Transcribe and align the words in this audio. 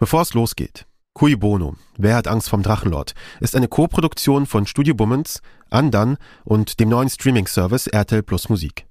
Bevor 0.00 0.22
es 0.22 0.32
losgeht, 0.32 0.86
Cui 1.12 1.36
Bono, 1.36 1.76
Wer 1.98 2.16
hat 2.16 2.26
Angst 2.26 2.48
vom 2.48 2.62
Drachenlord, 2.62 3.14
ist 3.40 3.54
eine 3.54 3.68
Co-Produktion 3.68 4.46
von 4.46 4.66
Studio 4.66 4.94
Bummens, 4.94 5.42
Andan 5.68 6.16
und 6.42 6.80
dem 6.80 6.88
neuen 6.88 7.10
Streaming-Service 7.10 7.86
RTL 7.86 8.22
Plus 8.22 8.48
Musik. 8.48 8.86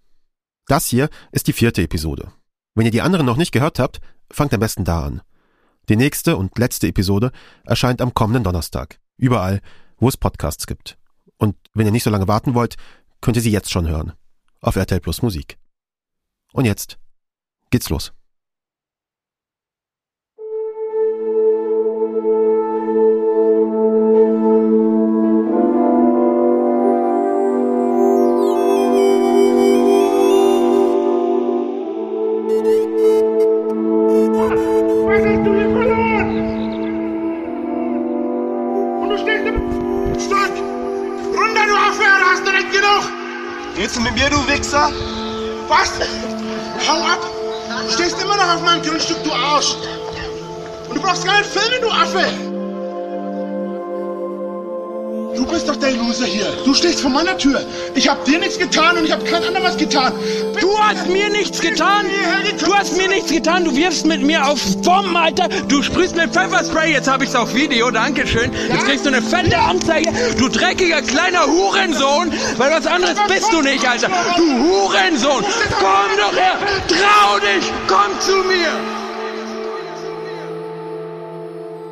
Das 0.67 0.85
hier 0.85 1.09
ist 1.31 1.47
die 1.47 1.53
vierte 1.53 1.81
Episode. 1.81 2.31
Wenn 2.75 2.85
ihr 2.85 2.91
die 2.91 3.01
anderen 3.01 3.25
noch 3.25 3.37
nicht 3.37 3.51
gehört 3.51 3.79
habt, 3.79 4.01
fangt 4.29 4.53
am 4.53 4.59
besten 4.59 4.85
da 4.85 5.03
an. 5.03 5.21
Die 5.89 5.95
nächste 5.95 6.37
und 6.37 6.55
letzte 6.59 6.85
Episode 6.85 7.31
erscheint 7.65 8.03
am 8.03 8.13
kommenden 8.13 8.43
Donnerstag. 8.43 8.99
Überall, 9.17 9.61
wo 9.97 10.09
es 10.09 10.15
Podcasts 10.15 10.67
gibt. 10.67 10.99
Und 11.37 11.55
wenn 11.73 11.87
ihr 11.87 11.91
nicht 11.91 12.03
so 12.03 12.11
lange 12.11 12.27
warten 12.27 12.53
wollt, 12.53 12.75
könnt 13.19 13.35
ihr 13.35 13.41
sie 13.41 13.51
jetzt 13.51 13.71
schon 13.71 13.87
hören. 13.87 14.13
Auf 14.61 14.75
RTL 14.75 14.99
Plus 14.99 15.23
Musik. 15.23 15.57
Und 16.53 16.65
jetzt 16.65 16.99
geht's 17.71 17.89
los. 17.89 18.13
Redst 43.79 43.95
du 43.95 44.01
mit 44.01 44.13
mir, 44.13 44.29
du 44.29 44.35
Wichser? 44.45 44.91
Was? 45.69 45.93
Hau 46.85 46.97
ab! 46.97 47.21
Du 47.85 47.93
stehst 47.93 48.21
immer 48.21 48.35
noch 48.35 48.55
auf 48.55 48.61
meinem 48.61 48.81
Grundstück, 48.81 49.23
du 49.23 49.31
Arsch! 49.31 49.73
Und 50.89 50.97
du 50.97 51.01
brauchst 51.01 51.23
nicht 51.23 51.45
filmen, 51.45 51.81
du 51.81 51.89
Affe! 51.89 52.48
Du 55.39 55.45
bist 55.45 55.69
doch 55.69 55.77
der 55.77 55.91
Loser 55.91 56.25
hier. 56.25 56.47
Du 56.65 56.73
stehst 56.73 56.99
vor 56.99 57.09
meiner 57.09 57.37
Tür. 57.37 57.65
Ich 57.95 58.09
hab 58.09 58.25
dir 58.25 58.39
nichts 58.39 58.59
getan 58.59 58.97
und 58.97 59.05
ich 59.05 59.11
hab 59.13 59.23
kein 59.23 59.41
anderem 59.41 59.63
was 59.63 59.77
getan. 59.77 60.11
Du 60.59 60.77
hast 60.77 61.07
mir 61.07 61.29
nichts 61.29 61.61
getan. 61.61 62.07
Du 62.59 62.75
hast 62.75 62.97
mir 62.97 63.07
nichts 63.07 63.31
getan. 63.31 63.63
Du 63.63 63.73
wirfst 63.73 64.05
mit 64.05 64.21
mir 64.21 64.45
auf 64.45 64.59
Bomben, 64.81 65.15
Alter. 65.15 65.47
Du 65.69 65.81
sprühst 65.81 66.17
mit 66.17 66.33
Pfefferspray. 66.33 66.91
Jetzt 66.91 67.07
habe 67.07 67.23
ich's 67.23 67.35
auf 67.35 67.53
Video. 67.55 67.89
Dankeschön. 67.89 68.51
Jetzt 68.69 68.83
kriegst 68.83 69.05
du 69.05 69.11
eine 69.11 69.21
fette 69.21 69.57
Anzeige. 69.57 70.11
Du 70.37 70.49
dreckiger 70.49 71.01
kleiner 71.03 71.47
Hurensohn. 71.47 72.33
Weil 72.57 72.71
was 72.71 72.85
anderes 72.85 73.15
bist 73.29 73.53
du 73.53 73.61
nicht, 73.61 73.87
Alter. 73.87 74.09
Du 74.35 74.43
Hurensohn. 74.43 75.45
Komm 75.79 76.17
doch 76.17 76.35
her. 76.35 76.57
Trau 76.89 77.39
dich. 77.39 77.71
Komm 77.87 78.19
zu 78.19 78.35
mir. 78.45 78.67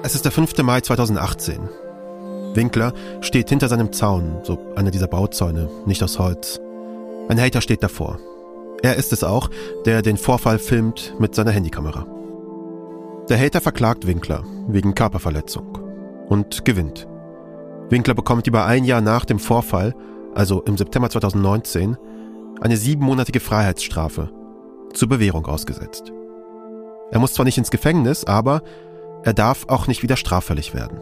Es 0.03 0.15
ist 0.15 0.25
der 0.25 0.33
5. 0.33 0.57
Mai 0.63 0.81
2018. 0.81 1.86
Winkler 2.57 2.91
steht 3.21 3.49
hinter 3.49 3.69
seinem 3.69 3.93
Zaun, 3.93 4.39
so 4.43 4.57
einer 4.75 4.91
dieser 4.91 5.07
Bauzäune, 5.07 5.69
nicht 5.85 6.03
aus 6.03 6.17
Holz. 6.17 6.59
Ein 7.29 7.39
Hater 7.39 7.61
steht 7.61 7.83
davor. 7.83 8.19
Er 8.81 8.95
ist 8.95 9.13
es 9.13 9.23
auch, 9.23 9.49
der 9.85 10.01
den 10.01 10.17
Vorfall 10.17 10.57
filmt 10.57 11.13
mit 11.19 11.35
seiner 11.35 11.51
Handykamera. 11.51 12.05
Der 13.29 13.39
Hater 13.39 13.61
verklagt 13.61 14.07
Winkler 14.07 14.43
wegen 14.67 14.95
Körperverletzung 14.95 15.77
und 16.27 16.65
gewinnt. 16.65 17.07
Winkler 17.89 18.15
bekommt 18.15 18.47
über 18.47 18.65
ein 18.65 18.85
Jahr 18.85 19.01
nach 19.01 19.25
dem 19.25 19.39
Vorfall, 19.39 19.93
also 20.33 20.63
im 20.63 20.77
September 20.77 21.09
2019, 21.09 21.95
eine 22.59 22.75
siebenmonatige 22.75 23.39
Freiheitsstrafe 23.39 24.31
zur 24.93 25.09
Bewährung 25.09 25.45
ausgesetzt. 25.45 26.11
Er 27.11 27.19
muss 27.19 27.33
zwar 27.33 27.45
nicht 27.45 27.59
ins 27.59 27.69
Gefängnis, 27.69 28.25
aber 28.25 28.63
er 29.23 29.33
darf 29.33 29.65
auch 29.67 29.87
nicht 29.87 30.01
wieder 30.01 30.17
straffällig 30.17 30.73
werden. 30.73 30.99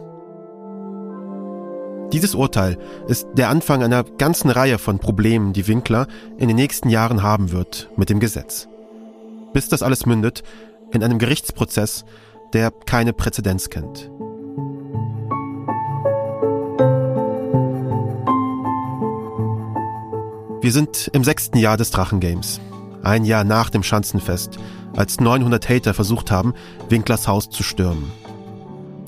Dieses 2.12 2.34
Urteil 2.36 2.78
ist 3.08 3.26
der 3.34 3.48
Anfang 3.48 3.82
einer 3.82 4.04
ganzen 4.04 4.50
Reihe 4.50 4.78
von 4.78 4.98
Problemen, 5.00 5.52
die 5.52 5.66
Winkler 5.66 6.06
in 6.38 6.46
den 6.46 6.56
nächsten 6.56 6.88
Jahren 6.88 7.22
haben 7.22 7.50
wird 7.50 7.90
mit 7.96 8.10
dem 8.10 8.20
Gesetz. 8.20 8.68
Bis 9.52 9.68
das 9.68 9.82
alles 9.82 10.06
mündet 10.06 10.42
in 10.92 11.02
einem 11.02 11.18
Gerichtsprozess, 11.18 12.04
der 12.52 12.70
keine 12.70 13.12
Präzedenz 13.12 13.70
kennt. 13.70 14.10
Wir 20.62 20.72
sind 20.72 21.10
im 21.12 21.24
sechsten 21.24 21.58
Jahr 21.58 21.76
des 21.76 21.90
Drachengames. 21.90 22.60
Ein 23.02 23.24
Jahr 23.24 23.44
nach 23.44 23.70
dem 23.70 23.82
Schanzenfest, 23.82 24.58
als 24.96 25.20
900 25.20 25.68
Hater 25.68 25.94
versucht 25.94 26.30
haben, 26.30 26.54
Winklers 26.88 27.28
Haus 27.28 27.50
zu 27.50 27.62
stürmen. 27.62 28.10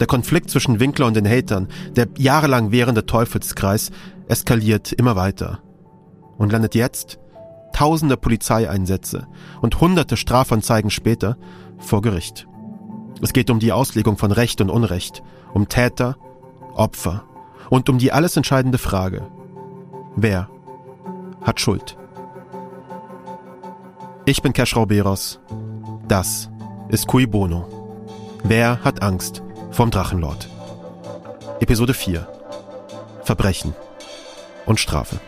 Der 0.01 0.07
Konflikt 0.07 0.51
zwischen 0.51 0.81
Winkler 0.81 1.07
und 1.07 1.17
den 1.17 1.29
Hatern, 1.29 1.69
der 1.97 2.09
jahrelang 2.17 2.71
währende 2.71 3.07
Teufelskreis, 3.07 3.91
eskaliert 4.29 4.93
immer 4.93 5.17
weiter 5.17 5.61
und 6.37 6.53
landet 6.53 6.75
jetzt, 6.75 7.19
tausende 7.73 8.17
Polizeieinsätze 8.17 9.27
und 9.61 9.81
hunderte 9.81 10.17
Strafanzeigen 10.17 10.91
später, 10.91 11.37
vor 11.79 12.03
Gericht. 12.03 12.47
Es 13.21 13.33
geht 13.33 13.51
um 13.51 13.59
die 13.59 13.73
Auslegung 13.73 14.17
von 14.17 14.33
Recht 14.33 14.61
und 14.61 14.71
Unrecht, 14.71 15.23
um 15.53 15.69
Täter, 15.69 16.17
Opfer 16.75 17.25
und 17.71 17.89
um 17.89 17.99
die 17.99 18.13
alles 18.13 18.37
entscheidende 18.37 18.79
Frage. 18.79 19.27
Wer 20.17 20.49
hat 21.43 21.61
Schuld? 21.61 21.97
Ich 24.25 24.43
bin 24.43 24.53
Keschrau 24.53 24.87
Beros. 24.87 25.41
Das 26.07 26.51
ist 26.89 27.07
Cui 27.07 27.27
Bono. 27.27 27.67
Wer 28.45 28.85
hat 28.85 29.03
Angst 29.03 29.43
vom 29.71 29.91
Drachenlord. 29.91 30.49
Episode 31.61 31.95
4 31.95 32.27
Verbrechen 33.25 33.75
und 34.67 34.81
Strafe. 34.81 35.21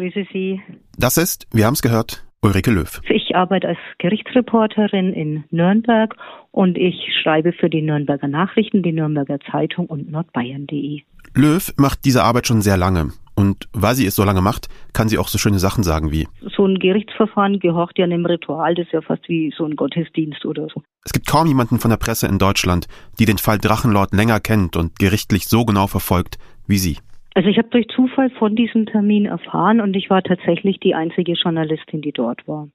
Grüße 0.00 0.24
Sie. 0.32 0.62
Das 0.96 1.18
ist, 1.18 1.46
wir 1.52 1.66
haben 1.66 1.74
es 1.74 1.82
gehört, 1.82 2.24
Ulrike 2.40 2.70
Löw. 2.70 3.02
Ich 3.10 3.36
arbeite 3.36 3.68
als 3.68 3.78
Gerichtsreporterin 3.98 5.12
in 5.12 5.44
Nürnberg 5.50 6.16
und 6.52 6.78
ich 6.78 6.94
schreibe 7.22 7.52
für 7.52 7.68
die 7.68 7.82
Nürnberger 7.82 8.26
Nachrichten, 8.26 8.82
die 8.82 8.92
Nürnberger 8.92 9.38
Zeitung 9.52 9.84
und 9.84 10.10
nordbayern.de. 10.10 11.02
Löw 11.34 11.74
macht 11.76 12.06
diese 12.06 12.24
Arbeit 12.24 12.46
schon 12.46 12.62
sehr 12.62 12.78
lange. 12.78 13.10
Und 13.34 13.68
weil 13.74 13.94
sie 13.94 14.06
es 14.06 14.14
so 14.14 14.24
lange 14.24 14.40
macht, 14.40 14.68
kann 14.94 15.10
sie 15.10 15.18
auch 15.18 15.28
so 15.28 15.36
schöne 15.36 15.58
Sachen 15.58 15.84
sagen 15.84 16.10
wie 16.10 16.26
So 16.56 16.64
ein 16.64 16.78
Gerichtsverfahren 16.78 17.58
gehorcht 17.58 17.98
ja 17.98 18.06
einem 18.06 18.24
Ritual, 18.24 18.74
das 18.74 18.86
ist 18.86 18.92
ja 18.94 19.02
fast 19.02 19.28
wie 19.28 19.52
so 19.54 19.66
ein 19.66 19.76
Gottesdienst 19.76 20.46
oder 20.46 20.68
so. 20.72 20.82
Es 21.04 21.12
gibt 21.12 21.26
kaum 21.26 21.46
jemanden 21.46 21.78
von 21.78 21.90
der 21.90 21.98
Presse 21.98 22.26
in 22.26 22.38
Deutschland, 22.38 22.86
die 23.18 23.26
den 23.26 23.36
Fall 23.36 23.58
Drachenlord 23.58 24.14
länger 24.14 24.40
kennt 24.40 24.76
und 24.76 24.98
gerichtlich 24.98 25.46
so 25.46 25.66
genau 25.66 25.88
verfolgt 25.88 26.38
wie 26.66 26.78
sie. 26.78 26.96
Also 27.34 27.48
ich 27.48 27.58
habe 27.58 27.68
durch 27.68 27.86
Zufall 27.94 28.30
von 28.30 28.56
diesem 28.56 28.86
Termin 28.86 29.26
erfahren 29.26 29.80
und 29.80 29.94
ich 29.94 30.10
war 30.10 30.22
tatsächlich 30.22 30.80
die 30.80 30.94
einzige 30.94 31.32
Journalistin, 31.32 32.02
die 32.02 32.12
dort 32.12 32.46
war. 32.48 32.68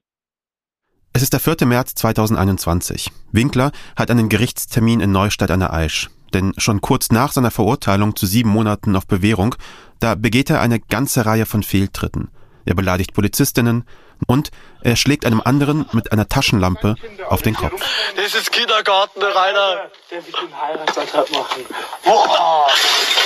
Es 1.14 1.22
ist 1.22 1.34
der 1.34 1.40
4. 1.40 1.66
März 1.68 1.96
2021. 1.96 3.10
Winkler 3.32 3.72
hat 3.96 4.12
einen 4.12 4.30
Gerichtstermin 4.30 5.00
in 5.00 5.12
Neustadt 5.12 5.52
an 5.52 5.62
der 5.62 5.74
Aisch. 5.74 6.10
Denn 6.34 6.54
schon 6.58 6.82
kurz 6.82 7.12
nach 7.12 7.32
seiner 7.32 7.52
Verurteilung 7.52 8.16
zu 8.16 8.26
sieben 8.26 8.50
Monaten 8.50 8.96
auf 8.96 9.08
Bewährung, 9.08 9.56
da 10.02 10.16
begeht 10.16 10.50
er 10.50 10.60
eine 10.60 10.80
ganze 10.80 11.26
Reihe 11.26 11.46
von 11.46 11.64
Fehltritten. 11.64 12.30
Er 12.66 12.76
beleidigt 12.76 13.14
Polizistinnen 13.14 13.88
und 14.28 14.50
er 14.82 14.96
schlägt 14.96 15.26
einem 15.26 15.42
anderen 15.44 15.88
mit 15.92 16.12
einer 16.12 16.28
Taschenlampe 16.28 16.96
auf 17.28 17.42
den 17.42 17.56
Kopf. 17.56 17.80
Das 18.16 18.34
ist 18.34 18.52
Kindergarten, 18.52 19.22
Rainer. 19.22 19.90
Darf 20.10 20.28
ich 20.28 20.36
den 20.36 20.62
Heiratsantrag 20.62 21.32
machen? 21.32 21.66
Boah, 22.04 22.68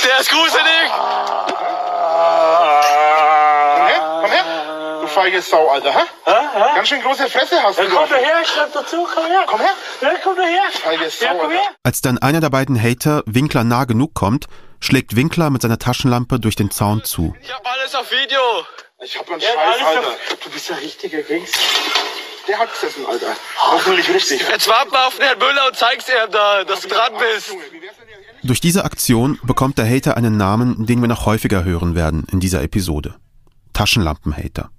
der 0.06 0.20
ist 0.20 0.30
gruselig. 0.30 0.92
feige 5.10 5.42
Sau, 5.42 5.68
Alter, 5.70 5.92
hä? 5.92 6.00
Hä? 6.26 6.76
Ganz 6.76 6.88
schön 6.88 7.02
große 7.02 7.28
Fresse 7.30 7.62
hast 7.64 7.78
Ja, 7.80 7.86
du. 7.86 7.90
komm 7.90 8.00
Alter. 8.04 8.16
doch 8.16 8.22
her, 8.24 8.46
schreib 8.46 8.74
dazu, 8.74 9.08
komm 9.14 9.26
her. 9.26 9.44
Komm 9.48 9.60
her. 9.60 9.74
Ja, 10.02 10.10
komm 10.24 10.36
doch 10.36 10.44
her. 10.44 10.62
Feige 10.72 11.10
Sau, 11.10 11.26
Ja, 11.26 11.34
komm 11.34 11.52
her. 11.52 11.62
Als 11.84 12.02
dann 12.02 12.18
einer 12.20 12.40
der 12.42 12.50
beiden 12.50 12.82
Hater 12.82 13.24
Winkler 13.26 13.64
nah 13.64 13.86
genug 13.86 14.14
kommt, 14.14 14.46
schlägt 14.80 15.16
Winkler 15.16 15.50
mit 15.50 15.62
seiner 15.62 15.80
Taschenlampe 15.80 16.40
durch 16.40 16.56
den 16.56 16.72
Zaun 16.72 17.04
zu. 17.04 17.36
Ich 17.42 17.52
hab 17.54 17.66
alles 17.68 17.96
auf 17.96 18.10
Video. 18.12 18.40
Ich 19.04 19.18
hab 19.18 19.30
einen 19.32 19.40
Ja, 19.40 19.48
Scheiß, 19.48 19.86
Alter. 19.86 20.08
auf... 20.08 20.18
Du 20.44 20.50
bist 20.50 20.72
ein 20.72 20.78
richtiger 20.80 21.22
Gangster. 21.22 21.60
Der 22.48 22.60
hat 22.60 22.74
gesessen, 22.74 23.06
Alter. 23.06 23.36
Hoffentlich 23.62 24.10
richtig. 24.10 24.42
Jetzt 24.42 24.68
wart 24.68 24.92
mal 24.92 25.06
auf 25.08 25.16
den 25.16 25.26
Herrn 25.26 25.40
Müller 25.40 25.68
und 25.68 25.76
zeig's 25.76 26.08
ihm 26.10 26.32
da, 26.32 26.64
dass 26.64 26.82
du 26.82 26.88
dran 26.90 27.14
bist. 27.18 27.56
Durch 28.44 28.60
diese 28.60 28.84
Aktion 28.84 29.40
bekommt 29.44 29.78
der 29.78 29.90
Hater 29.90 30.18
einen 30.18 30.36
Namen, 30.36 30.86
den 30.86 31.00
wir 31.02 31.08
noch 31.08 31.26
häufiger 31.26 31.64
hören 31.64 31.96
werden 31.96 32.26
in 32.32 32.40
dieser 32.40 32.62
Episode. 32.62 33.16
Taschenlampenhater. 33.74 34.70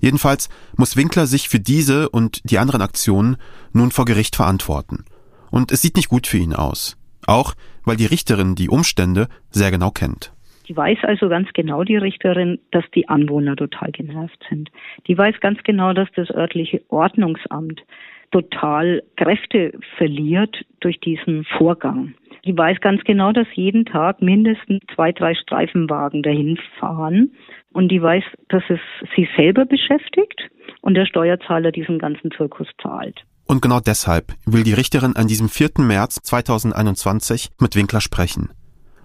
Jedenfalls 0.00 0.50
muss 0.76 0.96
Winkler 0.96 1.26
sich 1.26 1.48
für 1.48 1.60
diese 1.60 2.10
und 2.10 2.40
die 2.44 2.58
anderen 2.58 2.82
Aktionen 2.82 3.38
nun 3.72 3.90
vor 3.90 4.04
Gericht 4.04 4.36
verantworten. 4.36 5.06
Und 5.50 5.72
es 5.72 5.80
sieht 5.80 5.96
nicht 5.96 6.08
gut 6.08 6.26
für 6.26 6.36
ihn 6.38 6.54
aus. 6.54 6.96
Auch 7.26 7.54
weil 7.84 7.96
die 7.96 8.06
Richterin 8.06 8.54
die 8.54 8.68
Umstände 8.68 9.28
sehr 9.50 9.70
genau 9.70 9.90
kennt. 9.90 10.33
Die 10.66 10.76
weiß 10.76 10.98
also 11.02 11.28
ganz 11.28 11.48
genau, 11.52 11.84
die 11.84 11.96
Richterin, 11.96 12.58
dass 12.70 12.84
die 12.94 13.08
Anwohner 13.08 13.56
total 13.56 13.92
genervt 13.92 14.42
sind. 14.48 14.70
Die 15.06 15.16
weiß 15.16 15.40
ganz 15.40 15.62
genau, 15.62 15.92
dass 15.92 16.08
das 16.16 16.30
örtliche 16.30 16.82
Ordnungsamt 16.88 17.82
total 18.30 19.02
Kräfte 19.16 19.78
verliert 19.96 20.56
durch 20.80 20.98
diesen 21.00 21.44
Vorgang. 21.44 22.14
Die 22.44 22.56
weiß 22.56 22.80
ganz 22.80 23.02
genau, 23.04 23.32
dass 23.32 23.46
jeden 23.54 23.84
Tag 23.86 24.20
mindestens 24.20 24.82
zwei, 24.94 25.12
drei 25.12 25.34
Streifenwagen 25.34 26.22
dahin 26.22 26.58
fahren. 26.78 27.32
Und 27.72 27.88
die 27.88 28.02
weiß, 28.02 28.24
dass 28.48 28.62
es 28.68 28.80
sie 29.16 29.28
selber 29.36 29.64
beschäftigt 29.64 30.50
und 30.80 30.94
der 30.94 31.06
Steuerzahler 31.06 31.72
diesen 31.72 31.98
ganzen 31.98 32.30
Zirkus 32.32 32.68
zahlt. 32.82 33.24
Und 33.46 33.62
genau 33.62 33.80
deshalb 33.80 34.32
will 34.46 34.64
die 34.64 34.72
Richterin 34.72 35.16
an 35.16 35.26
diesem 35.26 35.48
4. 35.48 35.70
März 35.78 36.16
2021 36.22 37.50
mit 37.60 37.76
Winkler 37.76 38.00
sprechen. 38.00 38.50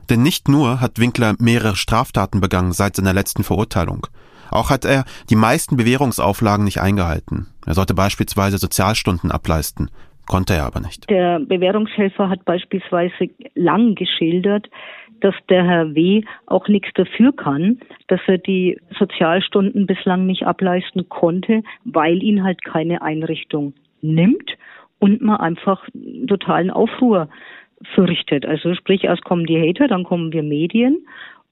Denn 0.09 0.23
nicht 0.23 0.47
nur 0.47 0.81
hat 0.81 0.99
Winkler 0.99 1.35
mehrere 1.39 1.75
Straftaten 1.75 2.41
begangen 2.41 2.71
seit 2.71 2.95
seiner 2.95 3.13
letzten 3.13 3.43
Verurteilung. 3.43 4.07
Auch 4.51 4.71
hat 4.71 4.85
er 4.85 5.05
die 5.29 5.35
meisten 5.35 5.77
Bewährungsauflagen 5.77 6.65
nicht 6.65 6.81
eingehalten. 6.81 7.47
Er 7.67 7.75
sollte 7.75 7.93
beispielsweise 7.93 8.57
Sozialstunden 8.57 9.31
ableisten, 9.31 9.91
konnte 10.25 10.53
er 10.55 10.65
aber 10.65 10.79
nicht. 10.79 11.09
Der 11.09 11.39
Bewährungshelfer 11.39 12.29
hat 12.29 12.45
beispielsweise 12.45 13.29
lang 13.53 13.93
geschildert, 13.93 14.67
dass 15.21 15.35
der 15.49 15.63
Herr 15.65 15.93
W. 15.95 16.23
auch 16.47 16.67
nichts 16.67 16.89
dafür 16.95 17.35
kann, 17.35 17.79
dass 18.07 18.21
er 18.27 18.37
die 18.37 18.79
Sozialstunden 18.97 19.85
bislang 19.85 20.25
nicht 20.25 20.47
ableisten 20.47 21.09
konnte, 21.09 21.61
weil 21.83 22.23
ihn 22.23 22.43
halt 22.43 22.63
keine 22.63 23.01
Einrichtung 23.01 23.73
nimmt 24.01 24.51
und 24.99 25.21
man 25.21 25.37
einfach 25.37 25.85
totalen 26.27 26.71
Aufruhr 26.71 27.29
fürchtet. 27.95 28.45
Also 28.45 28.73
sprich, 28.75 29.03
erst 29.03 29.23
kommen 29.23 29.45
die 29.45 29.59
Hater, 29.59 29.87
dann 29.87 30.03
kommen 30.03 30.31
wir 30.33 30.43
Medien 30.43 31.05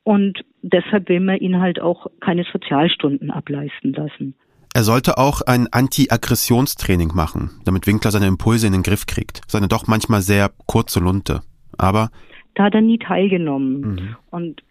und 0.04 0.44
deshalb 0.62 1.10
will 1.10 1.20
man 1.20 1.38
ihn 1.38 1.60
halt 1.60 1.82
auch 1.82 2.08
keine 2.20 2.46
Sozialstunden 2.52 3.32
ableisten 3.32 3.94
lassen. 3.94 4.36
Er 4.74 4.84
sollte 4.84 5.18
auch 5.18 5.42
ein 5.42 5.68
Anti-Aggressionstraining 5.72 7.12
machen, 7.16 7.62
damit 7.66 7.88
Winkler 7.88 8.12
seine 8.12 8.28
Impulse 8.28 8.68
in 8.68 8.74
den 8.74 8.84
Griff 8.84 9.06
kriegt. 9.06 9.42
Seine 9.48 9.68
doch 9.68 9.88
manchmal 9.88 10.22
sehr 10.22 10.52
kurze 10.68 11.00
Lunte. 11.00 11.42
Aber 11.78 12.10
Da 12.56 12.66
hat 12.66 12.76
er 12.76 12.82
nie 12.82 13.00
teilgenommen. 13.00 14.16
Und 14.30 14.62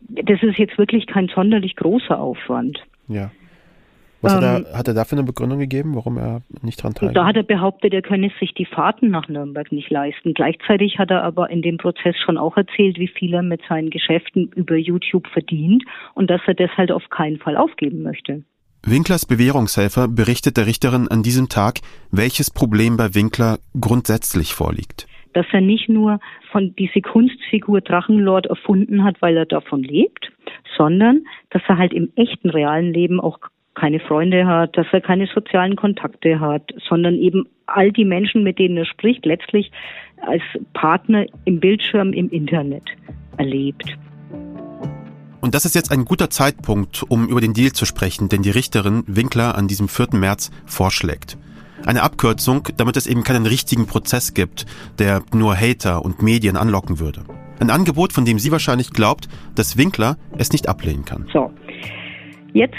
das 0.00 0.42
ist 0.42 0.58
jetzt 0.58 0.78
wirklich 0.78 1.06
kein 1.06 1.28
sonderlich 1.34 1.76
großer 1.76 2.18
Aufwand. 2.18 2.78
ja. 3.08 3.30
Was 4.20 4.34
Ähm, 4.34 4.40
hat, 4.40 4.64
er, 4.66 4.78
hat 4.78 4.88
er 4.88 4.94
dafür 4.94 5.18
eine 5.18 5.26
Begründung 5.26 5.58
gegeben, 5.58 5.94
warum 5.94 6.18
er 6.18 6.42
nicht 6.62 6.82
dran 6.82 6.94
teilnimmt? 6.94 7.16
da 7.16 7.26
hat 7.26 7.36
er 7.36 7.44
behauptet, 7.44 7.94
er 7.94 8.02
könne 8.02 8.30
sich 8.40 8.52
die 8.54 8.64
Fahrten 8.64 9.10
nach 9.10 9.28
Nürnberg 9.28 9.70
nicht 9.70 9.90
leisten. 9.90 10.34
Gleichzeitig 10.34 10.98
hat 10.98 11.10
er 11.10 11.22
aber 11.22 11.50
in 11.50 11.62
dem 11.62 11.76
Prozess 11.76 12.16
schon 12.24 12.36
auch 12.36 12.56
erzählt, 12.56 12.98
wie 12.98 13.08
viel 13.08 13.34
er 13.34 13.42
mit 13.42 13.60
seinen 13.68 13.90
Geschäften 13.90 14.50
über 14.54 14.76
YouTube 14.76 15.28
verdient 15.28 15.84
und 16.14 16.30
dass 16.30 16.40
er 16.46 16.54
das 16.54 16.70
halt 16.76 16.90
auf 16.90 17.08
keinen 17.10 17.38
Fall 17.38 17.56
aufgeben 17.56 18.02
möchte. 18.02 18.42
Winklers 18.86 19.26
Bewährungshelfer 19.26 20.08
berichtet 20.08 20.56
der 20.56 20.66
Richterin 20.66 21.08
an 21.08 21.22
diesem 21.22 21.48
Tag, 21.48 21.80
welches 22.10 22.50
Problem 22.50 22.96
bei 22.96 23.14
Winkler 23.14 23.58
grundsätzlich 23.78 24.54
vorliegt. 24.54 25.06
Dass 25.34 25.46
er 25.52 25.60
nicht 25.60 25.88
nur 25.88 26.20
von 26.50 26.74
diese 26.76 27.00
Kunstfigur 27.02 27.82
Drachenlord 27.82 28.46
erfunden 28.46 29.04
hat, 29.04 29.20
weil 29.20 29.36
er 29.36 29.46
davon 29.46 29.82
lebt, 29.82 30.30
sondern 30.76 31.24
dass 31.50 31.62
er 31.68 31.76
halt 31.76 31.92
im 31.92 32.12
echten 32.16 32.50
realen 32.50 32.92
Leben 32.92 33.20
auch 33.20 33.38
keine 33.78 34.00
Freunde 34.00 34.46
hat, 34.46 34.76
dass 34.76 34.86
er 34.92 35.00
keine 35.00 35.26
sozialen 35.26 35.76
Kontakte 35.76 36.40
hat, 36.40 36.74
sondern 36.88 37.14
eben 37.14 37.46
all 37.66 37.92
die 37.92 38.04
Menschen, 38.04 38.42
mit 38.42 38.58
denen 38.58 38.76
er 38.76 38.86
spricht, 38.86 39.24
letztlich 39.24 39.70
als 40.20 40.42
Partner 40.72 41.26
im 41.44 41.60
Bildschirm 41.60 42.12
im 42.12 42.28
Internet 42.30 42.84
erlebt. 43.36 43.96
Und 45.40 45.54
das 45.54 45.64
ist 45.64 45.74
jetzt 45.74 45.92
ein 45.92 46.04
guter 46.04 46.30
Zeitpunkt, 46.30 47.04
um 47.08 47.28
über 47.28 47.40
den 47.40 47.54
Deal 47.54 47.72
zu 47.72 47.84
sprechen, 47.84 48.28
den 48.28 48.42
die 48.42 48.50
Richterin 48.50 49.04
Winkler 49.06 49.56
an 49.56 49.68
diesem 49.68 49.88
4. 49.88 50.08
März 50.14 50.50
vorschlägt. 50.66 51.38
Eine 51.86 52.02
Abkürzung, 52.02 52.68
damit 52.76 52.96
es 52.96 53.06
eben 53.06 53.22
keinen 53.22 53.46
richtigen 53.46 53.86
Prozess 53.86 54.34
gibt, 54.34 54.66
der 54.98 55.22
nur 55.32 55.54
Hater 55.54 56.04
und 56.04 56.22
Medien 56.22 56.56
anlocken 56.56 56.98
würde. 56.98 57.22
Ein 57.60 57.70
Angebot, 57.70 58.12
von 58.12 58.24
dem 58.24 58.40
sie 58.40 58.50
wahrscheinlich 58.50 58.90
glaubt, 58.90 59.28
dass 59.54 59.76
Winkler 59.76 60.16
es 60.36 60.52
nicht 60.52 60.68
ablehnen 60.68 61.04
kann. 61.04 61.28
So, 61.32 61.52
jetzt 62.52 62.76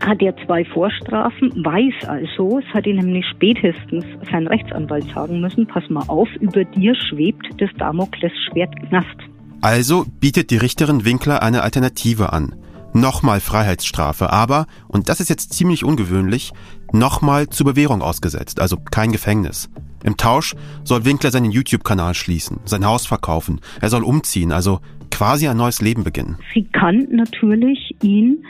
hat 0.00 0.22
er 0.22 0.34
zwei 0.46 0.64
Vorstrafen, 0.64 1.50
weiß 1.64 2.08
also, 2.08 2.58
es 2.58 2.74
hat 2.74 2.86
ihn 2.86 2.96
nämlich 2.96 3.24
spätestens 3.26 4.04
sein 4.30 4.46
Rechtsanwalt 4.46 5.06
sagen 5.14 5.40
müssen, 5.40 5.66
pass 5.66 5.88
mal 5.88 6.04
auf, 6.08 6.28
über 6.40 6.64
dir 6.64 6.94
schwebt 6.94 7.46
das 7.58 7.70
Damoklesschwert 7.78 8.74
Knast. 8.88 9.16
Also 9.60 10.04
bietet 10.20 10.50
die 10.50 10.58
Richterin 10.58 11.04
Winkler 11.04 11.42
eine 11.42 11.62
Alternative 11.62 12.32
an. 12.32 12.54
Nochmal 12.92 13.40
Freiheitsstrafe, 13.40 14.32
aber, 14.32 14.66
und 14.88 15.08
das 15.08 15.20
ist 15.20 15.28
jetzt 15.28 15.52
ziemlich 15.52 15.84
ungewöhnlich, 15.84 16.52
nochmal 16.92 17.48
zur 17.48 17.66
Bewährung 17.66 18.00
ausgesetzt, 18.00 18.60
also 18.60 18.78
kein 18.90 19.12
Gefängnis. 19.12 19.68
Im 20.04 20.16
Tausch 20.16 20.54
soll 20.84 21.04
Winkler 21.04 21.30
seinen 21.30 21.50
YouTube-Kanal 21.50 22.14
schließen, 22.14 22.60
sein 22.64 22.86
Haus 22.86 23.06
verkaufen, 23.06 23.60
er 23.80 23.90
soll 23.90 24.04
umziehen, 24.04 24.52
also 24.52 24.80
quasi 25.10 25.48
ein 25.48 25.56
neues 25.56 25.80
Leben 25.80 26.04
beginnen. 26.04 26.36
Sie 26.54 26.64
kann 26.64 27.06
natürlich 27.10 27.96
ihn 28.02 28.44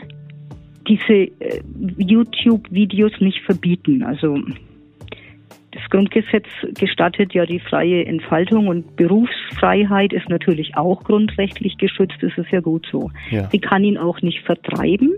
diese 0.88 1.12
äh, 1.12 1.62
YouTube-Videos 1.98 3.12
nicht 3.20 3.40
verbieten. 3.42 4.02
Also 4.02 4.38
das 5.76 5.90
Grundgesetz 5.90 6.46
gestattet 6.78 7.34
ja 7.34 7.44
die 7.44 7.60
freie 7.60 8.06
Entfaltung 8.06 8.68
und 8.68 8.96
Berufsfreiheit 8.96 10.14
ist 10.14 10.28
natürlich 10.30 10.74
auch 10.76 11.04
grundrechtlich 11.04 11.76
geschützt. 11.76 12.16
Das 12.22 12.32
ist 12.38 12.50
ja 12.50 12.60
gut 12.60 12.86
so. 12.90 13.10
Ja. 13.30 13.48
Sie 13.52 13.58
kann 13.58 13.84
ihn 13.84 13.98
auch 13.98 14.22
nicht 14.22 14.40
vertreiben, 14.40 15.12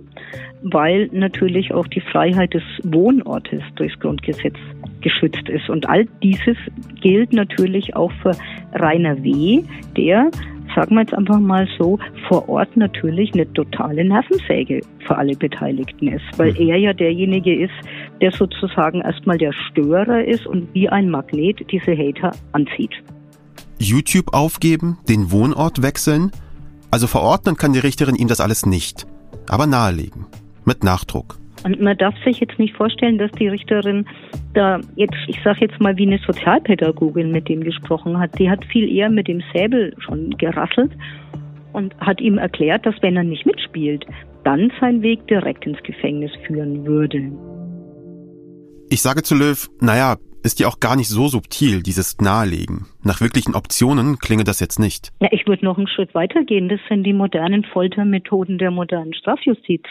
weil 0.63 1.09
natürlich 1.13 1.73
auch 1.73 1.87
die 1.87 2.01
Freiheit 2.01 2.55
des 2.55 2.65
Wohnortes 2.83 3.63
durchs 3.77 3.99
Grundgesetz 4.01 4.57
geschützt 5.01 5.49
ist. 5.49 5.71
Und 5.71 5.89
all 5.89 6.07
dieses 6.25 6.57
gilt 7.01 7.33
natürlich 7.33 7.95
auch 7.95 8.11
für 8.21 8.33
Rainer 8.73 9.23
W., 9.23 9.63
der 9.97 10.29
sagen 10.75 10.95
wir 10.95 11.03
jetzt 11.03 11.15
einfach 11.15 11.39
mal 11.39 11.69
so, 11.79 11.99
vor 12.29 12.49
Ort 12.49 12.77
natürlich 12.77 13.33
eine 13.35 13.51
totale 13.53 14.05
Nervensäge 14.05 14.81
für 15.07 15.17
alle 15.17 15.37
Beteiligten 15.37 16.09
ist, 16.09 16.25
weil 16.37 16.59
er 16.61 16.77
ja 16.77 16.93
derjenige 16.93 17.65
ist, 17.65 17.75
der 18.21 18.33
sozusagen 18.33 19.01
erstmal 19.01 19.39
der 19.39 19.53
Störer 19.53 20.25
ist 20.25 20.47
und 20.47 20.73
wie 20.75 20.89
ein 20.89 21.11
Magnet 21.11 21.61
diese 21.71 21.97
Hater 21.97 22.33
anzieht. 22.53 22.93
YouTube 23.79 24.35
aufgeben, 24.35 24.99
den 25.09 25.31
Wohnort 25.31 25.83
wechseln? 25.83 26.33
Also 26.91 27.07
verordnen 27.07 27.57
kann 27.57 27.73
die 27.73 27.79
Richterin 27.79 28.17
ihm 28.17 28.29
das 28.29 28.41
alles 28.41 28.67
nicht, 28.67 29.07
aber 29.49 29.67
nahelegen. 29.67 30.27
Mit 30.65 30.85
Nachdruck. 30.85 31.39
Und 31.65 31.81
man 31.81 31.97
darf 31.97 32.15
sich 32.25 32.41
jetzt 32.41 32.59
nicht 32.59 32.75
vorstellen, 32.77 33.19
dass 33.19 33.31
die 33.33 33.49
Richterin 33.49 34.07
da 34.55 34.81
jetzt, 34.97 35.17
ich 35.27 35.41
sage 35.43 35.61
jetzt 35.63 35.81
mal 35.81 35.97
wie 35.97 36.07
eine 36.07 36.19
Sozialpädagogin 36.19 37.31
mit 37.31 37.49
dem 37.49 37.63
gesprochen 37.63 38.19
hat. 38.19 38.39
Die 38.39 38.51
hat 38.51 38.65
viel 38.67 38.89
eher 38.91 39.11
mit 39.11 39.29
dem 39.29 39.43
Säbel 39.53 39.95
schon 39.99 40.31
gerasselt 40.39 40.93
und 41.73 41.95
hat 42.01 42.21
ihm 42.21 42.39
erklärt, 42.39 42.87
dass 42.87 42.95
wenn 43.03 43.17
er 43.17 43.25
nicht 43.25 43.47
mitspielt, 43.47 44.07
dann 44.45 44.73
sein 44.81 45.03
Weg 45.03 45.27
direkt 45.27 45.67
ins 45.67 45.83
Gefängnis 45.83 46.31
führen 46.47 46.87
würde. 46.87 47.33
Ich 48.91 49.03
sage 49.03 49.23
zu 49.23 49.35
Löw, 49.35 49.69
naja, 49.81 50.17
ist 50.43 50.61
ja 50.61 50.69
auch 50.69 50.81
gar 50.81 50.97
nicht 50.97 51.09
so 51.09 51.29
subtil, 51.29 51.83
dieses 51.83 52.19
Nahelegen. 52.19 52.87
Nach 53.03 53.21
wirklichen 53.21 53.55
Optionen 53.55 54.19
klinge 54.19 54.45
das 54.45 54.61
jetzt 54.61 54.79
nicht. 54.79 55.11
Ja, 55.21 55.29
ich 55.33 55.47
würde 55.47 55.65
noch 55.65 55.77
einen 55.77 55.89
Schritt 55.89 56.15
weiter 56.15 56.45
gehen. 56.45 56.69
Das 56.69 56.81
sind 56.89 57.05
die 57.05 57.13
modernen 57.13 57.65
Foltermethoden 57.65 58.59
der 58.59 58.71
modernen 58.71 59.15
Strafjustiz. 59.15 59.83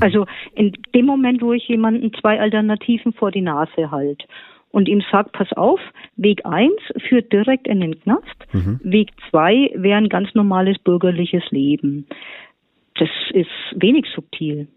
Also 0.00 0.26
in 0.54 0.72
dem 0.94 1.06
Moment, 1.06 1.42
wo 1.42 1.52
ich 1.52 1.66
jemanden 1.68 2.12
zwei 2.20 2.40
Alternativen 2.40 3.12
vor 3.12 3.30
die 3.30 3.40
Nase 3.40 3.90
halte 3.90 4.26
und 4.70 4.88
ihm 4.88 5.02
sage, 5.10 5.30
pass 5.32 5.52
auf, 5.52 5.80
Weg 6.16 6.44
eins 6.44 6.80
führt 7.08 7.32
direkt 7.32 7.68
in 7.68 7.80
den 7.80 8.00
Knast, 8.00 8.24
Weg 8.82 9.10
zwei 9.30 9.70
wäre 9.74 9.98
ein 9.98 10.08
ganz 10.08 10.34
normales 10.34 10.78
bürgerliches 10.78 11.44
Leben. 11.50 12.06
Das 12.96 13.08
ist 13.32 13.48
wenig 13.74 14.06
subtil. 14.14 14.68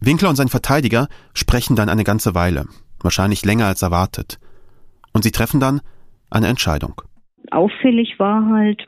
Winkler 0.00 0.30
und 0.30 0.36
sein 0.36 0.48
Verteidiger 0.48 1.08
sprechen 1.34 1.76
dann 1.76 1.88
eine 1.88 2.04
ganze 2.04 2.34
Weile, 2.34 2.64
wahrscheinlich 3.02 3.44
länger 3.44 3.66
als 3.66 3.82
erwartet. 3.82 4.38
Und 5.12 5.24
sie 5.24 5.30
treffen 5.30 5.60
dann 5.60 5.80
eine 6.30 6.46
Entscheidung. 6.46 7.02
Auffällig 7.50 8.18
war 8.18 8.46
halt, 8.46 8.86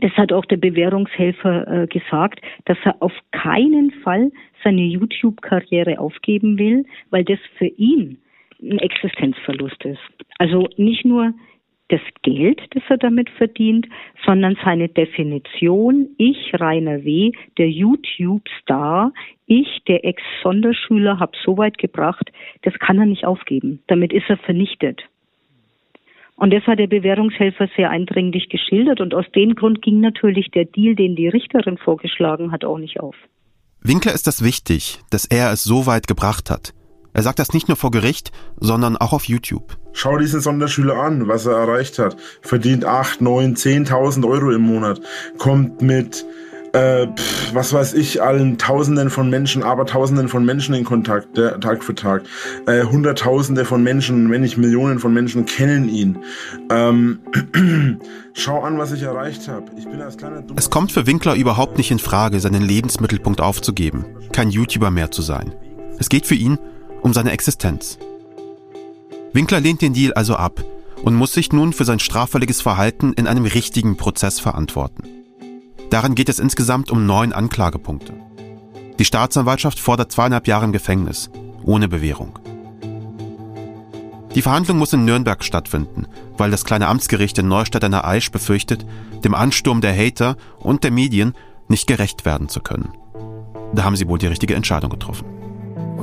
das 0.00 0.12
hat 0.12 0.32
auch 0.32 0.44
der 0.44 0.56
Bewährungshelfer 0.56 1.82
äh, 1.82 1.86
gesagt, 1.86 2.40
dass 2.64 2.78
er 2.84 2.96
auf 3.00 3.12
keinen 3.32 3.90
Fall 4.02 4.30
seine 4.64 4.82
YouTube-Karriere 4.82 5.98
aufgeben 5.98 6.58
will, 6.58 6.84
weil 7.10 7.24
das 7.24 7.38
für 7.58 7.66
ihn 7.66 8.18
ein 8.62 8.78
Existenzverlust 8.78 9.84
ist. 9.84 10.00
Also 10.38 10.68
nicht 10.76 11.04
nur 11.04 11.32
das 11.88 12.00
Geld, 12.22 12.60
das 12.70 12.82
er 12.88 12.98
damit 12.98 13.28
verdient, 13.30 13.88
sondern 14.24 14.56
seine 14.64 14.88
Definition, 14.88 16.08
ich, 16.18 16.52
Rainer 16.54 17.04
W., 17.04 17.32
der 17.58 17.68
YouTube-Star, 17.68 19.12
ich, 19.46 19.82
der 19.88 20.04
Ex-Sonderschüler, 20.04 21.18
habe 21.18 21.32
so 21.44 21.58
weit 21.58 21.78
gebracht, 21.78 22.30
das 22.62 22.74
kann 22.78 22.98
er 22.98 23.06
nicht 23.06 23.24
aufgeben. 23.24 23.82
Damit 23.88 24.12
ist 24.12 24.28
er 24.28 24.36
vernichtet. 24.36 25.02
Und 26.40 26.54
das 26.54 26.66
hat 26.66 26.78
der 26.78 26.86
Bewährungshelfer 26.86 27.68
sehr 27.76 27.90
eindringlich 27.90 28.48
geschildert 28.48 29.02
und 29.02 29.12
aus 29.12 29.26
dem 29.36 29.54
Grund 29.54 29.82
ging 29.82 30.00
natürlich 30.00 30.50
der 30.50 30.64
Deal, 30.64 30.94
den 30.94 31.14
die 31.14 31.28
Richterin 31.28 31.76
vorgeschlagen 31.76 32.50
hat, 32.50 32.64
auch 32.64 32.78
nicht 32.78 32.98
auf. 32.98 33.14
Winkler 33.82 34.14
ist 34.14 34.26
das 34.26 34.42
wichtig, 34.42 35.00
dass 35.10 35.26
er 35.26 35.52
es 35.52 35.64
so 35.64 35.84
weit 35.84 36.06
gebracht 36.06 36.50
hat. 36.50 36.72
Er 37.12 37.20
sagt 37.20 37.40
das 37.40 37.52
nicht 37.52 37.68
nur 37.68 37.76
vor 37.76 37.90
Gericht, 37.90 38.32
sondern 38.58 38.96
auch 38.96 39.12
auf 39.12 39.24
YouTube. 39.24 39.76
Schau 39.92 40.16
diesen 40.16 40.40
Sonderschüler 40.40 40.96
an, 40.96 41.28
was 41.28 41.44
er 41.44 41.56
erreicht 41.56 41.98
hat. 41.98 42.16
Verdient 42.40 42.86
8, 42.86 43.20
9, 43.20 43.56
10.000 43.56 44.26
Euro 44.26 44.50
im 44.50 44.62
Monat. 44.62 44.98
Kommt 45.36 45.82
mit 45.82 46.24
äh, 46.72 47.06
was 47.52 47.72
weiß 47.72 47.94
ich, 47.94 48.22
allen 48.22 48.58
Tausenden 48.58 49.10
von 49.10 49.28
Menschen, 49.28 49.62
aber 49.62 49.86
Tausenden 49.86 50.28
von 50.28 50.44
Menschen 50.44 50.74
in 50.74 50.84
Kontakt, 50.84 51.36
der, 51.36 51.58
Tag 51.60 51.82
für 51.82 51.94
Tag. 51.94 52.22
Äh, 52.66 52.84
Hunderttausende 52.84 53.64
von 53.64 53.82
Menschen, 53.82 54.30
wenn 54.30 54.42
nicht 54.42 54.56
Millionen 54.56 54.98
von 54.98 55.12
Menschen 55.12 55.46
kennen 55.46 55.88
ihn. 55.88 56.18
Ähm, 56.70 57.20
schau 58.34 58.60
an, 58.62 58.78
was 58.78 58.92
ich 58.92 59.02
erreicht 59.02 59.48
habe. 59.48 59.64
Es 60.56 60.70
kommt 60.70 60.92
für 60.92 61.06
Winkler 61.06 61.34
überhaupt 61.34 61.78
nicht 61.78 61.90
in 61.90 61.98
Frage, 61.98 62.40
seinen 62.40 62.62
Lebensmittelpunkt 62.62 63.40
aufzugeben, 63.40 64.04
kein 64.32 64.50
YouTuber 64.50 64.90
mehr 64.90 65.10
zu 65.10 65.22
sein. 65.22 65.52
Es 65.98 66.08
geht 66.08 66.26
für 66.26 66.34
ihn 66.34 66.58
um 67.02 67.12
seine 67.12 67.32
Existenz. 67.32 67.98
Winkler 69.32 69.60
lehnt 69.60 69.82
den 69.82 69.92
Deal 69.92 70.12
also 70.14 70.36
ab 70.36 70.64
und 71.02 71.14
muss 71.14 71.32
sich 71.32 71.52
nun 71.52 71.72
für 71.72 71.84
sein 71.84 71.98
straffälliges 71.98 72.60
Verhalten 72.60 73.12
in 73.14 73.26
einem 73.26 73.44
richtigen 73.44 73.96
Prozess 73.96 74.40
verantworten. 74.40 75.19
Darin 75.90 76.14
geht 76.14 76.28
es 76.28 76.38
insgesamt 76.38 76.90
um 76.90 77.04
neun 77.04 77.32
Anklagepunkte. 77.32 78.14
Die 78.98 79.04
Staatsanwaltschaft 79.04 79.80
fordert 79.80 80.12
zweieinhalb 80.12 80.46
Jahre 80.46 80.64
im 80.64 80.72
Gefängnis, 80.72 81.30
ohne 81.64 81.88
Bewährung. 81.88 82.38
Die 84.34 84.42
Verhandlung 84.42 84.78
muss 84.78 84.92
in 84.92 85.04
Nürnberg 85.04 85.42
stattfinden, 85.42 86.06
weil 86.38 86.52
das 86.52 86.64
kleine 86.64 86.86
Amtsgericht 86.86 87.36
in 87.38 87.48
Neustadt 87.48 87.82
an 87.82 87.90
der 87.90 88.06
Aisch 88.06 88.30
befürchtet, 88.30 88.86
dem 89.24 89.34
Ansturm 89.34 89.80
der 89.80 89.96
Hater 89.96 90.36
und 90.60 90.84
der 90.84 90.92
Medien 90.92 91.34
nicht 91.66 91.88
gerecht 91.88 92.24
werden 92.24 92.48
zu 92.48 92.60
können. 92.60 92.92
Da 93.74 93.82
haben 93.82 93.96
sie 93.96 94.06
wohl 94.06 94.18
die 94.18 94.28
richtige 94.28 94.54
Entscheidung 94.54 94.90
getroffen. 94.90 95.39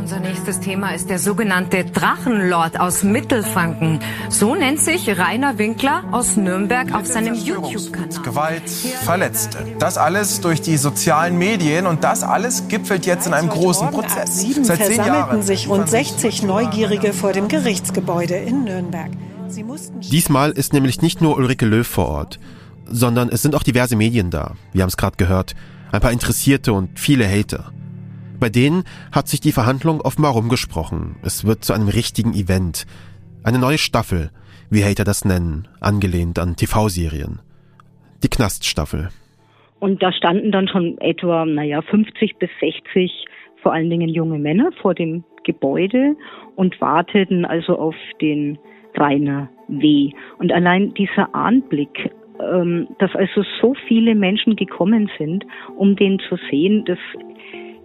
Unser 0.07 0.21
nächstes 0.21 0.61
Thema 0.61 0.91
ist 0.91 1.09
der 1.09 1.19
sogenannte 1.19 1.83
Drachenlord 1.83 2.79
aus 2.79 3.03
Mittelfranken. 3.03 3.99
So 4.29 4.55
nennt 4.55 4.79
sich 4.79 5.09
Rainer 5.09 5.57
Winkler 5.57 6.05
aus 6.13 6.37
Nürnberg 6.37 6.93
auf 6.93 7.05
seinem 7.05 7.33
YouTube-Kanal. 7.33 8.23
Gewalt, 8.23 8.69
Verletzte. 8.69 9.57
Das 9.79 9.97
alles 9.97 10.39
durch 10.39 10.61
die 10.61 10.77
sozialen 10.77 11.37
Medien 11.37 11.85
und 11.85 12.05
das 12.05 12.23
alles 12.23 12.69
gipfelt 12.69 13.05
jetzt 13.05 13.27
in 13.27 13.33
einem 13.33 13.49
großen 13.49 13.91
Prozess. 13.91 14.45
Seit 14.61 14.77
zehn 14.77 14.95
versammelten 14.95 15.41
sich 15.41 15.67
rund 15.67 15.89
60 15.89 16.43
Neugierige 16.43 17.11
vor 17.11 17.33
dem 17.33 17.49
Gerichtsgebäude 17.49 18.35
in 18.35 18.63
Nürnberg. 18.63 19.11
Diesmal 20.09 20.51
ist 20.51 20.71
nämlich 20.71 21.01
nicht 21.01 21.19
nur 21.19 21.35
Ulrike 21.35 21.65
Löw 21.65 21.85
vor 21.85 22.07
Ort, 22.07 22.39
sondern 22.85 23.27
es 23.27 23.41
sind 23.41 23.55
auch 23.55 23.63
diverse 23.63 23.97
Medien 23.97 24.29
da. 24.31 24.53
Wir 24.71 24.83
haben 24.83 24.89
es 24.89 24.95
gerade 24.95 25.17
gehört. 25.17 25.53
Ein 25.91 25.99
paar 25.99 26.13
Interessierte 26.13 26.71
und 26.71 26.97
viele 26.97 27.27
Hater. 27.27 27.73
Bei 28.39 28.49
denen 28.49 28.83
hat 29.11 29.27
sich 29.27 29.39
die 29.39 29.51
Verhandlung 29.51 30.01
offenbar 30.01 30.33
rumgesprochen. 30.33 31.15
Es 31.23 31.45
wird 31.45 31.63
zu 31.63 31.73
einem 31.73 31.87
richtigen 31.87 32.33
Event. 32.33 32.85
Eine 33.43 33.59
neue 33.59 33.77
Staffel, 33.77 34.29
wie 34.69 34.83
Hater 34.83 35.03
das 35.03 35.25
nennen, 35.25 35.67
angelehnt 35.79 36.37
an 36.39 36.55
TV-Serien. 36.55 37.39
Die 38.23 38.29
Knaststaffel. 38.29 39.09
Und 39.79 40.01
da 40.01 40.11
standen 40.11 40.51
dann 40.51 40.67
schon 40.67 40.97
etwa, 40.99 41.45
naja, 41.45 41.81
50 41.81 42.37
bis 42.37 42.49
60 42.59 43.25
vor 43.61 43.73
allen 43.73 43.89
Dingen 43.89 44.09
junge 44.09 44.39
Männer 44.39 44.71
vor 44.81 44.93
dem 44.93 45.23
Gebäude 45.43 46.15
und 46.55 46.79
warteten 46.81 47.45
also 47.45 47.77
auf 47.77 47.95
den 48.21 48.57
Rainer 48.95 49.49
W. 49.67 50.11
Und 50.39 50.51
allein 50.51 50.93
dieser 50.93 51.33
Anblick, 51.33 52.11
ähm, 52.39 52.87
dass 52.99 53.15
also 53.15 53.43
so 53.61 53.75
viele 53.87 54.15
Menschen 54.15 54.55
gekommen 54.55 55.09
sind, 55.17 55.45
um 55.75 55.95
den 55.95 56.19
zu 56.27 56.37
sehen, 56.49 56.85
das 56.85 56.99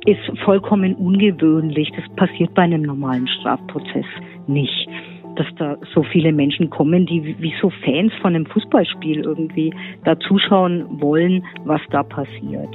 ist 0.05 0.39
vollkommen 0.45 0.95
ungewöhnlich. 0.95 1.91
Das 1.97 2.05
passiert 2.17 2.55
bei 2.55 2.63
einem 2.63 2.83
normalen 2.83 3.29
Strafprozess 3.29 4.07
nicht. 4.47 4.89
Dass 5.37 5.47
da 5.59 5.77
so 5.95 6.03
viele 6.03 6.33
Menschen 6.33 6.69
kommen, 6.69 7.07
die 7.07 7.37
wie 7.39 7.55
so 7.61 7.71
Fans 7.85 8.13
von 8.21 8.35
einem 8.35 8.47
Fußballspiel 8.47 9.21
irgendwie 9.21 9.73
da 10.05 10.19
zuschauen 10.21 11.01
wollen, 11.01 11.45
was 11.65 11.81
da 11.91 12.03
passiert. 12.03 12.69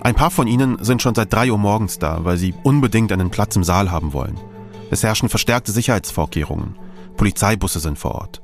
Ein 0.00 0.14
paar 0.14 0.30
von 0.30 0.46
ihnen 0.46 0.76
sind 0.82 1.00
schon 1.00 1.14
seit 1.14 1.32
drei 1.32 1.50
Uhr 1.50 1.58
morgens 1.58 1.98
da, 1.98 2.24
weil 2.24 2.36
sie 2.36 2.54
unbedingt 2.62 3.12
einen 3.12 3.30
Platz 3.30 3.56
im 3.56 3.64
Saal 3.64 3.90
haben 3.90 4.12
wollen. 4.12 4.34
Es 4.90 5.02
herrschen 5.02 5.28
verstärkte 5.28 5.72
Sicherheitsvorkehrungen. 5.72 6.76
Polizeibusse 7.16 7.78
sind 7.78 7.98
vor 7.98 8.16
Ort. 8.16 8.42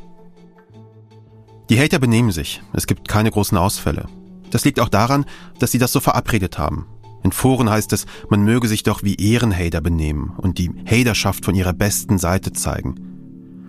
Die 1.69 1.78
Hater 1.78 1.99
benehmen 1.99 2.30
sich. 2.30 2.62
Es 2.73 2.87
gibt 2.87 3.09
keine 3.09 3.30
großen 3.30 3.59
Ausfälle. 3.59 4.07
Das 4.50 4.64
liegt 4.64 4.80
auch 4.80 4.88
daran, 4.88 5.25
dass 5.59 5.73
sie 5.73 5.78
das 5.78 5.92
so 5.92 6.00
verabredet 6.00 6.59
haben. 6.59 6.87
In 7.23 7.33
Foren 7.33 7.69
heißt 7.69 7.92
es, 7.92 8.07
man 8.30 8.42
möge 8.42 8.66
sich 8.66 8.83
doch 8.83 9.02
wie 9.02 9.16
Ehrenhater 9.16 9.80
benehmen 9.80 10.33
und 10.38 10.59
die 10.59 10.71
Haterschaft 10.87 11.45
von 11.45 11.54
ihrer 11.54 11.73
besten 11.73 12.19
Seite 12.19 12.52
zeigen. 12.52 12.95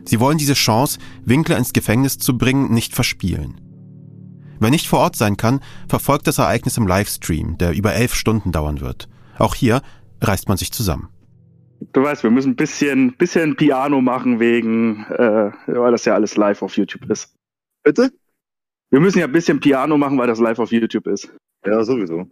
Sie 0.05 0.19
wollen 0.19 0.37
diese 0.37 0.53
Chance, 0.53 0.99
Winkler 1.25 1.57
ins 1.57 1.73
Gefängnis 1.73 2.17
zu 2.17 2.37
bringen, 2.37 2.73
nicht 2.73 2.95
verspielen. 2.95 3.59
Wer 4.59 4.69
nicht 4.69 4.87
vor 4.87 4.99
Ort 4.99 5.15
sein 5.15 5.37
kann, 5.37 5.59
verfolgt 5.89 6.27
das 6.27 6.37
Ereignis 6.37 6.77
im 6.77 6.87
Livestream, 6.87 7.57
der 7.57 7.73
über 7.73 7.93
elf 7.93 8.13
Stunden 8.13 8.51
dauern 8.51 8.79
wird. 8.79 9.09
Auch 9.37 9.55
hier 9.55 9.81
reißt 10.21 10.47
man 10.47 10.57
sich 10.57 10.71
zusammen. 10.71 11.09
Du 11.93 12.03
weißt, 12.03 12.23
wir 12.23 12.29
müssen 12.29 12.51
ein 12.51 12.55
bisschen, 12.55 13.17
bisschen 13.17 13.55
Piano 13.55 14.01
machen 14.01 14.39
wegen, 14.39 15.05
äh, 15.09 15.51
weil 15.65 15.91
das 15.91 16.05
ja 16.05 16.13
alles 16.13 16.37
live 16.37 16.61
auf 16.61 16.77
YouTube 16.77 17.09
ist. 17.09 17.33
Bitte? 17.83 18.11
Wir 18.91 18.99
müssen 18.99 19.19
ja 19.19 19.25
ein 19.25 19.31
bisschen 19.31 19.61
Piano 19.61 19.97
machen, 19.97 20.17
weil 20.17 20.27
das 20.27 20.39
live 20.39 20.59
auf 20.59 20.71
YouTube 20.71 21.07
ist. 21.07 21.33
Ja, 21.65 21.81
sowieso. 21.83 22.27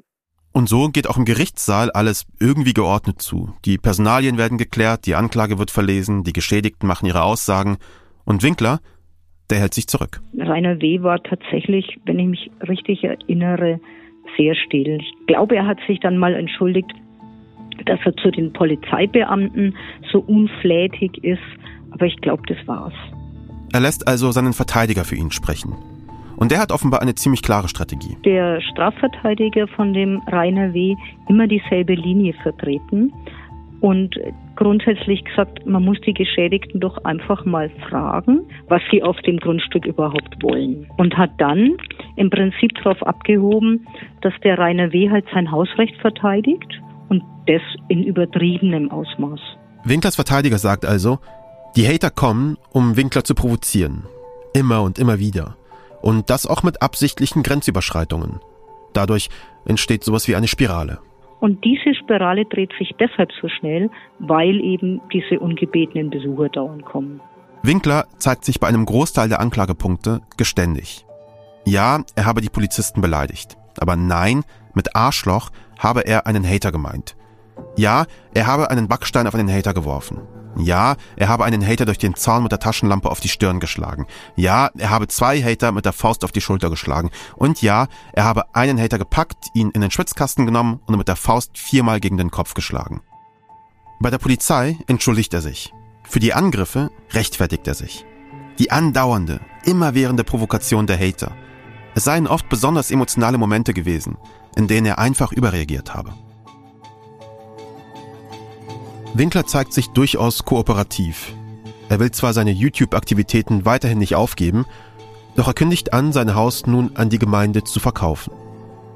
Und 0.51 0.67
so 0.67 0.89
geht 0.89 1.07
auch 1.07 1.15
im 1.15 1.23
Gerichtssaal 1.23 1.89
alles 1.91 2.25
irgendwie 2.39 2.73
geordnet 2.73 3.21
zu. 3.21 3.53
Die 3.63 3.77
Personalien 3.77 4.37
werden 4.37 4.57
geklärt, 4.57 5.05
die 5.05 5.15
Anklage 5.15 5.57
wird 5.57 5.71
verlesen, 5.71 6.23
die 6.23 6.33
Geschädigten 6.33 6.85
machen 6.85 7.05
ihre 7.05 7.23
Aussagen 7.23 7.77
und 8.25 8.43
Winkler, 8.43 8.79
der 9.49 9.59
hält 9.59 9.73
sich 9.73 9.87
zurück. 9.87 10.21
Rainer 10.37 10.81
W. 10.81 11.01
war 11.01 11.23
tatsächlich, 11.23 11.97
wenn 12.05 12.19
ich 12.19 12.27
mich 12.27 12.51
richtig 12.67 13.05
erinnere, 13.05 13.79
sehr 14.37 14.53
still. 14.55 14.99
Ich 14.99 15.27
glaube, 15.27 15.55
er 15.55 15.65
hat 15.65 15.77
sich 15.87 15.99
dann 16.01 16.17
mal 16.17 16.33
entschuldigt, 16.33 16.91
dass 17.85 17.99
er 18.03 18.15
zu 18.17 18.31
den 18.31 18.51
Polizeibeamten 18.51 19.77
so 20.11 20.19
unflätig 20.19 21.23
ist, 21.23 21.39
aber 21.91 22.05
ich 22.05 22.17
glaube, 22.17 22.43
das 22.47 22.57
war's. 22.67 22.93
Er 23.71 23.79
lässt 23.79 24.07
also 24.07 24.31
seinen 24.31 24.53
Verteidiger 24.53 25.05
für 25.05 25.15
ihn 25.15 25.31
sprechen. 25.31 25.75
Und 26.39 26.51
der 26.51 26.59
hat 26.59 26.71
offenbar 26.71 27.01
eine 27.01 27.15
ziemlich 27.15 27.43
klare 27.43 27.67
Strategie. 27.67 28.15
Der 28.23 28.61
Strafverteidiger 28.61 29.67
von 29.67 29.93
dem 29.93 30.21
Rainer 30.27 30.73
W. 30.73 30.95
immer 31.27 31.47
dieselbe 31.47 31.93
Linie 31.93 32.33
vertreten 32.41 33.11
und 33.81 34.15
grundsätzlich 34.55 35.23
gesagt, 35.23 35.65
man 35.65 35.83
muss 35.83 35.99
die 36.05 36.13
Geschädigten 36.13 36.79
doch 36.79 36.97
einfach 37.03 37.45
mal 37.45 37.69
fragen, 37.89 38.41
was 38.67 38.81
sie 38.91 39.03
auf 39.03 39.17
dem 39.25 39.37
Grundstück 39.37 39.85
überhaupt 39.85 40.41
wollen. 40.41 40.87
Und 40.97 41.17
hat 41.17 41.31
dann 41.37 41.77
im 42.15 42.29
Prinzip 42.29 42.71
darauf 42.83 43.01
abgehoben, 43.03 43.85
dass 44.21 44.33
der 44.43 44.57
Rainer 44.57 44.91
W. 44.91 45.09
halt 45.09 45.25
sein 45.33 45.51
Hausrecht 45.51 45.95
verteidigt 46.01 46.81
und 47.09 47.23
das 47.47 47.61
in 47.87 48.03
übertriebenem 48.03 48.91
Ausmaß. 48.91 49.39
Winklers 49.85 50.15
Verteidiger 50.15 50.57
sagt 50.57 50.85
also, 50.85 51.19
die 51.75 51.87
Hater 51.87 52.09
kommen, 52.09 52.57
um 52.71 52.97
Winkler 52.97 53.23
zu 53.23 53.35
provozieren. 53.35 54.05
Immer 54.53 54.83
und 54.83 54.99
immer 54.99 55.19
wieder. 55.19 55.58
Und 56.01 56.29
das 56.29 56.45
auch 56.45 56.63
mit 56.63 56.81
absichtlichen 56.81 57.43
Grenzüberschreitungen. 57.43 58.39
Dadurch 58.93 59.29
entsteht 59.65 60.03
sowas 60.03 60.27
wie 60.27 60.35
eine 60.35 60.47
Spirale. 60.47 60.99
Und 61.39 61.63
diese 61.63 61.95
Spirale 61.95 62.45
dreht 62.45 62.71
sich 62.77 62.93
deshalb 62.99 63.31
so 63.41 63.47
schnell, 63.47 63.89
weil 64.19 64.59
eben 64.59 65.01
diese 65.13 65.39
ungebetenen 65.39 66.09
Besucher 66.09 66.49
dauernd 66.49 66.83
kommen. 66.85 67.21
Winkler 67.63 68.05
zeigt 68.17 68.45
sich 68.45 68.59
bei 68.59 68.67
einem 68.67 68.85
Großteil 68.85 69.29
der 69.29 69.39
Anklagepunkte 69.39 70.21
geständig. 70.37 71.05
Ja, 71.65 72.03
er 72.15 72.25
habe 72.25 72.41
die 72.41 72.49
Polizisten 72.49 73.01
beleidigt. 73.01 73.57
Aber 73.79 73.95
nein, 73.95 74.43
mit 74.73 74.95
Arschloch 74.95 75.51
habe 75.77 76.01
er 76.01 76.27
einen 76.27 76.47
Hater 76.47 76.71
gemeint. 76.71 77.15
Ja, 77.77 78.05
er 78.33 78.47
habe 78.47 78.69
einen 78.69 78.87
Backstein 78.87 79.27
auf 79.27 79.35
einen 79.35 79.51
Hater 79.51 79.73
geworfen. 79.73 80.21
Ja, 80.57 80.95
er 81.15 81.29
habe 81.29 81.45
einen 81.45 81.65
Hater 81.65 81.85
durch 81.85 81.97
den 81.97 82.15
Zaun 82.15 82.43
mit 82.43 82.51
der 82.51 82.59
Taschenlampe 82.59 83.09
auf 83.09 83.19
die 83.19 83.29
Stirn 83.29 83.59
geschlagen. 83.59 84.07
Ja, 84.35 84.71
er 84.77 84.89
habe 84.89 85.07
zwei 85.07 85.41
Hater 85.41 85.71
mit 85.71 85.85
der 85.85 85.93
Faust 85.93 86.25
auf 86.25 86.31
die 86.31 86.41
Schulter 86.41 86.69
geschlagen. 86.69 87.11
Und 87.35 87.61
ja, 87.61 87.87
er 88.13 88.25
habe 88.25 88.53
einen 88.53 88.79
Hater 88.79 88.97
gepackt, 88.97 89.45
ihn 89.53 89.71
in 89.71 89.81
den 89.81 89.91
Schwitzkasten 89.91 90.45
genommen 90.45 90.79
und 90.85 90.97
mit 90.97 91.07
der 91.07 91.15
Faust 91.15 91.57
viermal 91.57 91.99
gegen 91.99 92.17
den 92.17 92.31
Kopf 92.31 92.53
geschlagen. 92.53 93.01
Bei 94.01 94.09
der 94.09 94.17
Polizei 94.17 94.77
entschuldigt 94.87 95.33
er 95.33 95.41
sich. 95.41 95.73
Für 96.03 96.19
die 96.19 96.33
Angriffe 96.33 96.89
rechtfertigt 97.11 97.67
er 97.67 97.75
sich. 97.75 98.05
Die 98.57 98.71
andauernde, 98.71 99.39
immerwährende 99.63 100.23
Provokation 100.23 100.87
der 100.87 100.99
Hater. 100.99 101.31
Es 101.95 102.03
seien 102.03 102.27
oft 102.27 102.49
besonders 102.49 102.91
emotionale 102.91 103.37
Momente 103.37 103.73
gewesen, 103.73 104.17
in 104.55 104.67
denen 104.67 104.87
er 104.87 104.99
einfach 104.99 105.31
überreagiert 105.31 105.93
habe. 105.93 106.13
Winkler 109.13 109.45
zeigt 109.45 109.73
sich 109.73 109.89
durchaus 109.89 110.45
kooperativ. 110.45 111.33
Er 111.89 111.99
will 111.99 112.11
zwar 112.11 112.33
seine 112.33 112.51
YouTube-Aktivitäten 112.51 113.65
weiterhin 113.65 113.97
nicht 113.97 114.15
aufgeben, 114.15 114.65
doch 115.35 115.47
er 115.47 115.53
kündigt 115.53 115.93
an, 115.93 116.13
sein 116.13 116.35
Haus 116.35 116.67
nun 116.67 116.91
an 116.95 117.09
die 117.09 117.17
Gemeinde 117.17 117.63
zu 117.63 117.79
verkaufen 117.79 118.31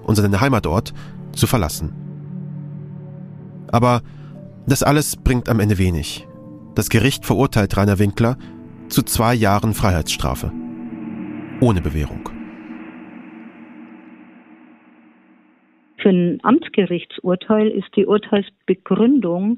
und 0.04 0.16
seinen 0.16 0.40
Heimatort 0.40 0.94
zu 1.32 1.48
verlassen. 1.48 1.94
Aber 3.72 4.02
das 4.68 4.84
alles 4.84 5.16
bringt 5.18 5.50
am 5.50 5.60
Ende 5.60 5.80
wenig. 5.80 6.28
Das 6.76 6.90
Gericht 6.90 7.26
verurteilt 7.26 7.76
Rainer 7.76 7.98
Winkler 7.98 8.38
zu 8.90 9.02
zwei 9.02 9.34
Jahren 9.34 9.74
Freiheitsstrafe. 9.74 10.52
Ohne 11.60 11.82
Bewährung. 11.82 12.30
Für 15.98 16.10
ein 16.10 16.40
Amtsgerichtsurteil 16.44 17.70
ist 17.70 17.96
die 17.96 18.06
Urteilsbegründung 18.06 19.58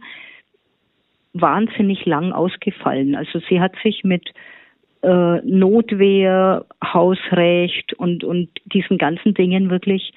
wahnsinnig 1.35 2.05
lang 2.05 2.31
ausgefallen. 2.31 3.15
Also 3.15 3.39
sie 3.49 3.59
hat 3.59 3.73
sich 3.83 4.03
mit 4.03 4.33
äh, 5.03 5.41
Notwehr, 5.43 6.65
Hausrecht 6.83 7.93
und, 7.93 8.23
und 8.23 8.49
diesen 8.65 8.97
ganzen 8.97 9.33
Dingen 9.33 9.69
wirklich 9.69 10.13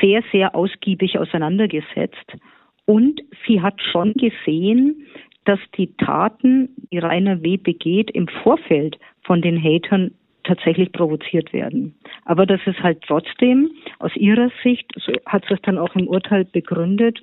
sehr, 0.00 0.22
sehr 0.30 0.54
ausgiebig 0.54 1.18
auseinandergesetzt. 1.18 2.36
Und 2.84 3.22
sie 3.46 3.60
hat 3.60 3.80
schon 3.82 4.12
gesehen, 4.14 5.06
dass 5.44 5.58
die 5.76 5.94
Taten, 5.96 6.68
die 6.92 6.98
Rainer 6.98 7.42
W. 7.42 7.56
begeht, 7.56 8.10
im 8.10 8.28
Vorfeld 8.28 8.98
von 9.22 9.40
den 9.40 9.62
Hatern 9.62 10.12
tatsächlich 10.44 10.92
provoziert 10.92 11.52
werden. 11.52 11.94
Aber 12.24 12.46
dass 12.46 12.60
es 12.66 12.78
halt 12.82 13.02
trotzdem 13.06 13.70
aus 13.98 14.14
ihrer 14.14 14.50
Sicht, 14.62 14.86
so 14.96 15.12
hat 15.26 15.44
sie 15.48 15.54
es 15.54 15.62
dann 15.62 15.78
auch 15.78 15.94
im 15.94 16.06
Urteil 16.06 16.44
begründet, 16.44 17.22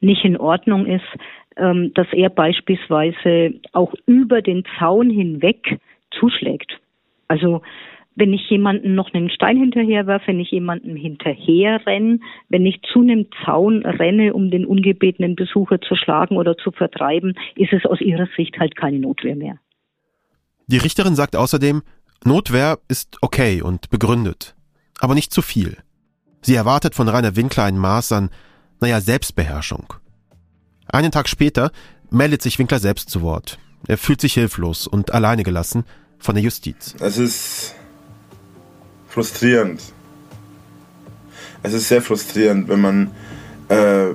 nicht 0.00 0.24
in 0.24 0.36
Ordnung 0.36 0.86
ist, 0.86 1.06
ähm, 1.56 1.92
dass 1.94 2.06
er 2.12 2.30
beispielsweise 2.30 3.54
auch 3.72 3.94
über 4.06 4.42
den 4.42 4.64
Zaun 4.78 5.10
hinweg 5.10 5.78
zuschlägt. 6.10 6.80
Also 7.28 7.62
wenn 8.16 8.32
ich 8.32 8.50
jemanden 8.50 8.94
noch 8.94 9.12
einen 9.14 9.30
Stein 9.30 9.56
hinterherwerfe, 9.56 10.28
wenn 10.28 10.40
ich 10.40 10.50
jemanden 10.50 10.96
hinterher 10.96 11.84
renne, 11.86 12.18
wenn 12.48 12.66
ich 12.66 12.82
zu 12.92 13.00
einem 13.00 13.26
Zaun 13.44 13.84
renne, 13.84 14.34
um 14.34 14.50
den 14.50 14.66
ungebetenen 14.66 15.36
Besucher 15.36 15.80
zu 15.80 15.94
schlagen 15.94 16.36
oder 16.36 16.56
zu 16.56 16.70
vertreiben, 16.70 17.34
ist 17.56 17.72
es 17.72 17.86
aus 17.86 18.00
ihrer 18.00 18.28
Sicht 18.36 18.58
halt 18.58 18.76
keine 18.76 18.98
Notwehr 18.98 19.36
mehr. 19.36 19.58
Die 20.66 20.78
Richterin 20.78 21.14
sagt 21.14 21.36
außerdem, 21.36 21.82
Notwehr 22.24 22.78
ist 22.88 23.16
okay 23.22 23.62
und 23.62 23.88
begründet, 23.90 24.54
aber 25.00 25.14
nicht 25.14 25.32
zu 25.32 25.40
viel. 25.40 25.78
Sie 26.42 26.54
erwartet 26.54 26.94
von 26.94 27.08
Rainer 27.08 27.36
Winkler 27.36 27.64
ein 27.64 27.78
Maß 27.78 28.12
an, 28.12 28.30
naja, 28.80 29.00
Selbstbeherrschung. 29.00 29.94
Einen 30.92 31.12
Tag 31.12 31.28
später 31.28 31.70
meldet 32.10 32.42
sich 32.42 32.58
Winkler 32.58 32.80
selbst 32.80 33.10
zu 33.10 33.22
Wort. 33.22 33.58
Er 33.86 33.96
fühlt 33.96 34.20
sich 34.20 34.34
hilflos 34.34 34.86
und 34.86 35.12
alleine 35.12 35.42
gelassen 35.42 35.84
von 36.18 36.34
der 36.34 36.42
Justiz. 36.44 36.94
Es 37.00 37.16
ist 37.16 37.74
frustrierend. 39.08 39.80
Es 41.62 41.72
ist 41.72 41.88
sehr 41.88 42.02
frustrierend, 42.02 42.68
wenn 42.68 42.80
man 42.80 43.10
äh, 43.68 44.14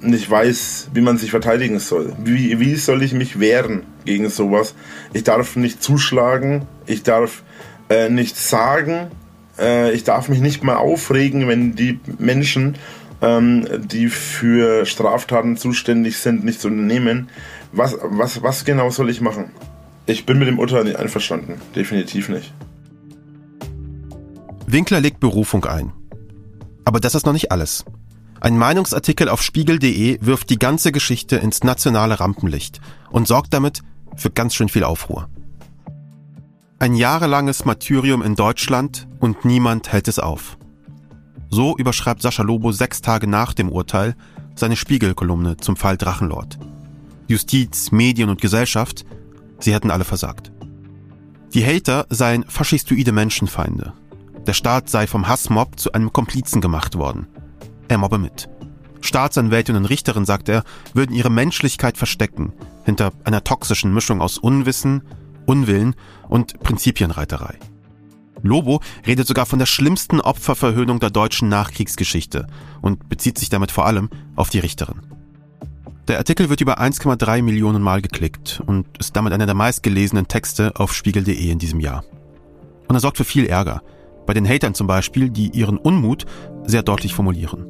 nicht 0.00 0.30
weiß, 0.30 0.90
wie 0.92 1.00
man 1.00 1.18
sich 1.18 1.30
verteidigen 1.30 1.78
soll. 1.78 2.12
Wie, 2.22 2.60
wie 2.60 2.76
soll 2.76 3.02
ich 3.02 3.12
mich 3.12 3.40
wehren 3.40 3.84
gegen 4.04 4.28
sowas? 4.28 4.74
Ich 5.12 5.24
darf 5.24 5.56
nicht 5.56 5.82
zuschlagen, 5.82 6.66
ich 6.86 7.02
darf 7.02 7.42
äh, 7.88 8.08
nichts 8.08 8.50
sagen, 8.50 9.10
äh, 9.58 9.92
ich 9.92 10.04
darf 10.04 10.28
mich 10.28 10.40
nicht 10.40 10.64
mal 10.64 10.76
aufregen, 10.76 11.48
wenn 11.48 11.74
die 11.74 12.00
Menschen 12.18 12.76
ähm, 13.22 13.66
die 13.78 14.08
für 14.08 14.86
Straftaten 14.86 15.56
zuständig 15.56 16.18
sind, 16.18 16.44
nichts 16.44 16.64
unternehmen. 16.64 17.28
Was, 17.72 17.96
was, 18.02 18.42
was 18.42 18.64
genau 18.64 18.90
soll 18.90 19.10
ich 19.10 19.20
machen? 19.20 19.50
Ich 20.06 20.26
bin 20.26 20.38
mit 20.38 20.48
dem 20.48 20.58
Urteil 20.58 20.84
nicht 20.84 20.96
einverstanden. 20.96 21.60
Definitiv 21.74 22.28
nicht. 22.28 22.52
Winkler 24.66 25.00
legt 25.00 25.20
Berufung 25.20 25.64
ein. 25.64 25.92
Aber 26.84 27.00
das 27.00 27.14
ist 27.14 27.26
noch 27.26 27.32
nicht 27.32 27.52
alles. 27.52 27.84
Ein 28.40 28.56
Meinungsartikel 28.56 29.28
auf 29.28 29.42
spiegel.de 29.42 30.18
wirft 30.22 30.48
die 30.48 30.58
ganze 30.58 30.92
Geschichte 30.92 31.36
ins 31.36 31.62
nationale 31.62 32.20
Rampenlicht 32.20 32.80
und 33.10 33.28
sorgt 33.28 33.52
damit 33.52 33.82
für 34.16 34.30
ganz 34.30 34.54
schön 34.54 34.68
viel 34.68 34.84
Aufruhr. 34.84 35.28
Ein 36.78 36.94
jahrelanges 36.94 37.66
Martyrium 37.66 38.22
in 38.22 38.36
Deutschland 38.36 39.06
und 39.18 39.44
niemand 39.44 39.92
hält 39.92 40.08
es 40.08 40.18
auf. 40.18 40.56
So 41.50 41.76
überschreibt 41.76 42.22
Sascha 42.22 42.42
Lobo 42.42 42.70
sechs 42.72 43.02
Tage 43.02 43.26
nach 43.26 43.52
dem 43.52 43.68
Urteil 43.70 44.14
seine 44.54 44.76
Spiegelkolumne 44.76 45.56
zum 45.56 45.76
Fall 45.76 45.96
Drachenlord. 45.96 46.58
Justiz, 47.26 47.90
Medien 47.90 48.30
und 48.30 48.40
Gesellschaft, 48.40 49.04
sie 49.58 49.74
hätten 49.74 49.90
alle 49.90 50.04
versagt. 50.04 50.52
Die 51.52 51.64
Hater 51.64 52.06
seien 52.08 52.44
faschistoide 52.44 53.12
Menschenfeinde. 53.12 53.92
Der 54.46 54.52
Staat 54.52 54.88
sei 54.88 55.06
vom 55.06 55.26
Hassmob 55.26 55.78
zu 55.78 55.92
einem 55.92 56.12
Komplizen 56.12 56.60
gemacht 56.60 56.96
worden. 56.96 57.26
Er 57.88 57.98
mobbe 57.98 58.18
mit. 58.18 58.48
Staatsanwältin 59.00 59.76
und 59.76 59.86
Richterin, 59.86 60.24
sagt 60.24 60.48
er, 60.48 60.62
würden 60.94 61.14
ihre 61.14 61.30
Menschlichkeit 61.30 61.96
verstecken 61.96 62.52
hinter 62.84 63.12
einer 63.24 63.42
toxischen 63.42 63.92
Mischung 63.92 64.20
aus 64.20 64.38
Unwissen, 64.38 65.02
Unwillen 65.46 65.96
und 66.28 66.60
Prinzipienreiterei. 66.60 67.58
Lobo 68.42 68.80
redet 69.06 69.26
sogar 69.26 69.46
von 69.46 69.58
der 69.58 69.66
schlimmsten 69.66 70.20
Opferverhöhnung 70.20 71.00
der 71.00 71.10
deutschen 71.10 71.48
Nachkriegsgeschichte 71.48 72.46
und 72.80 73.08
bezieht 73.08 73.38
sich 73.38 73.48
damit 73.48 73.70
vor 73.70 73.86
allem 73.86 74.10
auf 74.36 74.50
die 74.50 74.58
Richterin. 74.58 75.00
Der 76.08 76.18
Artikel 76.18 76.48
wird 76.50 76.60
über 76.60 76.80
1,3 76.80 77.42
Millionen 77.42 77.82
Mal 77.82 78.02
geklickt 78.02 78.62
und 78.66 78.86
ist 78.98 79.14
damit 79.14 79.32
einer 79.32 79.46
der 79.46 79.54
meistgelesenen 79.54 80.26
Texte 80.26 80.72
auf 80.74 80.92
spiegel.de 80.92 81.50
in 81.50 81.58
diesem 81.58 81.78
Jahr. 81.78 82.04
Und 82.88 82.96
er 82.96 83.00
sorgt 83.00 83.16
für 83.16 83.24
viel 83.24 83.46
Ärger. 83.46 83.82
Bei 84.26 84.34
den 84.34 84.48
Hatern 84.48 84.74
zum 84.74 84.86
Beispiel, 84.86 85.30
die 85.30 85.50
ihren 85.50 85.78
Unmut 85.78 86.26
sehr 86.64 86.82
deutlich 86.82 87.14
formulieren. 87.14 87.66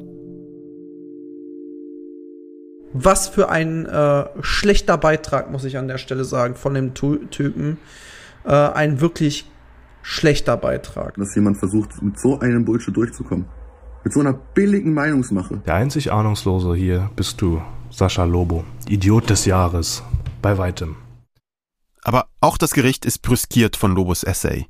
Was 2.93 3.27
für 3.27 3.49
ein 3.49 3.85
äh, 3.85 4.25
schlechter 4.41 4.97
Beitrag, 4.97 5.51
muss 5.51 5.63
ich 5.63 5.77
an 5.77 5.87
der 5.87 5.97
Stelle 5.97 6.25
sagen, 6.25 6.55
von 6.55 6.73
dem 6.73 6.93
Typen. 6.93 7.77
Äh, 8.43 8.51
ein 8.53 8.99
wirklich 8.99 9.45
schlechter 10.01 10.57
Beitrag. 10.57 11.15
Dass 11.15 11.35
jemand 11.35 11.57
versucht, 11.57 12.01
mit 12.01 12.19
so 12.19 12.39
einem 12.39 12.65
Bullshit 12.65 12.95
durchzukommen. 12.95 13.45
Mit 14.03 14.13
so 14.13 14.19
einer 14.19 14.33
billigen 14.33 14.93
Meinungsmache. 14.93 15.61
Der 15.65 15.75
einzig 15.75 16.11
Ahnungslose 16.11 16.75
hier 16.75 17.09
bist 17.15 17.41
du, 17.41 17.61
Sascha 17.89 18.23
Lobo. 18.23 18.63
Idiot 18.89 19.29
des 19.29 19.45
Jahres. 19.45 20.03
Bei 20.41 20.57
weitem. 20.57 20.95
Aber 22.03 22.27
auch 22.39 22.57
das 22.57 22.71
Gericht 22.71 23.05
ist 23.05 23.21
brüskiert 23.21 23.77
von 23.77 23.93
Lobos 23.93 24.23
Essay. 24.23 24.65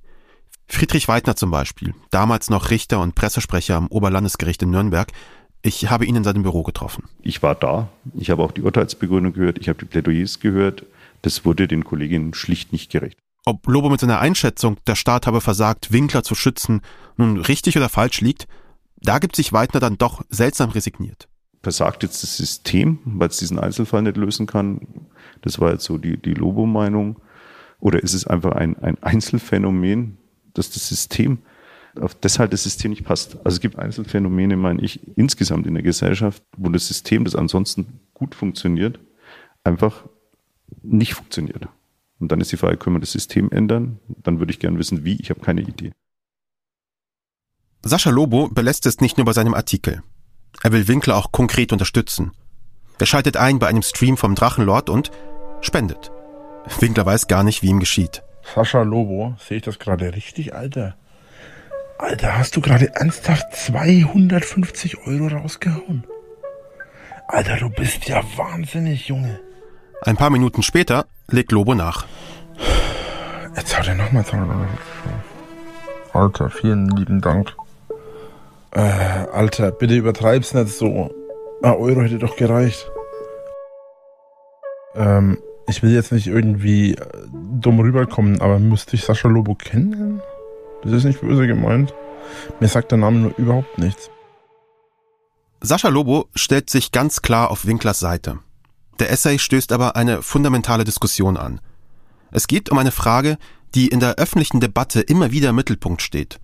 Friedrich 0.67 1.07
Weidner 1.07 1.35
zum 1.35 1.51
Beispiel, 1.51 1.93
damals 2.11 2.49
noch 2.49 2.69
Richter 2.69 2.99
und 2.99 3.15
Pressesprecher 3.15 3.75
am 3.75 3.87
Oberlandesgericht 3.87 4.63
in 4.63 4.69
Nürnberg, 4.69 5.11
ich 5.63 5.89
habe 5.89 6.05
ihn 6.05 6.15
in 6.15 6.23
seinem 6.23 6.43
Büro 6.43 6.63
getroffen. 6.63 7.03
Ich 7.21 7.43
war 7.43 7.55
da, 7.55 7.89
ich 8.15 8.31
habe 8.31 8.43
auch 8.43 8.51
die 8.51 8.61
Urteilsbegründung 8.61 9.33
gehört, 9.33 9.59
ich 9.59 9.69
habe 9.69 9.79
die 9.79 9.85
Plädoyers 9.85 10.39
gehört. 10.39 10.85
Das 11.21 11.45
wurde 11.45 11.67
den 11.67 11.83
Kolleginnen 11.83 12.33
schlicht 12.33 12.71
nicht 12.71 12.91
gerecht. 12.91 13.17
Ob 13.43 13.67
Lobo 13.67 13.89
mit 13.89 13.99
seiner 13.99 14.19
Einschätzung, 14.19 14.77
der 14.85 14.95
Staat 14.95 15.25
habe 15.25 15.41
versagt, 15.41 15.91
Winkler 15.91 16.21
zu 16.21 16.35
schützen, 16.35 16.81
nun 17.17 17.39
richtig 17.39 17.75
oder 17.75 17.89
falsch 17.89 18.21
liegt, 18.21 18.47
da 18.97 19.17
gibt 19.17 19.35
sich 19.35 19.51
Weidner 19.51 19.79
dann 19.79 19.97
doch 19.97 20.23
seltsam 20.29 20.69
resigniert. 20.69 21.27
Versagt 21.63 22.03
jetzt 22.03 22.21
das 22.21 22.37
System, 22.37 22.99
weil 23.03 23.29
es 23.29 23.37
diesen 23.37 23.57
Einzelfall 23.57 24.03
nicht 24.03 24.17
lösen 24.17 24.45
kann? 24.45 25.07
Das 25.41 25.59
war 25.59 25.71
jetzt 25.71 25.85
so 25.85 25.97
die, 25.97 26.17
die 26.17 26.35
Lobo-Meinung. 26.35 27.19
Oder 27.79 28.03
ist 28.03 28.13
es 28.13 28.27
einfach 28.27 28.51
ein, 28.51 28.77
ein 28.77 29.01
Einzelfänomen, 29.01 30.17
dass 30.53 30.69
das 30.69 30.87
System, 30.87 31.39
auf 31.99 32.13
das 32.13 32.37
halt 32.37 32.53
das 32.53 32.63
System 32.63 32.91
nicht 32.91 33.05
passt? 33.05 33.37
Also 33.43 33.55
es 33.55 33.59
gibt 33.59 33.79
Einzelfänomene, 33.79 34.55
meine 34.55 34.83
ich, 34.83 34.99
insgesamt 35.17 35.65
in 35.65 35.73
der 35.73 35.83
Gesellschaft, 35.83 36.43
wo 36.57 36.69
das 36.69 36.87
System, 36.87 37.25
das 37.25 37.35
ansonsten 37.35 37.99
gut 38.13 38.35
funktioniert, 38.35 38.99
einfach 39.63 40.03
nicht 40.83 41.15
funktioniert. 41.15 41.67
Und 42.21 42.31
dann 42.31 42.39
ist 42.39 42.51
die 42.51 42.57
Frage, 42.57 42.77
können 42.77 42.95
wir 42.95 43.01
das 43.01 43.11
System 43.11 43.49
ändern? 43.51 43.99
Dann 44.21 44.39
würde 44.39 44.53
ich 44.53 44.59
gerne 44.59 44.77
wissen, 44.77 45.03
wie. 45.03 45.19
Ich 45.19 45.31
habe 45.31 45.41
keine 45.41 45.61
Idee. 45.61 45.91
Sascha 47.83 48.11
Lobo 48.11 48.47
belässt 48.47 48.85
es 48.85 49.01
nicht 49.01 49.17
nur 49.17 49.25
bei 49.25 49.33
seinem 49.33 49.55
Artikel. 49.55 50.03
Er 50.61 50.71
will 50.71 50.87
Winkler 50.87 51.17
auch 51.17 51.31
konkret 51.31 51.73
unterstützen. 51.73 52.31
Er 52.99 53.07
schaltet 53.07 53.37
ein 53.37 53.57
bei 53.57 53.67
einem 53.67 53.81
Stream 53.81 54.17
vom 54.17 54.35
Drachenlord 54.35 54.91
und 54.91 55.09
spendet. 55.61 56.11
Winkler 56.79 57.07
weiß 57.07 57.25
gar 57.25 57.43
nicht, 57.43 57.63
wie 57.63 57.69
ihm 57.69 57.79
geschieht. 57.79 58.21
Sascha 58.53 58.83
Lobo, 58.83 59.35
sehe 59.39 59.57
ich 59.57 59.63
das 59.63 59.79
gerade 59.79 60.13
richtig, 60.13 60.53
Alter? 60.53 60.95
Alter, 61.97 62.37
hast 62.37 62.55
du 62.55 62.61
gerade 62.61 62.93
ernsthaft 62.93 63.55
250 63.55 65.07
Euro 65.07 65.27
rausgehauen? 65.27 66.03
Alter, 67.27 67.57
du 67.57 67.69
bist 67.69 68.07
ja 68.07 68.23
wahnsinnig, 68.35 69.07
Junge. 69.07 69.39
Ein 70.03 70.17
paar 70.17 70.29
Minuten 70.29 70.61
später 70.61 71.05
legt 71.31 71.51
Lobo 71.51 71.75
nach. 71.75 72.05
Jetzt 73.55 73.77
hat 73.77 73.87
er 73.87 73.95
nochmal 73.95 74.25
250 74.25 74.79
Alter, 76.13 76.49
vielen 76.49 76.89
lieben 76.89 77.21
Dank. 77.21 77.55
Äh, 78.71 78.79
Alter, 78.79 79.71
bitte 79.71 79.95
übertreib's 79.95 80.53
nicht 80.53 80.69
so. 80.69 81.09
Ein 81.61 81.73
Euro 81.73 82.01
hätte 82.01 82.17
doch 82.17 82.35
gereicht. 82.35 82.89
Ähm, 84.95 85.37
ich 85.67 85.83
will 85.83 85.93
jetzt 85.93 86.11
nicht 86.11 86.27
irgendwie 86.27 86.95
äh, 86.95 87.05
dumm 87.31 87.79
rüberkommen, 87.79 88.41
aber 88.41 88.59
müsste 88.59 88.95
ich 88.95 89.03
Sascha 89.03 89.29
Lobo 89.29 89.55
kennen? 89.55 90.21
Das 90.83 90.91
ist 90.91 91.03
nicht 91.03 91.21
böse 91.21 91.47
gemeint. 91.47 91.93
Mir 92.59 92.67
sagt 92.67 92.91
der 92.91 92.97
Name 92.97 93.19
nur 93.19 93.33
überhaupt 93.37 93.77
nichts. 93.77 94.09
Sascha 95.61 95.89
Lobo 95.89 96.27
stellt 96.35 96.69
sich 96.69 96.91
ganz 96.91 97.21
klar 97.21 97.51
auf 97.51 97.65
Winklers 97.65 97.99
Seite. 97.99 98.39
Der 98.99 99.11
Essay 99.11 99.39
stößt 99.39 99.71
aber 99.71 99.95
eine 99.95 100.21
fundamentale 100.21 100.83
Diskussion 100.83 101.37
an. 101.37 101.59
Es 102.31 102.47
geht 102.47 102.69
um 102.69 102.77
eine 102.77 102.91
Frage, 102.91 103.37
die 103.75 103.87
in 103.87 103.99
der 103.99 104.15
öffentlichen 104.15 104.59
Debatte 104.59 105.01
immer 105.01 105.31
wieder 105.31 105.49
im 105.49 105.55
Mittelpunkt 105.55 106.01
steht. 106.01 106.39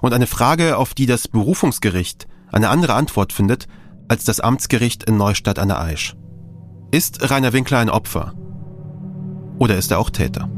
Und 0.00 0.12
eine 0.12 0.26
Frage, 0.26 0.76
auf 0.76 0.94
die 0.94 1.06
das 1.06 1.28
Berufungsgericht 1.28 2.26
eine 2.50 2.70
andere 2.70 2.94
Antwort 2.94 3.32
findet 3.32 3.66
als 4.08 4.24
das 4.24 4.40
Amtsgericht 4.40 5.04
in 5.04 5.16
Neustadt 5.16 5.58
an 5.58 5.68
der 5.68 5.80
Aisch. 5.80 6.16
Ist 6.90 7.30
Rainer 7.30 7.52
Winkler 7.52 7.78
ein 7.78 7.90
Opfer? 7.90 8.32
Oder 9.58 9.76
ist 9.76 9.90
er 9.90 9.98
auch 9.98 10.10
Täter? 10.10 10.48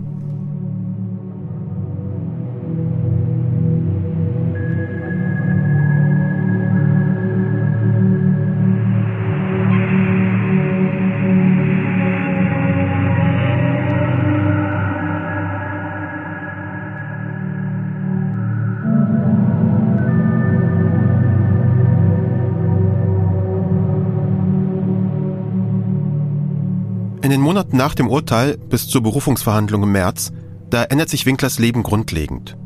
In 27.30 27.34
den 27.34 27.42
Monaten 27.42 27.76
nach 27.76 27.94
dem 27.94 28.08
Urteil 28.08 28.58
bis 28.58 28.88
zur 28.88 29.04
Berufungsverhandlung 29.04 29.84
im 29.84 29.92
März, 29.92 30.32
da 30.68 30.82
ändert 30.82 31.10
sich 31.10 31.26
Winklers 31.26 31.60
Leben 31.60 31.84
grundlegend. 31.84 32.58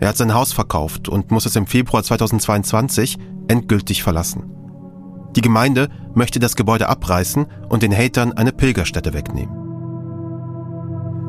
Er 0.00 0.08
hat 0.08 0.16
sein 0.16 0.34
Haus 0.34 0.52
verkauft 0.52 1.08
und 1.08 1.30
muss 1.30 1.46
es 1.46 1.54
im 1.54 1.68
Februar 1.68 2.02
2022 2.02 3.16
endgültig 3.46 4.02
verlassen. 4.02 4.50
Die 5.36 5.40
Gemeinde 5.40 5.88
möchte 6.14 6.40
das 6.40 6.56
Gebäude 6.56 6.88
abreißen 6.88 7.46
und 7.68 7.84
den 7.84 7.96
Hatern 7.96 8.32
eine 8.32 8.50
Pilgerstätte 8.50 9.14
wegnehmen. 9.14 9.54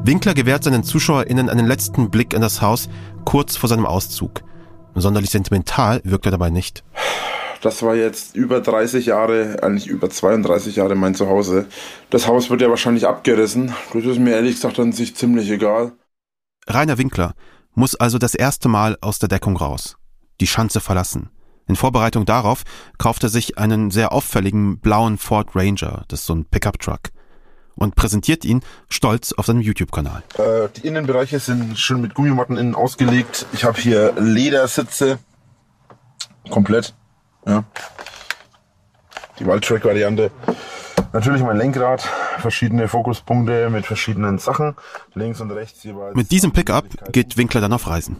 Winkler 0.03 0.33
gewährt 0.33 0.63
seinen 0.63 0.83
ZuschauerInnen 0.83 1.47
einen 1.47 1.67
letzten 1.67 2.09
Blick 2.09 2.33
in 2.33 2.41
das 2.41 2.59
Haus 2.63 2.89
kurz 3.23 3.55
vor 3.55 3.69
seinem 3.69 3.85
Auszug. 3.85 4.41
Sonderlich 4.95 5.29
sentimental 5.29 6.01
wirkt 6.05 6.25
er 6.25 6.31
dabei 6.31 6.49
nicht. 6.49 6.83
Das 7.61 7.83
war 7.83 7.95
jetzt 7.95 8.35
über 8.35 8.61
30 8.61 9.07
Jahre, 9.07 9.57
eigentlich 9.61 9.87
über 9.87 10.09
32 10.09 10.77
Jahre 10.77 10.95
mein 10.95 11.15
Zuhause. 11.15 11.65
Das 12.09 12.27
Haus 12.27 12.49
wird 12.49 12.61
ja 12.61 12.69
wahrscheinlich 12.69 13.05
abgerissen. 13.05 13.73
Das 13.93 14.05
ist 14.05 14.19
mir 14.19 14.31
ehrlich 14.35 14.55
gesagt 14.55 14.79
an 14.79 14.93
sich 14.93 15.15
ziemlich 15.15 15.49
egal. 15.49 15.91
Rainer 16.67 16.97
Winkler 16.97 17.33
muss 17.73 17.95
also 17.95 18.17
das 18.17 18.35
erste 18.35 18.69
Mal 18.69 18.97
aus 19.01 19.19
der 19.19 19.29
Deckung 19.29 19.57
raus, 19.57 19.97
die 20.39 20.47
Schanze 20.47 20.79
verlassen. 20.79 21.29
In 21.67 21.75
Vorbereitung 21.75 22.25
darauf 22.25 22.63
kauft 22.97 23.23
er 23.23 23.29
sich 23.29 23.57
einen 23.57 23.91
sehr 23.91 24.11
auffälligen 24.11 24.79
blauen 24.79 25.17
Ford 25.17 25.49
Ranger, 25.55 26.03
das 26.07 26.21
ist 26.21 26.25
so 26.25 26.33
ein 26.33 26.45
Pickup-Truck, 26.45 27.09
und 27.75 27.95
präsentiert 27.95 28.43
ihn 28.43 28.61
stolz 28.89 29.33
auf 29.33 29.45
seinem 29.45 29.61
YouTube-Kanal. 29.61 30.23
Äh, 30.37 30.69
die 30.75 30.87
Innenbereiche 30.87 31.39
sind 31.39 31.77
schön 31.77 32.01
mit 32.01 32.15
Gummimatten 32.15 32.57
innen 32.57 32.73
ausgelegt. 32.73 33.45
Ich 33.53 33.65
habe 33.65 33.79
hier 33.79 34.13
Ledersitze, 34.17 35.19
komplett. 36.49 36.95
Ja. 37.49 37.63
Die 39.39 39.45
Wildtrack-Variante. 39.45 40.29
Natürlich 41.13 41.41
mein 41.41 41.57
Lenkrad, 41.57 42.07
verschiedene 42.37 42.87
Fokuspunkte 42.87 43.71
mit 43.71 43.87
verschiedenen 43.87 44.37
Sachen, 44.37 44.75
links 45.15 45.41
und 45.41 45.49
rechts 45.49 45.83
jeweils. 45.83 46.15
Mit 46.15 46.29
diesem 46.29 46.51
Pickup 46.51 46.85
geht 47.11 47.37
Winkler 47.37 47.61
dann 47.61 47.73
auf 47.73 47.87
Reisen. 47.87 48.15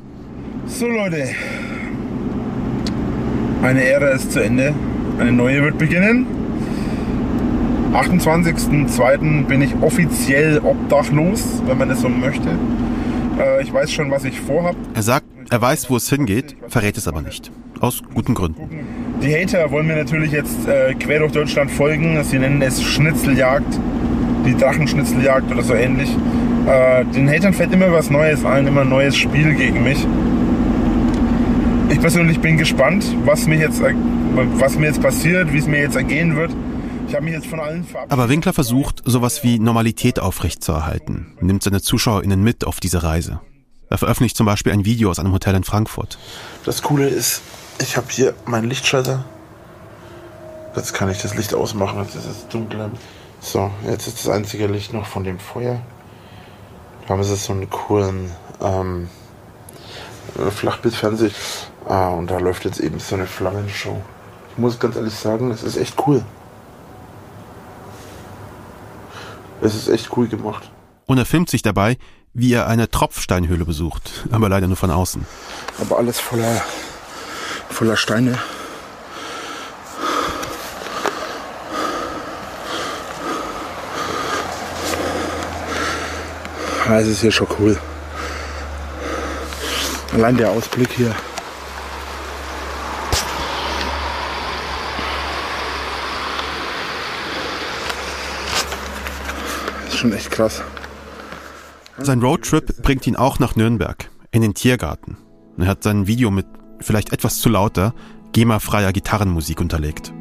So 0.66 0.88
Leute, 0.88 1.30
eine 3.62 3.84
Ära 3.84 4.10
ist 4.10 4.32
zu 4.32 4.42
Ende, 4.42 4.74
eine 5.20 5.32
neue 5.32 5.62
wird 5.62 5.78
beginnen. 5.78 6.26
28.02. 7.94 9.46
bin 9.46 9.62
ich 9.62 9.76
offiziell 9.82 10.60
obdachlos, 10.60 11.62
wenn 11.66 11.78
man 11.78 11.92
es 11.92 12.02
so 12.02 12.10
möchte. 12.10 12.50
Äh, 13.40 13.62
ich 13.62 13.72
weiß 13.72 13.92
schon, 13.92 14.10
was 14.10 14.24
ich 14.24 14.40
vorhab. 14.40 14.76
Er 14.94 15.04
sagt, 15.04 15.26
er 15.50 15.62
weiß, 15.62 15.90
wo 15.90 15.98
es 15.98 16.10
hingeht, 16.10 16.56
verrät 16.68 16.98
es 16.98 17.08
aber 17.08 17.22
nicht. 17.22 17.52
Aus 17.80 18.02
guten 18.14 18.34
Gründen. 18.34 18.86
Die 19.22 19.34
Hater 19.34 19.72
wollen 19.72 19.88
mir 19.88 19.96
natürlich 19.96 20.32
jetzt 20.32 20.68
äh, 20.68 20.94
quer 20.96 21.20
durch 21.20 21.32
Deutschland 21.32 21.72
folgen. 21.72 22.22
Sie 22.24 22.40
nennen 22.40 22.62
es 22.62 22.82
Schnitzeljagd, 22.82 23.80
die 24.46 24.56
Drachenschnitzeljagd 24.56 25.52
oder 25.52 25.64
so 25.64 25.74
ähnlich. 25.74 26.10
Äh, 26.68 27.06
den 27.06 27.30
Hatern 27.30 27.54
fällt 27.54 27.74
immer 27.74 27.92
was 27.92 28.10
Neues 28.10 28.44
ein, 28.46 28.68
immer 28.68 28.82
ein 28.82 28.90
neues 28.90 29.16
Spiel 29.16 29.56
gegen 29.56 29.84
mich. 29.84 30.06
Ich 31.90 32.00
persönlich 32.00 32.40
bin 32.40 32.58
gespannt, 32.58 33.06
was 33.26 33.48
mir 33.48 33.58
jetzt, 33.58 33.82
äh, 33.82 33.94
was 34.58 34.78
mir 34.78 34.88
jetzt 34.88 35.02
passiert, 35.02 35.52
wie 35.54 35.58
es 35.58 35.68
mir 35.68 35.80
jetzt 35.80 35.96
ergehen 35.96 36.36
wird. 36.36 36.52
Ich 37.08 37.16
habe 37.16 37.26
mich 37.26 37.34
jetzt 37.34 37.48
von 37.48 37.60
allen 37.60 37.84
verabschiedet. 37.86 38.12
Aber 38.12 38.30
Winkler 38.30 38.54
versucht, 38.54 39.02
sowas 39.04 39.44
wie 39.44 39.58
Normalität 39.58 40.20
aufrechtzuerhalten, 40.20 41.34
nimmt 41.42 41.64
seine 41.64 41.82
ZuschauerInnen 41.82 42.44
mit 42.44 42.66
auf 42.66 42.80
diese 42.80 43.02
Reise. 43.04 43.42
Er 43.90 43.98
veröffentlicht 43.98 44.38
zum 44.38 44.46
Beispiel 44.46 44.72
ein 44.72 44.86
Video 44.86 45.10
aus 45.10 45.18
einem 45.18 45.34
Hotel 45.34 45.56
in 45.56 45.64
Frankfurt. 45.64 46.20
Das 46.66 46.84
Coole 46.84 47.08
ist, 47.08 47.42
ich 47.82 47.98
habe 47.98 48.08
hier 48.10 48.34
meinen 48.46 48.70
Lichtschalter. 48.70 49.26
Jetzt 50.76 50.94
kann 50.94 51.10
ich 51.10 51.22
das 51.22 51.36
Licht 51.36 51.54
ausmachen, 51.54 52.04
jetzt 52.04 52.16
ist 52.16 52.26
es 52.26 52.48
dunkel. 52.48 52.92
So, 53.42 53.72
jetzt 53.88 54.08
ist 54.08 54.20
das 54.20 54.30
einzige 54.30 54.68
Licht 54.68 54.94
noch 54.94 55.06
von 55.06 55.24
dem 55.24 55.40
Feuer. 55.40 55.82
Da 57.08 57.14
haben 57.14 57.24
sie 57.24 57.36
so 57.36 57.54
einen 57.54 57.70
coolen 57.70 58.32
ähm, 58.62 59.10
Flachbildfernseher. 60.52 61.32
Ah, 61.88 62.10
und 62.10 62.30
da 62.30 62.38
läuft 62.38 62.66
jetzt 62.66 62.80
eben 62.80 63.00
so 63.00 63.16
eine 63.16 63.26
Flammenshow. 63.26 64.02
Ich 64.52 64.58
muss 64.58 64.80
ganz 64.80 64.96
ehrlich 64.96 65.16
sagen, 65.16 65.52
es 65.52 65.64
ist 65.64 65.78
echt 65.78 65.96
cool. 66.06 66.24
Es 69.62 69.74
ist 69.74 69.88
echt 69.88 70.16
cool 70.16 70.28
gemacht. 70.28 70.70
Und 71.06 71.18
er 71.18 71.26
filmt 71.26 71.50
sich 71.50 71.62
dabei, 71.62 71.98
wie 72.34 72.54
er 72.54 72.68
eine 72.68 72.90
Tropfsteinhöhle 72.90 73.66
besucht, 73.66 74.28
aber 74.32 74.50
leider 74.50 74.68
nur 74.68 74.78
von 74.78 74.92
außen. 74.92 75.26
Aber 75.82 75.98
alles 75.98 76.20
voller, 76.20 76.62
voller 77.80 77.96
Steine. 77.96 78.38
Ah, 86.86 87.00
es 87.00 87.08
ist 87.08 87.22
hier 87.22 87.32
schon 87.32 87.48
cool. 87.58 87.78
Allein 90.14 90.36
der 90.36 90.50
Ausblick 90.50 90.90
hier. 90.92 91.16
Ist 99.88 100.00
schon 100.00 100.12
echt 100.12 100.32
krass. 100.32 100.62
Sein 101.98 102.20
Roadtrip 102.20 102.82
bringt 102.82 103.08
ihn 103.08 103.16
auch 103.16 103.40
nach 103.40 103.56
Nürnberg, 103.56 104.10
in 104.32 104.42
den 104.42 104.54
Tiergarten. 104.54 105.16
Er 105.58 105.68
hat 105.68 105.84
sein 105.84 106.08
Video 106.08 106.30
mit 106.30 106.59
vielleicht 106.82 107.14
etwas 107.14 107.40
zu 107.40 107.50
lauter, 107.50 107.94
GEMA-freier 108.32 108.94
Gitarrenmusik 108.94 109.60
unterlegt. 109.62 110.14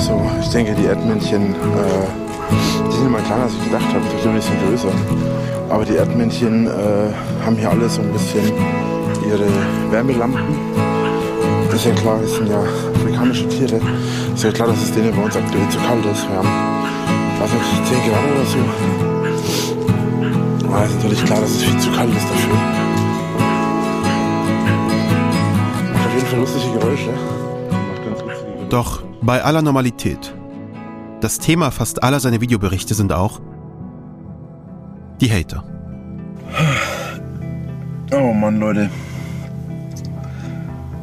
So, 0.00 0.20
ich 0.40 0.48
denke, 0.48 0.74
die 0.74 0.86
Erdmännchen, 0.86 1.54
äh, 1.54 2.06
die 2.88 2.92
sind 2.96 3.06
immer 3.06 3.20
kleiner, 3.20 3.44
als 3.44 3.52
ich 3.54 3.64
gedacht 3.64 3.86
habe. 3.86 4.00
Die 4.00 4.22
sind 4.22 4.30
ein 4.30 4.36
bisschen 4.36 4.58
größer. 4.66 4.92
Aber 5.68 5.84
die 5.84 5.96
Erdmännchen 5.96 6.66
äh, 6.66 6.70
haben 7.44 7.56
hier 7.56 7.70
alle 7.70 7.88
so 7.88 8.02
ein 8.02 8.12
bisschen 8.12 8.52
ihre 9.26 9.46
Wärmelampen. 9.90 10.42
Ist 11.72 11.86
ja 11.86 11.92
klar, 11.92 12.20
es 12.22 12.34
sind 12.34 12.48
ja 12.48 12.62
afrikanische 12.94 13.48
Tiere. 13.48 13.80
Ist 14.34 14.44
ja 14.44 14.52
klar, 14.52 14.68
dass 14.68 14.82
es 14.82 14.92
denen 14.92 15.16
bei 15.16 15.22
uns 15.22 15.36
aktuell 15.36 15.68
zu 15.70 15.78
kalt 15.78 16.04
ist. 16.04 16.28
Wir 16.28 16.36
haben, 16.36 16.48
weiß 17.40 17.50
ich, 17.50 17.84
10 17.88 17.98
Grad 18.10 18.24
oder 18.34 18.44
so. 18.44 18.58
Aber 20.68 20.84
es 20.84 20.90
ist 20.90 20.96
natürlich 20.96 21.24
klar, 21.24 21.40
dass 21.40 21.50
es 21.50 21.62
viel 21.62 21.78
zu 21.78 21.90
kalt 21.92 22.14
ist 22.14 22.28
dafür. 22.28 22.81
Auf 26.12 26.18
jeden 26.18 26.28
schon 26.28 26.40
lustige 26.40 26.78
Geräusche. 26.78 27.10
Doch 28.68 29.02
bei 29.22 29.42
aller 29.42 29.62
Normalität. 29.62 30.34
Das 31.20 31.38
Thema 31.38 31.70
fast 31.70 32.02
aller 32.02 32.20
seiner 32.20 32.40
Videoberichte 32.40 32.94
sind 32.94 33.12
auch 33.12 33.40
die 35.20 35.30
Hater. 35.30 35.64
Oh 38.12 38.32
Mann, 38.32 38.58
Leute. 38.58 38.90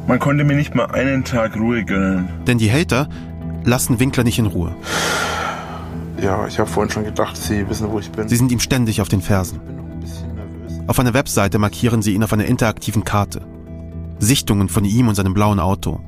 Man 0.06 0.18
konnte 0.18 0.44
mir 0.44 0.54
nicht 0.54 0.74
mal 0.74 0.86
einen 0.86 1.24
Tag 1.24 1.56
Ruhe 1.56 1.84
gönnen. 1.84 2.28
Denn 2.46 2.58
die 2.58 2.70
Hater 2.70 3.08
lassen 3.64 3.98
Winkler 3.98 4.24
nicht 4.24 4.38
in 4.38 4.46
Ruhe. 4.46 4.74
Ja, 6.20 6.46
ich 6.46 6.58
habe 6.58 6.68
vorhin 6.68 6.90
schon 6.90 7.04
gedacht, 7.04 7.36
sie 7.36 7.68
wissen, 7.68 7.90
wo 7.90 7.98
ich 7.98 8.10
bin. 8.10 8.28
Sie 8.28 8.36
sind 8.36 8.52
ihm 8.52 8.60
ständig 8.60 9.00
auf 9.00 9.08
den 9.08 9.22
Fersen. 9.22 9.60
Auf 10.86 10.98
einer 10.98 11.14
Webseite 11.14 11.58
markieren 11.58 12.02
sie 12.02 12.14
ihn 12.14 12.24
auf 12.24 12.32
einer 12.32 12.44
interaktiven 12.44 13.04
Karte. 13.04 13.40
Sichtungen 14.20 14.68
von 14.68 14.84
ihm 14.84 15.08
und 15.08 15.14
seinem 15.16 15.34
blauen 15.34 15.58
Auto. 15.58 16.00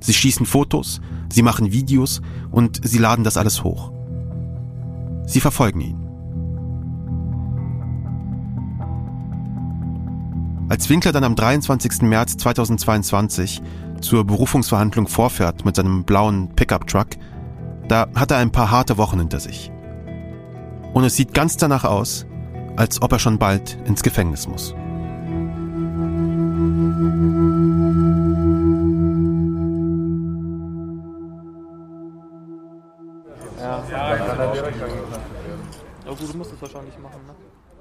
Sie 0.00 0.12
schießen 0.12 0.46
Fotos, 0.46 1.00
sie 1.30 1.42
machen 1.42 1.72
Videos 1.72 2.20
und 2.50 2.80
sie 2.82 2.98
laden 2.98 3.24
das 3.24 3.36
alles 3.36 3.62
hoch. 3.62 3.92
Sie 5.26 5.40
verfolgen 5.40 5.80
ihn. 5.80 6.06
Als 10.68 10.88
Winkler 10.88 11.12
dann 11.12 11.24
am 11.24 11.36
23. 11.36 12.02
März 12.02 12.36
2022 12.38 13.62
zur 14.00 14.24
Berufungsverhandlung 14.24 15.06
vorfährt 15.06 15.64
mit 15.64 15.76
seinem 15.76 16.04
blauen 16.04 16.48
Pickup-Truck, 16.56 17.08
da 17.88 18.08
hat 18.14 18.32
er 18.32 18.38
ein 18.38 18.50
paar 18.50 18.70
harte 18.70 18.98
Wochen 18.98 19.18
hinter 19.18 19.38
sich. 19.38 19.70
Und 20.92 21.04
es 21.04 21.14
sieht 21.14 21.34
ganz 21.34 21.56
danach 21.56 21.84
aus, 21.84 22.26
als 22.76 23.00
ob 23.00 23.12
er 23.12 23.18
schon 23.18 23.38
bald 23.38 23.78
ins 23.84 24.02
Gefängnis 24.02 24.48
muss. 24.48 24.74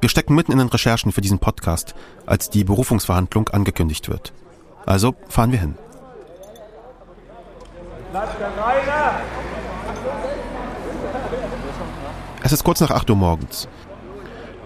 Wir 0.01 0.09
stecken 0.09 0.35
mitten 0.35 0.51
in 0.51 0.59
den 0.59 0.67
Recherchen 0.67 1.11
für 1.11 1.21
diesen 1.21 1.39
Podcast, 1.39 1.95
als 2.25 2.49
die 2.49 2.63
Berufungsverhandlung 2.63 3.49
angekündigt 3.49 4.09
wird. 4.09 4.33
Also 4.85 5.15
fahren 5.27 5.51
wir 5.51 5.59
hin. 5.59 5.75
Es 12.43 12.51
ist 12.51 12.63
kurz 12.63 12.79
nach 12.81 12.91
8 12.91 13.09
Uhr 13.09 13.15
morgens. 13.15 13.67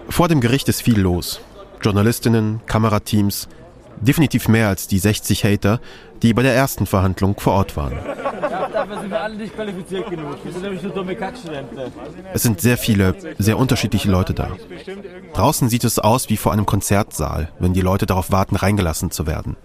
Vor 0.08 0.28
dem 0.28 0.40
Gericht 0.40 0.68
ist 0.68 0.82
viel 0.82 1.00
los. 1.00 1.40
Journalistinnen, 1.80 2.60
Kamerateams, 2.66 3.48
definitiv 4.00 4.48
mehr 4.48 4.68
als 4.68 4.86
die 4.86 4.98
60 4.98 5.44
Hater, 5.44 5.80
die 6.22 6.34
bei 6.34 6.42
der 6.42 6.54
ersten 6.54 6.86
Verhandlung 6.86 7.38
vor 7.38 7.54
Ort 7.54 7.76
waren. 7.76 7.94
Dafür 8.72 9.00
sind 9.00 9.10
wir 9.10 9.20
alle 9.20 9.36
nicht 9.36 9.54
qualifiziert 9.54 10.10
genug. 10.10 10.36
Wir 10.44 10.52
sind 10.52 10.62
nämlich 10.62 10.82
nur 10.82 10.92
dumme 10.92 11.14
Kackstudenten. 11.14 11.78
Es 12.32 12.42
sind 12.42 12.60
sehr 12.60 12.78
viele, 12.78 13.14
sehr 13.38 13.58
unterschiedliche 13.58 14.10
Leute 14.10 14.34
da. 14.34 14.48
Draußen 15.34 15.68
sieht 15.68 15.84
es 15.84 15.98
aus 15.98 16.28
wie 16.30 16.36
vor 16.36 16.52
einem 16.52 16.66
Konzertsaal, 16.66 17.50
wenn 17.58 17.72
die 17.72 17.80
Leute 17.80 18.06
darauf 18.06 18.30
warten, 18.30 18.56
reingelassen 18.56 19.10
zu 19.10 19.26
werden. 19.26 19.56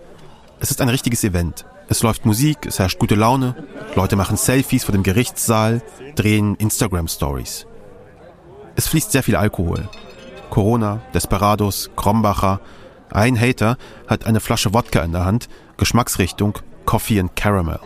Es 0.60 0.72
ist 0.72 0.82
ein 0.82 0.90
richtiges 0.90 1.24
Event. 1.24 1.66
Es 1.88 2.02
läuft 2.02 2.26
Musik, 2.26 2.66
es 2.66 2.80
herrscht 2.80 2.98
gute 2.98 3.16
Laune, 3.16 3.56
Leute 3.96 4.16
machen 4.16 4.38
Selfies 4.38 4.84
vor 4.84 4.94
dem 4.94 5.04
Gerichtssaal, 5.04 5.82
drehen 6.16 6.56
Instagram-Stories. 6.56 7.68
Es 8.76 8.88
fließt 8.88 9.12
sehr 9.12 9.24
viel 9.24 9.36
Alkohol. 9.36 9.88
Corona, 10.50 11.02
Desperados, 11.14 11.92
Krombacher. 11.96 12.60
Ein 13.16 13.40
Hater 13.40 13.78
hat 14.08 14.26
eine 14.26 14.42
Flasche 14.42 14.74
Wodka 14.74 15.00
in 15.02 15.14
der 15.14 15.24
Hand, 15.24 15.48
Geschmacksrichtung 15.78 16.60
Coffee 16.86 17.22
and 17.22 17.34
Caramel. 17.34 17.80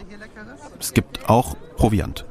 Es 0.80 0.92
gibt 0.96 1.30
auch 1.30 1.56
Proviant. 1.78 2.26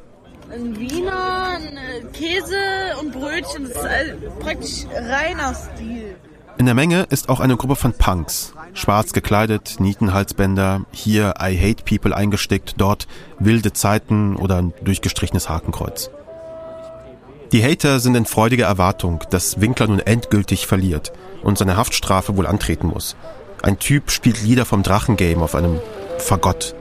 Ein 0.51 0.77
Wiener, 0.77 1.49
ein 1.51 1.77
äh, 1.77 2.01
Käse 2.13 2.57
und 3.01 3.13
Brötchen. 3.13 3.69
Das 3.73 3.77
ist 3.77 4.39
praktisch 4.41 4.87
reiner 4.93 5.55
Stil. 5.55 6.17
In 6.59 6.67
der 6.67 6.75
Menge 6.75 7.07
ist 7.09 7.29
auch 7.29 7.39
eine 7.39 7.57
Gruppe 7.57 7.77
von 7.77 7.93
Punks. 7.93 8.53
Schwarz 8.75 9.13
gekleidet, 9.13 9.77
Nietenhalsbänder, 9.79 10.81
hier 10.91 11.35
I 11.41 11.57
Hate 11.57 11.85
People 11.85 12.17
eingestickt, 12.17 12.75
dort 12.79 13.07
wilde 13.39 13.73
Zeiten 13.73 14.35
oder 14.35 14.57
ein 14.57 14.75
durchgestrichenes 14.83 15.49
Hakenkreuz. 15.49 16.11
Die 17.53 17.63
Hater 17.63 18.01
sind 18.01 18.17
in 18.17 18.27
freudiger 18.27 18.67
Erwartung, 18.67 19.23
dass 19.31 19.61
Winkler 19.61 19.87
nun 19.87 20.01
endgültig 20.01 20.67
verliert 20.67 21.13
und 21.42 21.59
seine 21.59 21.77
Haftstrafe 21.77 22.37
wohl 22.37 22.46
antreten 22.46 22.88
muss. 22.88 23.16
Ein 23.62 23.79
Typ 23.79 24.11
spielt 24.11 24.42
Lieder 24.42 24.64
vom 24.64 24.83
Drachengame 24.83 25.42
auf 25.42 25.55
einem 25.55 25.81
Fagott. 26.18 26.74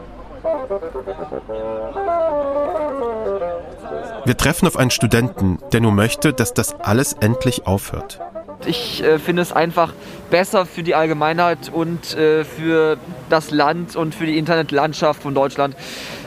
Wir 4.26 4.36
treffen 4.36 4.68
auf 4.68 4.78
einen 4.78 4.92
Studenten, 4.92 5.60
der 5.72 5.80
nur 5.80 5.92
möchte, 5.92 6.34
dass 6.34 6.54
das 6.54 6.80
alles 6.82 7.14
endlich 7.14 7.66
aufhört. 7.66 8.20
Ich 8.66 9.04
äh, 9.04 9.20
finde 9.20 9.42
es 9.42 9.54
einfach 9.54 9.94
besser 10.30 10.66
für 10.66 10.84
die 10.84 10.96
Allgemeinheit 10.96 11.72
und 11.72 12.18
äh, 12.18 12.44
für 12.44 12.98
das 13.30 13.52
Land 13.52 13.96
und 13.96 14.16
für 14.16 14.26
die 14.26 14.38
Internetlandschaft 14.38 15.22
von 15.22 15.34
Deutschland, 15.34 15.76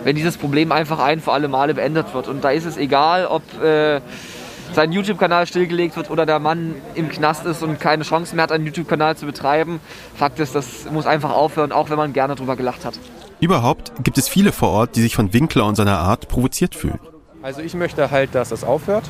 wenn 0.04 0.16
dieses 0.16 0.36
Problem 0.36 0.72
einfach 0.72 1.00
ein 1.00 1.20
für 1.20 1.32
alle 1.32 1.48
Male 1.48 1.74
beendet 1.74 2.14
wird. 2.14 2.28
Und 2.28 2.42
da 2.44 2.50
ist 2.50 2.64
es 2.64 2.76
egal, 2.76 3.26
ob 3.26 3.42
äh, 3.62 4.00
sein 4.72 4.92
YouTube-Kanal 4.92 5.46
stillgelegt 5.46 5.96
wird 5.96 6.10
oder 6.10 6.26
der 6.26 6.38
Mann 6.38 6.74
im 6.94 7.08
Knast 7.08 7.44
ist 7.46 7.62
und 7.62 7.80
keine 7.80 8.04
Chance 8.04 8.34
mehr 8.34 8.44
hat, 8.44 8.52
einen 8.52 8.66
YouTube-Kanal 8.66 9.16
zu 9.16 9.26
betreiben. 9.26 9.80
Fakt 10.14 10.38
ist, 10.38 10.54
das 10.54 10.86
muss 10.90 11.06
einfach 11.06 11.30
aufhören, 11.30 11.72
auch 11.72 11.90
wenn 11.90 11.96
man 11.96 12.12
gerne 12.12 12.34
drüber 12.34 12.56
gelacht 12.56 12.84
hat. 12.84 12.98
Überhaupt 13.40 13.92
gibt 14.04 14.18
es 14.18 14.28
viele 14.28 14.52
vor 14.52 14.70
Ort, 14.70 14.96
die 14.96 15.00
sich 15.00 15.16
von 15.16 15.32
Winkler 15.32 15.64
und 15.66 15.74
seiner 15.74 15.98
Art 15.98 16.28
provoziert 16.28 16.74
fühlen. 16.74 17.00
Also 17.42 17.62
ich 17.62 17.74
möchte 17.74 18.10
halt, 18.10 18.34
dass 18.34 18.52
es 18.52 18.64
aufhört. 18.64 19.04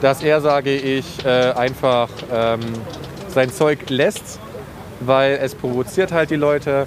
Dass 0.00 0.22
er, 0.22 0.40
sage 0.40 0.74
ich, 0.74 1.24
äh, 1.24 1.52
einfach 1.52 2.08
ähm, 2.32 2.60
sein 3.28 3.52
Zeug 3.52 3.88
lässt, 3.88 4.40
weil 5.00 5.38
es 5.40 5.54
provoziert 5.54 6.12
halt 6.12 6.30
die 6.30 6.36
Leute. 6.36 6.86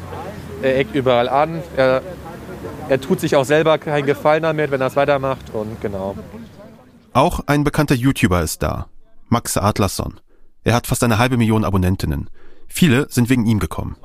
Er 0.61 0.77
eckt 0.77 0.93
überall 0.93 1.29
an. 1.29 1.63
Er, 1.77 2.01
er 2.89 3.01
tut 3.01 3.21
sich 3.21 3.35
auch 3.35 3.45
selber 3.45 3.77
keinen 3.77 4.05
Gefallen 4.05 4.43
damit, 4.43 4.71
wenn 4.71 4.81
er 4.81 4.87
es 4.87 4.95
weitermacht. 4.95 5.53
Und 5.53 5.79
genau. 5.81 6.15
Auch 7.17 7.39
ein 7.47 7.63
bekannter 7.63 7.95
YouTuber 7.95 8.43
ist 8.43 8.61
da, 8.61 8.89
Max 9.27 9.57
Adlerson. 9.57 10.19
Er 10.63 10.75
hat 10.75 10.85
fast 10.85 11.03
eine 11.03 11.17
halbe 11.17 11.35
Million 11.35 11.65
Abonnentinnen. 11.65 12.29
Viele 12.67 13.07
sind 13.09 13.31
wegen 13.31 13.47
ihm 13.47 13.57
gekommen. 13.57 13.95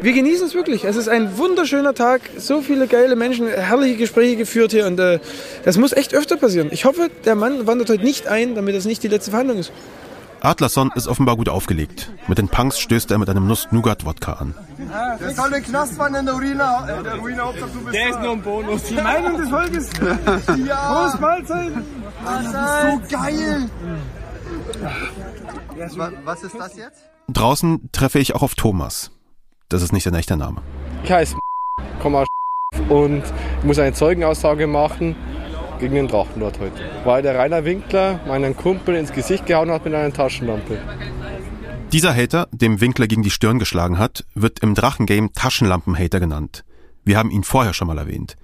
Wir 0.00 0.14
genießen 0.14 0.46
es 0.46 0.54
wirklich. 0.54 0.84
Es 0.84 0.96
ist 0.96 1.10
ein 1.10 1.36
wunderschöner 1.36 1.92
Tag. 1.92 2.22
So 2.38 2.62
viele 2.62 2.86
geile 2.86 3.16
Menschen, 3.16 3.48
herrliche 3.48 3.98
Gespräche 3.98 4.36
geführt 4.36 4.70
hier. 4.70 4.86
Und 4.86 4.98
äh, 4.98 5.18
das 5.66 5.76
muss 5.76 5.92
echt 5.92 6.14
öfter 6.14 6.38
passieren. 6.38 6.68
Ich 6.70 6.86
hoffe, 6.86 7.10
der 7.26 7.34
Mann 7.34 7.66
wandert 7.66 7.90
heute 7.90 8.02
nicht 8.02 8.28
ein, 8.28 8.54
damit 8.54 8.74
das 8.74 8.86
nicht 8.86 9.02
die 9.02 9.08
letzte 9.08 9.30
Verhandlung 9.30 9.58
ist. 9.58 9.70
Adlerson 10.40 10.90
ist 10.94 11.08
offenbar 11.08 11.36
gut 11.36 11.48
aufgelegt. 11.48 12.12
Mit 12.28 12.38
den 12.38 12.48
Punks 12.48 12.78
stößt 12.78 13.10
er 13.10 13.18
mit 13.18 13.28
einem 13.28 13.46
Nuss-Nougat-Wodka 13.46 14.34
an. 14.34 14.54
Der 15.20 15.30
soll 15.30 15.50
den 15.50 15.62
Knast 15.62 15.94
fahren 15.94 16.14
in 16.14 16.26
der 16.26 16.34
Ruina. 16.34 16.88
Äh, 16.88 17.02
der 17.02 17.16
Ruina 17.16 17.44
Hauptsache 17.44 17.70
du 17.70 17.80
bist 17.80 17.94
Der 17.94 18.08
ist 18.10 18.20
nur 18.20 18.32
ein 18.32 18.42
Bonus. 18.42 18.84
Die 18.84 18.94
Meinung 18.94 19.38
des 19.38 19.48
Volkes. 19.48 19.90
ja. 20.66 20.92
Prost, 20.92 21.20
Mahlzeit. 21.20 21.72
Das 22.24 22.44
ist 22.44 23.10
so 23.10 23.16
geil. 23.16 23.70
Was 26.24 26.42
ist 26.42 26.54
das 26.58 26.76
jetzt? 26.76 27.00
Draußen 27.28 27.90
treffe 27.92 28.18
ich 28.18 28.34
auch 28.34 28.42
auf 28.42 28.54
Thomas. 28.54 29.10
Das 29.68 29.82
ist 29.82 29.92
nicht 29.92 30.04
sein 30.04 30.14
echter 30.14 30.36
Name. 30.36 30.62
Ich 31.04 31.12
heiße 31.12 31.36
komme 31.98 32.18
aus 32.18 32.26
und 32.88 33.22
muss 33.64 33.78
eine 33.78 33.92
Zeugenaussage 33.92 34.66
machen 34.66 35.16
gegen 35.78 35.94
den 35.94 36.08
Drachenlord 36.08 36.58
heute. 36.60 36.80
Weil 37.04 37.22
der 37.22 37.38
Rainer 37.38 37.64
Winkler 37.64 38.20
meinen 38.26 38.56
Kumpel 38.56 38.96
ins 38.96 39.12
Gesicht 39.12 39.46
gehauen 39.46 39.70
hat 39.70 39.84
mit 39.84 39.94
einer 39.94 40.12
Taschenlampe. 40.12 40.78
Dieser 41.92 42.14
Hater, 42.14 42.48
dem 42.52 42.80
Winkler 42.80 43.06
gegen 43.06 43.22
die 43.22 43.30
Stirn 43.30 43.58
geschlagen 43.58 43.98
hat, 43.98 44.24
wird 44.34 44.58
im 44.60 44.74
Drachengame 44.74 45.32
Taschenlampenhater 45.32 46.20
genannt. 46.20 46.64
Wir 47.04 47.16
haben 47.16 47.30
ihn 47.30 47.44
vorher 47.44 47.72
schon 47.72 47.88
mal 47.88 47.96
erwähnt. 47.96 48.36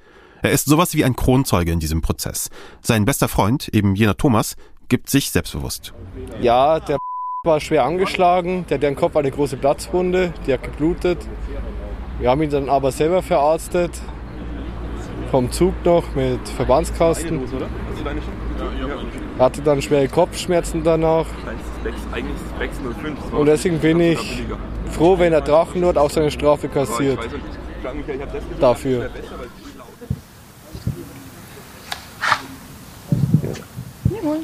Er 0.43 0.51
ist 0.51 0.67
sowas 0.67 0.95
wie 0.95 1.05
ein 1.05 1.17
Kronzeuge 1.17 1.73
in 1.73 1.81
diesem 1.81 2.03
Prozess. 2.03 2.51
Sein 2.81 3.05
bester 3.05 3.29
Freund, 3.29 3.69
eben 3.69 3.95
jener 3.95 4.17
Thomas, 4.17 4.57
gibt 4.89 5.11
sich 5.11 5.31
selbstbewusst. 5.31 5.93
Ja, 6.41 6.81
der 6.81 6.99
war 7.45 7.61
schwer 7.61 7.85
angeschlagen, 7.85 8.65
der 8.69 8.79
hat 8.79 8.85
am 8.85 8.97
Kopf 8.97 9.17
eine 9.17 9.31
große 9.31 9.57
Platzwunde, 9.57 10.33
die 10.47 10.53
hat 10.53 10.63
geblutet. 10.63 11.19
Wir 12.19 12.31
haben 12.31 12.43
ihn 12.43 12.51
dann 12.51 12.69
aber 12.69 12.93
selber 12.93 13.23
verarztet, 13.23 13.91
vom 15.35 15.51
Zug 15.51 15.75
noch 15.85 16.15
mit 16.15 16.49
Verbandskasten. 16.49 17.41
Hatte 19.37 19.63
dann 19.63 19.83
schwere 19.83 20.07
Kopfschmerzen 20.07 20.85
danach. 20.85 21.27
Und 23.33 23.47
deswegen 23.47 23.81
bin 23.81 23.99
ich 23.99 24.45
froh, 24.93 25.19
wenn 25.19 25.33
der 25.33 25.41
Drachenlord 25.41 25.99
auch 25.99 26.11
seine 26.11 26.31
Strafe 26.31 26.69
kassiert. 26.69 27.19
Dafür. 28.61 29.11
Jawohl. 34.15 34.39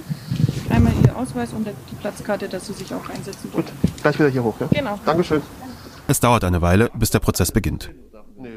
Einmal 0.70 0.92
Ihr 1.04 1.16
Ausweis 1.16 1.52
und 1.52 1.68
die 1.68 1.94
Platzkarte, 2.00 2.48
dass 2.48 2.66
Sie 2.66 2.72
sich 2.72 2.92
auch 2.92 3.08
einsetzen 3.08 3.52
dürfen. 3.52 3.70
Gleich 4.02 4.18
wieder 4.18 4.28
hier 4.28 4.42
hoch, 4.42 4.56
ja? 4.58 4.66
Genau. 4.72 4.98
Dankeschön. 5.06 5.40
Es 6.08 6.18
dauert 6.18 6.42
eine 6.42 6.60
Weile, 6.60 6.90
bis 6.94 7.10
der 7.10 7.20
Prozess 7.20 7.52
beginnt. 7.52 7.90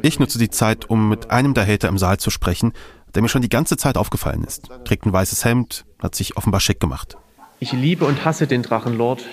Ich 0.02 0.20
nutze 0.20 0.40
die 0.40 0.50
Zeit, 0.50 0.90
um 0.90 1.10
mit 1.10 1.32
einem 1.32 1.54
der 1.54 1.68
Hater 1.68 1.88
im 1.90 1.98
Saal 1.98 2.18
zu 2.18 2.30
sprechen, 2.30 2.74
der 3.16 3.22
mir 3.22 3.30
schon 3.30 3.42
die 3.42 3.50
ganze 3.50 3.78
Zeit 3.78 3.98
aufgefallen 3.98 4.44
ist. 4.44 4.70
Trägt 4.86 5.06
ein 5.06 5.14
weißes 5.14 5.46
Hemd, 5.46 5.86
hat 6.02 6.16
sich 6.16 6.38
offenbar 6.38 6.62
schick 6.62 6.80
gemacht. 6.80 7.18
Ich 7.60 7.72
liebe 7.72 8.06
und 8.06 8.26
hasse 8.26 8.48
den 8.48 8.62
Drachenlord. 8.62 9.24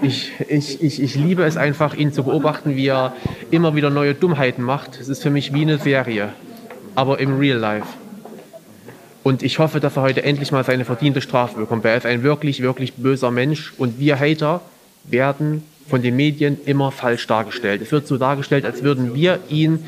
Ich, 0.00 0.32
ich, 0.48 0.82
ich, 0.82 1.02
ich 1.02 1.14
liebe 1.16 1.44
es 1.44 1.56
einfach, 1.56 1.94
ihn 1.94 2.12
zu 2.12 2.24
beobachten, 2.24 2.76
wie 2.76 2.86
er 2.86 3.14
immer 3.50 3.74
wieder 3.74 3.90
neue 3.90 4.14
Dummheiten 4.14 4.62
macht. 4.62 4.98
Es 5.00 5.08
ist 5.08 5.22
für 5.22 5.30
mich 5.30 5.52
wie 5.52 5.62
eine 5.62 5.78
Serie, 5.78 6.32
aber 6.94 7.18
im 7.20 7.38
Real 7.38 7.58
Life. 7.58 7.88
Und 9.22 9.42
ich 9.42 9.58
hoffe, 9.58 9.80
dass 9.80 9.96
er 9.96 10.02
heute 10.02 10.22
endlich 10.22 10.52
mal 10.52 10.64
seine 10.64 10.84
verdiente 10.84 11.20
Strafe 11.20 11.58
bekommt. 11.58 11.84
Er 11.84 11.96
ist 11.96 12.06
ein 12.06 12.22
wirklich, 12.22 12.62
wirklich 12.62 12.94
böser 12.94 13.30
Mensch 13.30 13.74
und 13.76 13.98
wir 13.98 14.18
Hater 14.18 14.60
werden 15.04 15.62
von 15.88 16.02
den 16.02 16.16
Medien 16.16 16.58
immer 16.64 16.90
falsch 16.90 17.26
dargestellt. 17.26 17.82
Es 17.82 17.92
wird 17.92 18.06
so 18.06 18.16
dargestellt, 18.16 18.64
als 18.64 18.82
würden 18.82 19.14
wir 19.14 19.40
ihn 19.48 19.84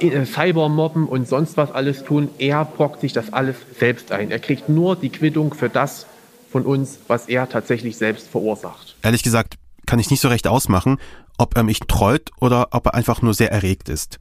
äh, 0.00 0.24
Cybermobben 0.24 1.06
und 1.06 1.28
sonst 1.28 1.56
was 1.56 1.70
alles 1.70 2.04
tun. 2.04 2.28
Er 2.38 2.64
brockt 2.64 3.00
sich 3.00 3.12
das 3.12 3.32
alles 3.32 3.56
selbst 3.78 4.12
ein. 4.12 4.30
Er 4.30 4.38
kriegt 4.38 4.68
nur 4.68 4.96
die 4.96 5.10
Quittung 5.10 5.54
für 5.54 5.68
das 5.68 6.06
von 6.50 6.64
uns, 6.64 6.98
was 7.08 7.28
er 7.28 7.48
tatsächlich 7.48 7.96
selbst 7.96 8.28
verursacht. 8.28 8.96
Ehrlich 9.02 9.22
gesagt 9.22 9.54
kann 9.86 9.98
ich 9.98 10.10
nicht 10.10 10.20
so 10.20 10.28
recht 10.28 10.46
ausmachen, 10.46 10.98
ob 11.38 11.56
er 11.56 11.62
mich 11.62 11.80
trollt 11.80 12.30
oder 12.40 12.68
ob 12.70 12.86
er 12.86 12.94
einfach 12.94 13.22
nur 13.22 13.34
sehr 13.34 13.50
erregt 13.50 13.88
ist. 13.88 14.18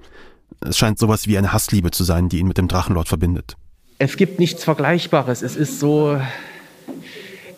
Es 0.59 0.77
scheint 0.77 0.99
sowas 0.99 1.27
wie 1.27 1.37
eine 1.37 1.53
Hassliebe 1.53 1.91
zu 1.91 2.03
sein, 2.03 2.29
die 2.29 2.39
ihn 2.39 2.47
mit 2.47 2.57
dem 2.57 2.67
Drachenlord 2.67 3.07
verbindet. 3.07 3.57
Es 3.97 4.17
gibt 4.17 4.39
nichts 4.39 4.63
Vergleichbares. 4.63 5.41
Es 5.41 5.55
ist 5.55 5.79
so, 5.79 6.19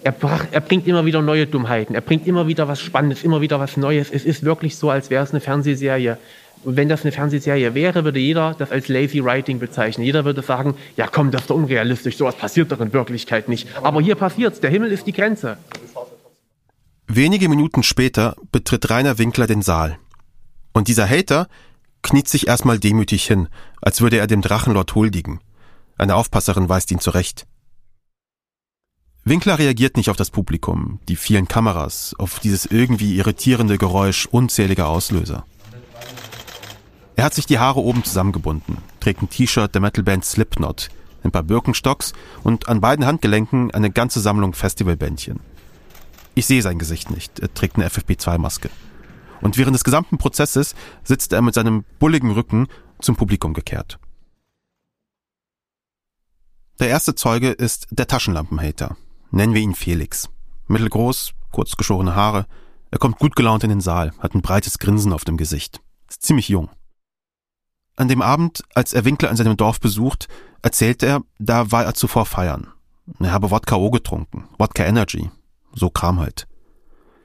er, 0.04 0.12
brach, 0.12 0.46
er, 0.52 0.62
bringt 0.62 0.88
immer 0.88 1.06
wieder 1.06 1.22
neue 1.22 1.48
Dummheiten, 1.48 1.96
er 1.96 2.02
bringt 2.02 2.28
immer 2.28 2.48
wieder 2.48 2.68
was 2.68 2.82
Spannendes, 2.82 3.24
immer 3.24 3.42
wieder 3.42 3.60
was 3.60 3.78
Neues. 3.78 4.10
Es 4.12 4.26
ist 4.26 4.44
wirklich 4.44 4.76
so, 4.76 4.89
als 4.89 5.10
wäre 5.10 5.24
es 5.24 5.32
eine 5.32 5.39
Fernsehserie. 5.39 6.18
Und 6.63 6.78
wenn 6.78 6.89
das 6.89 7.04
eine 7.04 7.12
Fernsehserie 7.12 7.74
wäre, 7.76 8.04
würde 8.04 8.20
jeder 8.20 8.56
das 8.58 8.72
als 8.72 8.88
Lazy 8.88 9.24
Writing 9.24 9.60
bezeichnen. 9.60 10.06
Jeder 10.06 10.24
würde 10.26 10.42
sagen, 10.42 10.76
ja 10.96 11.08
komm, 11.08 11.32
das 11.32 11.42
ist 11.42 11.50
doch 11.50 11.56
unrealistisch, 11.56 12.18
sowas 12.18 12.36
passiert 12.36 12.72
doch 12.72 12.80
in 12.80 12.94
Wirklichkeit 12.94 13.50
nicht. 13.50 13.68
Aber 13.82 14.02
hier 14.02 14.16
passiert's, 14.16 14.60
der 14.60 14.70
Himmel 14.70 14.92
ist 14.92 15.06
die 15.08 15.13
Grenze. 15.13 15.58
Wenige 17.08 17.50
Minuten 17.50 17.84
später 17.84 18.36
betritt 18.52 18.89
Rainer 18.89 19.18
Winkler 19.18 19.46
den 19.46 19.62
Saal. 19.62 19.98
Und 20.74 20.88
dieser 20.88 21.08
Hater 21.08 21.48
kniet 22.02 22.28
sich 22.28 22.48
erstmal 22.48 22.80
demütig 22.80 23.26
hin, 23.26 23.50
als 23.82 24.02
würde 24.02 24.18
er 24.18 24.28
dem 24.28 24.42
Drachenlord 24.42 24.96
huldigen. 24.96 25.39
Eine 25.98 26.16
Aufpasserin 26.16 26.70
weist 26.70 26.92
ihn 26.92 27.00
zurecht. 27.00 27.46
Winkler 29.26 29.58
reagiert 29.58 29.96
nicht 29.96 30.10
auf 30.10 30.18
das 30.18 30.32
Publikum, 30.32 31.00
die 31.08 31.16
vielen 31.16 31.48
Kameras, 31.48 32.14
auf 32.18 32.40
dieses 32.40 32.66
irgendwie 32.66 33.16
irritierende 33.16 33.78
Geräusch 33.78 34.26
unzähliger 34.26 34.90
Auslöser. 34.90 35.46
Er 37.16 37.24
hat 37.24 37.34
sich 37.34 37.46
die 37.46 37.58
Haare 37.58 37.80
oben 37.80 38.04
zusammengebunden, 38.04 38.80
trägt 39.00 39.22
ein 39.22 39.30
T-Shirt 39.30 39.74
der 39.74 39.82
Metalband 39.82 40.26
Slipknot, 40.26 40.90
ein 41.24 41.32
paar 41.32 41.44
Birkenstocks 41.44 42.12
und 42.44 42.68
an 42.68 42.82
beiden 42.82 43.06
Handgelenken 43.06 43.72
eine 43.72 43.92
ganze 43.92 44.20
Sammlung 44.20 44.54
Festivalbändchen. 44.54 45.40
Ich 46.36 46.46
sehe 46.46 46.62
sein 46.62 46.78
Gesicht 46.78 47.10
nicht, 47.10 47.40
er 47.40 47.54
trägt 47.54 47.78
eine 47.78 47.88
FFP2-Maske. 47.88 48.70
Und 49.40 49.58
während 49.58 49.76
des 49.76 49.86
gesamten 49.86 50.18
Prozesses 50.18 50.76
sitzt 51.04 51.32
er 51.32 51.42
mit 51.42 51.54
seinem 51.54 51.86
bulligen 51.98 52.32
Rücken 52.32 52.68
zum 53.00 53.16
Publikum 53.16 53.54
gekehrt. 53.54 54.00
Der 56.80 56.90
erste 56.90 57.16
Zeuge 57.16 57.52
ist 57.52 57.88
der 57.92 58.08
Taschenlampenhater. 58.08 58.98
Nennen 59.34 59.56
wir 59.56 59.62
ihn 59.62 59.74
Felix. 59.74 60.30
Mittelgroß, 60.67 61.34
kurz 61.52 61.76
geschorene 61.76 62.15
Haare. 62.15 62.46
Er 62.91 63.00
kommt 63.00 63.17
gut 63.17 63.36
gelaunt 63.36 63.63
in 63.63 63.72
den 63.72 63.82
Saal, 63.82 64.13
hat 64.19 64.36
ein 64.36 64.43
breites 64.43 64.78
Grinsen 64.78 65.12
auf 65.12 65.26
dem 65.26 65.38
Gesicht. 65.38 65.82
Ist 66.08 66.22
ziemlich 66.22 66.50
jung. 66.50 66.69
An 67.96 68.08
dem 68.08 68.22
Abend, 68.22 68.63
als 68.76 68.93
er 68.93 69.06
Winkler 69.06 69.32
in 69.32 69.36
seinem 69.36 69.58
Dorf 69.58 69.80
besucht, 69.80 70.28
erzählt 70.62 71.02
er, 71.02 71.24
da 71.39 71.72
war 71.72 71.84
er 71.84 71.96
zuvor 71.96 72.28
feiern. 72.28 72.67
Er 73.19 73.32
habe 73.32 73.50
Wodka 73.50 73.76
O 73.76 73.89
getrunken, 73.89 74.50
Wodka 74.60 74.86
Energy. 74.86 75.32
So 75.74 75.89
Kram 75.89 76.19
halt. 76.19 76.48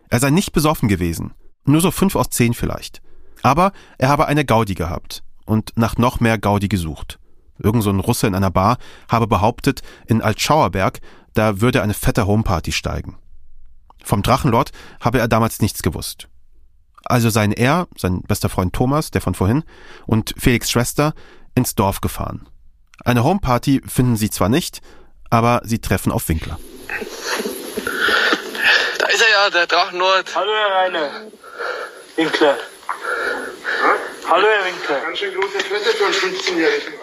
Er 0.08 0.18
sei 0.18 0.30
nicht 0.30 0.52
besoffen 0.52 0.88
gewesen. 0.88 1.34
Nur 1.66 1.82
so 1.82 1.90
fünf 1.90 2.16
aus 2.16 2.30
zehn 2.30 2.54
vielleicht. 2.54 3.02
Aber 3.42 3.72
er 3.98 4.08
habe 4.08 4.24
eine 4.24 4.46
Gaudi 4.46 4.74
gehabt 4.74 5.22
und 5.44 5.72
nach 5.76 5.98
noch 5.98 6.20
mehr 6.20 6.38
Gaudi 6.38 6.68
gesucht. 6.68 7.18
Irgend 7.58 7.82
so 7.82 7.90
ein 7.90 8.00
Russe 8.00 8.26
in 8.26 8.34
einer 8.34 8.50
Bar 8.50 8.78
habe 9.08 9.26
behauptet, 9.26 9.82
in 10.06 10.22
Altschauerberg, 10.22 11.00
da 11.34 11.60
würde 11.60 11.82
eine 11.82 11.94
fette 11.94 12.26
Homeparty 12.26 12.72
steigen. 12.72 13.18
Vom 14.04 14.22
Drachenlord 14.22 14.70
habe 15.00 15.18
er 15.18 15.28
damals 15.28 15.60
nichts 15.60 15.82
gewusst. 15.82 16.28
Also 17.04 17.30
seien 17.30 17.52
er, 17.52 17.88
sein 17.96 18.22
bester 18.22 18.48
Freund 18.48 18.74
Thomas, 18.74 19.10
der 19.10 19.20
von 19.20 19.34
vorhin, 19.34 19.64
und 20.06 20.34
Felix 20.38 20.70
Schwester 20.70 21.14
ins 21.54 21.74
Dorf 21.74 22.00
gefahren. 22.00 22.48
Eine 23.04 23.24
Homeparty 23.24 23.82
finden 23.86 24.16
sie 24.16 24.30
zwar 24.30 24.48
nicht, 24.48 24.80
aber 25.30 25.62
sie 25.64 25.78
treffen 25.78 26.12
auf 26.12 26.28
Winkler. 26.28 26.58
Da 28.98 29.06
ist 29.06 29.22
er 29.22 29.30
ja, 29.30 29.50
der 29.50 29.66
Drachenlord. 29.66 30.34
Hallo, 30.34 30.50
Herr 30.52 30.76
Reine. 30.76 31.10
Winkler. 32.16 32.56
Hallo, 34.28 34.46
Herr 34.46 34.66
Winkler. 34.66 35.00
Ganz 35.00 35.18
schön 35.18 35.34
große 35.34 35.60
Fresse 35.60 35.90
für 35.96 36.04
einen 36.04 36.14
15-Jährigen. 36.14 36.97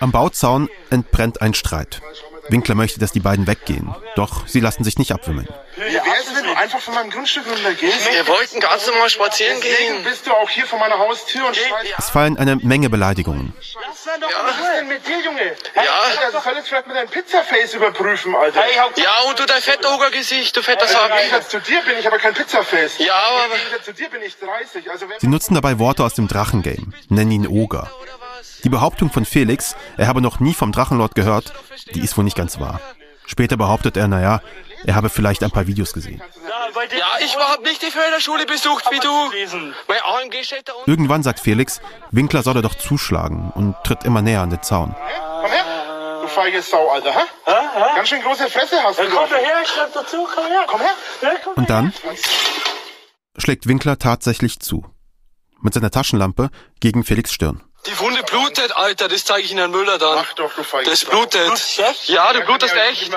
Am 0.00 0.12
Bauzaun 0.12 0.68
entbrennt 0.90 1.42
ein 1.42 1.54
Streit. 1.54 2.00
Winkler 2.48 2.74
möchte, 2.74 2.98
dass 2.98 3.12
die 3.12 3.20
beiden 3.20 3.46
weggehen, 3.46 3.94
doch 4.16 4.46
sie 4.48 4.60
lassen 4.60 4.82
sich 4.82 4.98
nicht 4.98 5.12
abwimmeln. 5.12 5.46
Wie 5.76 5.94
wär's, 5.94 6.34
wenn 6.34 6.44
du 6.44 6.56
einfach 6.56 6.80
von 6.80 6.94
meinem 6.94 7.10
Grundstück 7.10 7.44
runtergehst? 7.46 8.12
Wir 8.12 8.26
wollten 8.26 8.58
ganz 8.60 8.86
normal 8.86 9.08
spazieren 9.08 9.60
gehen. 9.60 10.02
Bist 10.02 10.26
du 10.26 10.32
auch 10.32 10.48
hier 10.48 10.66
vor 10.66 10.78
meiner 10.78 10.98
Haustür 10.98 11.46
und 11.46 11.54
schreist... 11.54 11.94
Es 11.98 12.10
fallen 12.10 12.36
eine 12.38 12.56
Menge 12.56 12.90
Beleidigungen. 12.90 13.52
Was 13.56 14.06
ist 14.06 14.78
denn 14.78 14.88
mit 14.88 15.06
dir, 15.06 15.20
Junge? 15.24 15.56
Ja. 15.76 15.82
Also 16.26 16.40
soll 16.40 16.54
jetzt 16.56 16.68
vielleicht 16.68 16.86
mit 16.88 16.96
deinem 16.96 17.08
Pizzaface 17.08 17.74
überprüfen, 17.74 18.34
Alter. 18.34 18.62
Ja, 18.96 19.20
und 19.28 19.38
du 19.38 19.46
dein 19.46 19.62
Fettoger-Gesicht, 19.62 20.56
du 20.56 20.62
fetter 20.62 20.88
Sack. 20.88 21.10
Im 21.10 21.16
Gegensatz 21.16 21.48
zu 21.50 21.60
dir 21.60 21.82
bin 21.82 21.98
ich 21.98 22.06
aber 22.06 22.18
kein 22.18 22.34
Pizzaface. 22.34 22.98
Ja, 22.98 23.14
aber... 23.14 23.84
Zu 23.84 23.92
dir 23.92 24.08
bin 24.08 24.22
ich 24.22 24.36
30. 24.38 24.90
Also 24.90 25.06
Sie 25.18 25.28
nutzen 25.28 25.54
dabei 25.54 25.78
Worte 25.78 26.02
aus 26.02 26.14
dem 26.14 26.26
Drachengame, 26.26 26.92
nennen 27.08 27.30
ihn 27.30 27.46
Oger. 27.46 27.90
Die 28.64 28.68
Behauptung 28.68 29.10
von 29.10 29.24
Felix, 29.24 29.76
er 29.96 30.06
habe 30.06 30.20
noch 30.20 30.40
nie 30.40 30.54
vom 30.54 30.72
Drachenlord 30.72 31.14
gehört, 31.14 31.52
die 31.94 32.00
ist 32.00 32.16
wohl 32.16 32.24
nicht 32.24 32.36
ganz 32.36 32.60
wahr. 32.60 32.80
Später 33.26 33.56
behauptet 33.56 33.96
er, 33.96 34.08
naja, 34.08 34.40
er 34.84 34.94
habe 34.94 35.08
vielleicht 35.08 35.42
ein 35.44 35.50
paar 35.50 35.66
Videos 35.66 35.92
gesehen. 35.92 36.20
Ja, 36.20 37.06
ich 37.24 37.36
habe 37.36 37.62
nicht 37.62 37.82
die 37.82 37.90
Förderschule 37.90 38.46
besucht 38.46 38.84
wie 38.90 38.98
du. 38.98 39.72
Mein 39.88 39.98
AMG 40.02 40.44
steht 40.44 40.68
da 40.68 40.72
unten. 40.72 40.90
Irgendwann 40.90 41.22
sagt 41.22 41.40
Felix, 41.40 41.80
Winkler 42.10 42.42
solle 42.42 42.62
doch 42.62 42.74
zuschlagen 42.74 43.52
und 43.54 43.76
tritt 43.84 44.04
immer 44.04 44.22
näher 44.22 44.40
an 44.40 44.50
den 44.50 44.62
Zaun. 44.62 44.94
Komm 45.42 45.50
her, 45.50 45.64
du 46.22 46.28
feige 46.28 46.62
Sau, 46.62 46.88
Alter, 46.88 47.12
hä? 47.12 47.20
Ganz 47.96 48.08
schön 48.08 48.22
große 48.22 48.48
Fresse 48.48 48.82
hast 48.82 48.98
du. 48.98 49.04
Komm 49.08 49.28
her, 49.28 49.62
ich 49.62 49.68
schreib 49.68 49.92
dazu, 49.92 50.26
komm 50.34 50.46
her. 50.46 50.64
Komm 50.66 50.80
her. 50.80 50.94
Und 51.56 51.70
dann 51.70 51.92
schlägt 53.36 53.66
Winkler 53.68 53.98
tatsächlich 53.98 54.60
zu. 54.60 54.84
Mit 55.60 55.74
seiner 55.74 55.90
Taschenlampe 55.90 56.50
gegen 56.80 57.04
Felix 57.04 57.32
Stirn. 57.32 57.62
Die 57.86 57.98
Wunde 57.98 58.22
blutet, 58.22 58.76
Alter, 58.76 59.08
das 59.08 59.24
zeige 59.24 59.42
ich 59.44 59.52
Ihnen 59.52 59.60
Herrn 59.60 59.70
Müller 59.70 59.98
dann. 59.98 60.16
Mach 60.16 60.34
doch, 60.34 60.54
du 60.54 60.62
feige 60.62 60.90
Das 60.90 61.04
blutet. 61.04 61.78
Ja, 62.06 62.32
du 62.32 62.42
blutest 62.42 62.74
echt. 62.74 63.10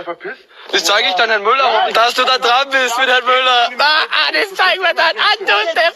Das 0.71 0.86
zeige 0.86 1.10
ich 1.10 1.15
dann 1.15 1.30
Herrn 1.30 1.43
Müller, 1.43 1.89
dass 1.93 2.13
du 2.13 2.23
da 2.23 2.38
dran 2.38 2.69
bist 2.69 2.97
mit 2.97 3.10
Herrn 3.10 3.26
Müller. 3.26 3.69
Ah, 3.78 4.06
ah, 4.10 4.32
das 4.32 4.56
zeigen 4.58 4.82
wir 4.82 4.93
dann 4.93 5.17
an, 5.17 5.39
du 5.39 5.45
Depp. 5.76 5.95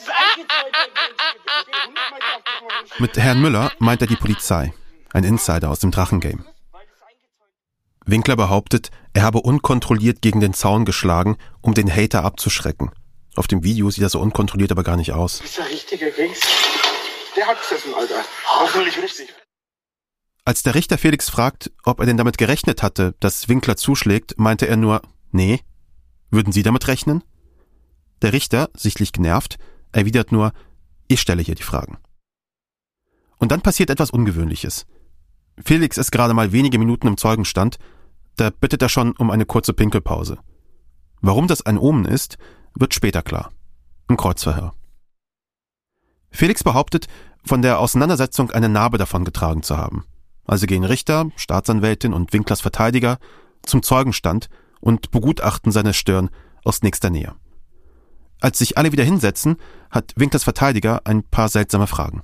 Mit 3.00 3.18
Herrn 3.18 3.40
Müller 3.42 3.72
meint 3.80 4.02
er 4.02 4.08
die 4.08 4.18
Polizei, 4.18 4.74
ein 5.14 5.24
Insider 5.24 5.70
aus 5.72 5.80
dem 5.80 5.92
Drachengame. 5.92 6.44
Winkler 8.06 8.36
behauptet, 8.36 8.90
er 9.14 9.24
habe 9.24 9.40
unkontrolliert 9.40 10.22
gegen 10.22 10.42
den 10.42 10.54
Zaun 10.54 10.84
geschlagen, 10.86 11.38
um 11.62 11.74
den 11.74 11.94
Hater 11.94 12.24
abzuschrecken. 12.26 12.92
Auf 13.36 13.48
dem 13.48 13.64
Video 13.64 13.90
sieht 13.92 14.04
er 14.04 14.10
so 14.10 14.20
unkontrolliert 14.20 14.72
aber 14.72 14.84
gar 14.84 14.98
nicht 14.98 15.14
aus. 15.14 15.38
Du 15.38 15.44
bist 15.44 15.60
ein 15.60 15.68
richtiger 15.68 16.10
Gangster. 16.12 16.48
Der 17.38 17.48
hat 17.48 17.62
gesessen, 17.62 17.94
Alter. 17.94 18.26
Hoffentlich 18.48 18.98
richtig. 19.02 19.34
Als 20.44 20.64
der 20.64 20.74
Richter 20.74 20.98
Felix 20.98 21.30
fragt, 21.30 21.72
ob 21.84 22.00
er 22.00 22.08
denn 22.08 22.18
damit 22.18 22.38
gerechnet 22.38 22.82
hatte, 22.82 23.16
dass 23.20 23.48
Winkler 23.48 23.78
zuschlägt, 23.78 24.40
meinte 24.40 24.68
er 24.68 24.76
nur, 24.76 25.02
nee. 25.32 25.62
Würden 26.32 26.52
Sie 26.52 26.64
damit 26.64 26.88
rechnen? 26.88 27.24
Der 28.24 28.34
Richter, 28.34 28.70
sichtlich 28.74 29.12
genervt, 29.12 29.58
erwidert 29.92 30.32
nur, 30.32 30.52
ich 31.08 31.22
stelle 31.22 31.44
hier 31.44 31.56
die 31.56 31.64
Fragen. 31.64 31.98
Und 33.38 33.52
dann 33.52 33.62
passiert 33.62 33.92
etwas 33.92 34.10
Ungewöhnliches. 34.10 34.88
Felix 35.64 35.98
ist 35.98 36.12
gerade 36.12 36.34
mal 36.34 36.52
wenige 36.52 36.80
Minuten 36.80 37.08
im 37.08 37.18
Zeugenstand, 37.18 37.78
da 38.36 38.50
bittet 38.50 38.82
er 38.82 38.90
schon 38.90 39.16
um 39.18 39.30
eine 39.30 39.46
kurze 39.46 39.74
Pinkelpause. 39.74 40.40
Warum 41.22 41.48
das 41.48 41.66
ein 41.66 41.78
Omen 41.78 42.06
ist, 42.06 42.38
wird 42.74 42.94
später 42.94 43.22
klar. 43.22 43.52
Im 44.08 44.18
Kreuzverhör. 44.18 44.77
Felix 46.32 46.64
behauptet, 46.64 47.08
von 47.44 47.62
der 47.62 47.80
Auseinandersetzung 47.80 48.52
eine 48.52 48.70
Narbe 48.70 48.98
davon 48.98 49.26
getragen 49.26 49.64
zu 49.64 49.78
haben. 49.78 50.06
Also 50.46 50.66
gehen 50.66 50.84
Richter, 50.84 51.32
Staatsanwältin 51.36 52.14
und 52.14 52.34
Winklers 52.34 52.62
Verteidiger 52.62 53.20
zum 53.64 53.84
Zeugenstand 53.84 54.50
und 54.80 55.12
begutachten 55.12 55.72
seine 55.72 55.94
Stirn 55.94 56.30
aus 56.64 56.82
nächster 56.82 57.10
Nähe. 57.10 57.36
Als 58.40 58.60
sich 58.60 58.78
alle 58.78 58.92
wieder 58.92 59.04
hinsetzen, 59.04 59.58
hat 59.90 60.14
Winklers 60.16 60.44
Verteidiger 60.44 61.02
ein 61.06 61.24
paar 61.24 61.50
seltsame 61.50 61.88
Fragen. 61.88 62.24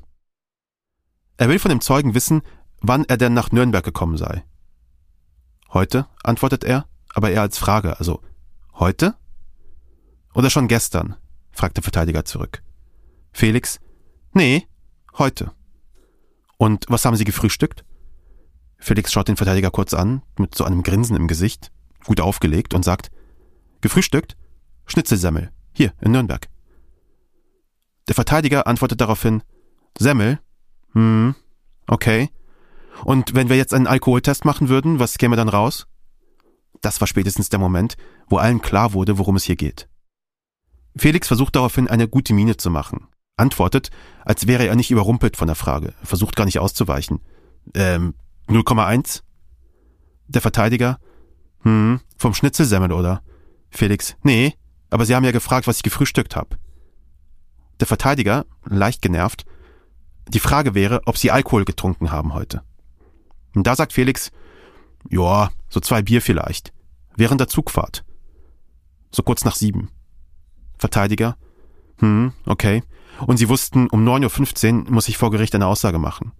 Er 1.38 1.50
will 1.50 1.60
von 1.60 1.70
dem 1.70 1.82
Zeugen 1.82 2.14
wissen, 2.14 2.44
wann 2.82 3.06
er 3.06 3.18
denn 3.18 3.34
nach 3.34 3.52
Nürnberg 3.52 3.84
gekommen 3.84 4.18
sei. 4.18 4.44
Heute, 5.72 6.06
antwortet 6.24 6.64
er, 6.64 6.86
aber 7.14 7.32
eher 7.32 7.42
als 7.42 7.58
Frage, 7.58 7.98
also 7.98 8.22
heute? 8.76 9.16
Oder 10.34 10.50
schon 10.50 10.68
gestern? 10.68 11.16
fragt 11.52 11.78
der 11.78 11.84
Verteidiger 11.84 12.26
zurück. 12.26 12.64
Felix, 13.32 13.80
nee, 14.34 14.68
heute. 15.18 15.52
Und 16.58 16.86
was 16.90 17.06
haben 17.06 17.16
Sie 17.16 17.26
gefrühstückt? 17.26 17.84
Felix 18.78 19.12
schaut 19.12 19.28
den 19.28 19.38
Verteidiger 19.38 19.72
kurz 19.72 19.94
an, 19.94 20.22
mit 20.38 20.56
so 20.56 20.64
einem 20.64 20.84
Grinsen 20.84 21.16
im 21.16 21.28
Gesicht, 21.28 21.72
gut 22.06 22.20
aufgelegt, 22.20 22.74
und 22.74 22.84
sagt, 22.84 23.12
Gefrühstückt? 23.82 24.38
Schnitzelsemmel, 24.86 25.52
hier 25.74 25.94
in 26.02 26.12
Nürnberg. 26.12 26.48
Der 28.08 28.16
Verteidiger 28.16 28.68
antwortet 28.68 29.02
daraufhin, 29.02 29.44
Semmel? 29.98 30.40
Hm, 30.94 31.36
okay. 31.88 32.30
Und 33.04 33.36
wenn 33.36 33.50
wir 33.50 33.58
jetzt 33.58 33.74
einen 33.74 33.88
Alkoholtest 33.88 34.46
machen 34.46 34.70
würden, 34.70 35.00
was 35.00 35.18
käme 35.18 35.36
dann 35.36 35.50
raus? 35.50 35.88
Das 36.82 37.00
war 37.00 37.08
spätestens 37.08 37.50
der 37.50 37.60
Moment, 37.60 37.96
wo 38.28 38.38
allen 38.38 38.62
klar 38.62 38.94
wurde, 38.94 39.18
worum 39.18 39.36
es 39.36 39.46
hier 39.46 39.56
geht. 39.56 39.90
Felix 40.96 41.28
versucht 41.28 41.56
daraufhin 41.56 41.88
eine 41.88 42.08
gute 42.08 42.34
Miene 42.34 42.58
zu 42.58 42.70
machen, 42.70 43.08
antwortet, 43.38 43.90
als 44.26 44.48
wäre 44.48 44.68
er 44.68 44.76
nicht 44.76 44.92
überrumpelt 44.92 45.38
von 45.38 45.48
der 45.48 45.56
Frage, 45.56 45.94
versucht 46.04 46.36
gar 46.36 46.46
nicht 46.46 46.60
auszuweichen. 46.60 47.20
Ähm, 47.74 48.16
0,1? 48.48 49.24
Der 50.28 50.42
Verteidiger, 50.42 51.00
hm, 51.62 52.00
vom 52.18 52.34
Schnitzelsemmel, 52.34 52.92
oder? 52.92 53.22
Felix, 53.70 54.16
nee, 54.24 54.54
aber 54.90 55.06
Sie 55.06 55.16
haben 55.16 55.26
ja 55.26 55.32
gefragt, 55.32 55.68
was 55.68 55.78
ich 55.78 55.84
gefrühstückt 55.84 56.36
habe. 56.36 56.58
Der 57.80 57.88
Verteidiger, 57.88 58.46
leicht 58.66 59.02
genervt, 59.02 59.46
die 60.28 60.40
Frage 60.40 60.76
wäre, 60.76 61.02
ob 61.06 61.18
Sie 61.18 61.32
Alkohol 61.32 61.66
getrunken 61.66 62.12
haben 62.12 62.34
heute. 62.34 62.64
Und 63.56 63.68
da 63.68 63.76
sagt 63.76 63.94
Felix, 63.94 64.32
ja, 65.10 65.52
so 65.70 65.80
zwei 65.80 66.02
Bier 66.02 66.22
vielleicht. 66.22 66.72
Während 67.16 67.42
der 67.42 67.48
Zugfahrt. 67.48 68.06
So 69.12 69.22
kurz 69.22 69.44
nach 69.44 69.56
sieben. 69.56 69.90
Verteidiger, 70.78 71.38
hm, 72.00 72.34
okay. 72.46 72.84
Und 73.26 73.38
Sie 73.38 73.50
wussten, 73.50 73.88
um 73.90 74.08
9.15 74.08 74.86
Uhr 74.86 74.92
muss 74.92 75.08
ich 75.08 75.18
vor 75.18 75.32
Gericht 75.32 75.56
eine 75.56 75.68
Aussage 75.68 76.00
machen. 76.00 76.32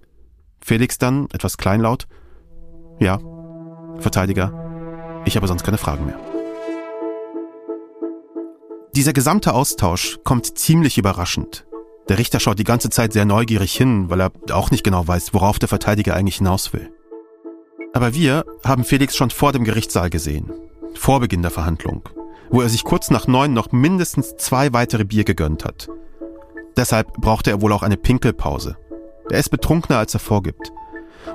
Felix 0.62 0.98
dann, 0.98 1.28
etwas 1.32 1.58
kleinlaut, 1.58 2.08
ja. 3.00 3.20
Verteidiger, 4.00 5.22
ich 5.26 5.36
habe 5.36 5.48
sonst 5.48 5.64
keine 5.64 5.78
Fragen 5.78 6.06
mehr. 6.06 6.20
Dieser 8.96 9.14
gesamte 9.14 9.54
Austausch 9.54 10.20
kommt 10.24 10.58
ziemlich 10.58 10.98
überraschend. 10.98 11.66
Der 12.10 12.18
Richter 12.18 12.40
schaut 12.40 12.60
die 12.60 12.64
ganze 12.64 12.90
Zeit 12.90 13.14
sehr 13.14 13.26
neugierig 13.26 13.74
hin, 13.74 14.10
weil 14.10 14.22
er 14.22 14.32
auch 14.52 14.72
nicht 14.72 14.84
genau 14.84 15.08
weiß, 15.08 15.34
worauf 15.34 15.58
der 15.58 15.70
Verteidiger 15.70 16.16
eigentlich 16.16 16.38
hinaus 16.38 16.74
will. 16.74 16.92
Aber 17.94 18.14
wir 18.14 18.46
haben 18.66 18.84
Felix 18.84 19.16
schon 19.16 19.30
vor 19.30 19.52
dem 19.52 19.64
Gerichtssaal 19.64 20.10
gesehen, 20.10 20.52
vor 20.96 21.20
Beginn 21.20 21.42
der 21.42 21.52
Verhandlung, 21.52 22.10
wo 22.50 22.62
er 22.62 22.70
sich 22.70 22.84
kurz 22.84 23.10
nach 23.10 23.28
neun 23.28 23.54
noch 23.54 23.72
mindestens 23.72 24.36
zwei 24.38 24.74
weitere 24.74 25.06
Bier 25.06 25.24
gegönnt 25.24 25.64
hat. 25.64 25.90
Deshalb 26.76 27.14
brauchte 27.14 27.52
er 27.52 27.62
wohl 27.62 27.74
auch 27.74 27.84
eine 27.84 27.98
Pinkelpause. 27.98 28.78
Er 29.30 29.40
ist 29.40 29.50
betrunkener, 29.50 30.00
als 30.00 30.14
er 30.14 30.20
vorgibt. 30.20 30.72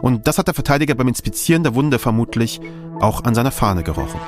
Und 0.02 0.26
das 0.26 0.38
hat 0.38 0.46
der 0.46 0.54
Verteidiger 0.54 0.94
beim 0.94 1.08
Inspizieren 1.08 1.62
der 1.62 1.74
Wunde 1.74 1.98
vermutlich 1.98 2.60
auch 3.00 3.24
an 3.24 3.34
seiner 3.34 3.50
Fahne 3.50 3.82
gerochen. 3.82 4.20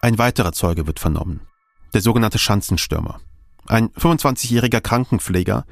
Ein 0.00 0.18
weiterer 0.18 0.52
Zeuge 0.52 0.86
wird 0.86 1.00
vernommen. 1.00 1.40
Der 1.92 2.00
sogenannte 2.00 2.38
Schanzenstürmer. 2.38 3.20
Ein 3.66 3.90
25-jähriger 3.90 4.80
Krankenpfleger, 4.80 5.64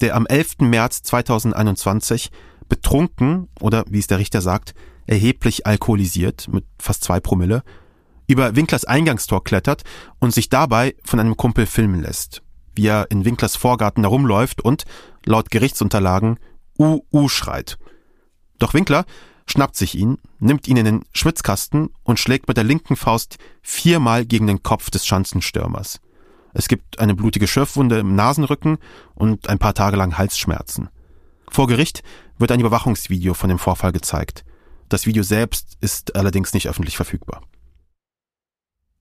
der 0.00 0.16
am 0.16 0.26
11. 0.26 0.60
März 0.60 1.02
2021 1.02 2.30
betrunken 2.68 3.48
oder, 3.60 3.84
wie 3.88 3.98
es 3.98 4.06
der 4.06 4.18
Richter 4.18 4.40
sagt, 4.40 4.74
erheblich 5.06 5.66
alkoholisiert 5.66 6.48
mit 6.48 6.64
fast 6.80 7.04
zwei 7.04 7.20
Promille, 7.20 7.62
über 8.26 8.56
Winklers 8.56 8.84
Eingangstor 8.84 9.44
klettert 9.44 9.82
und 10.18 10.32
sich 10.32 10.48
dabei 10.48 10.94
von 11.04 11.20
einem 11.20 11.36
Kumpel 11.36 11.66
filmen 11.66 12.02
lässt, 12.02 12.42
wie 12.74 12.86
er 12.86 13.10
in 13.10 13.24
Winklers 13.24 13.56
Vorgarten 13.56 14.04
herumläuft 14.04 14.62
und, 14.62 14.84
laut 15.24 15.50
Gerichtsunterlagen, 15.50 16.38
UU 16.78 17.28
schreit. 17.28 17.78
Doch 18.58 18.74
Winkler 18.74 19.04
schnappt 19.46 19.76
sich 19.76 19.94
ihn, 19.94 20.18
nimmt 20.38 20.68
ihn 20.68 20.76
in 20.76 20.84
den 20.84 21.04
Schwitzkasten 21.12 21.90
und 22.02 22.18
schlägt 22.18 22.48
mit 22.48 22.56
der 22.56 22.64
linken 22.64 22.96
Faust 22.96 23.36
viermal 23.62 24.24
gegen 24.24 24.46
den 24.46 24.62
Kopf 24.62 24.90
des 24.90 25.06
Schanzenstürmers. 25.06 26.00
Es 26.54 26.68
gibt 26.68 26.98
eine 27.00 27.14
blutige 27.14 27.46
Schürfwunde 27.46 27.98
im 27.98 28.14
Nasenrücken 28.14 28.78
und 29.14 29.48
ein 29.48 29.58
paar 29.58 29.74
Tage 29.74 29.96
lang 29.96 30.16
Halsschmerzen. 30.16 30.88
Vor 31.50 31.66
Gericht 31.66 32.02
wird 32.38 32.52
ein 32.52 32.60
Überwachungsvideo 32.60 33.34
von 33.34 33.48
dem 33.48 33.58
Vorfall 33.58 33.92
gezeigt. 33.92 34.44
Das 34.88 35.06
Video 35.06 35.22
selbst 35.22 35.76
ist 35.80 36.14
allerdings 36.16 36.54
nicht 36.54 36.68
öffentlich 36.68 36.96
verfügbar. 36.96 37.42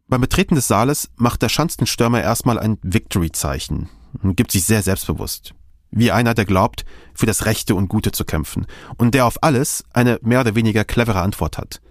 Beim 0.07 0.21
Betreten 0.21 0.55
des 0.55 0.67
Saales 0.67 1.09
macht 1.15 1.41
der 1.41 1.49
Schanzenstürmer 1.49 2.21
erstmal 2.21 2.59
ein 2.59 2.77
Victory-Zeichen 2.81 3.89
und 4.21 4.35
gibt 4.35 4.51
sich 4.51 4.63
sehr 4.65 4.81
selbstbewusst 4.81 5.53
wie 5.95 6.11
einer, 6.11 6.33
der 6.33 6.45
glaubt, 6.45 6.85
für 7.13 7.25
das 7.25 7.45
Rechte 7.45 7.75
und 7.75 7.87
Gute 7.87 8.11
zu 8.11 8.25
kämpfen 8.25 8.65
und 8.97 9.13
der 9.13 9.25
auf 9.25 9.41
alles 9.41 9.83
eine 9.93 10.19
mehr 10.21 10.41
oder 10.41 10.55
weniger 10.55 10.83
clevere 10.83 11.21
Antwort 11.21 11.57
hat. 11.57 11.81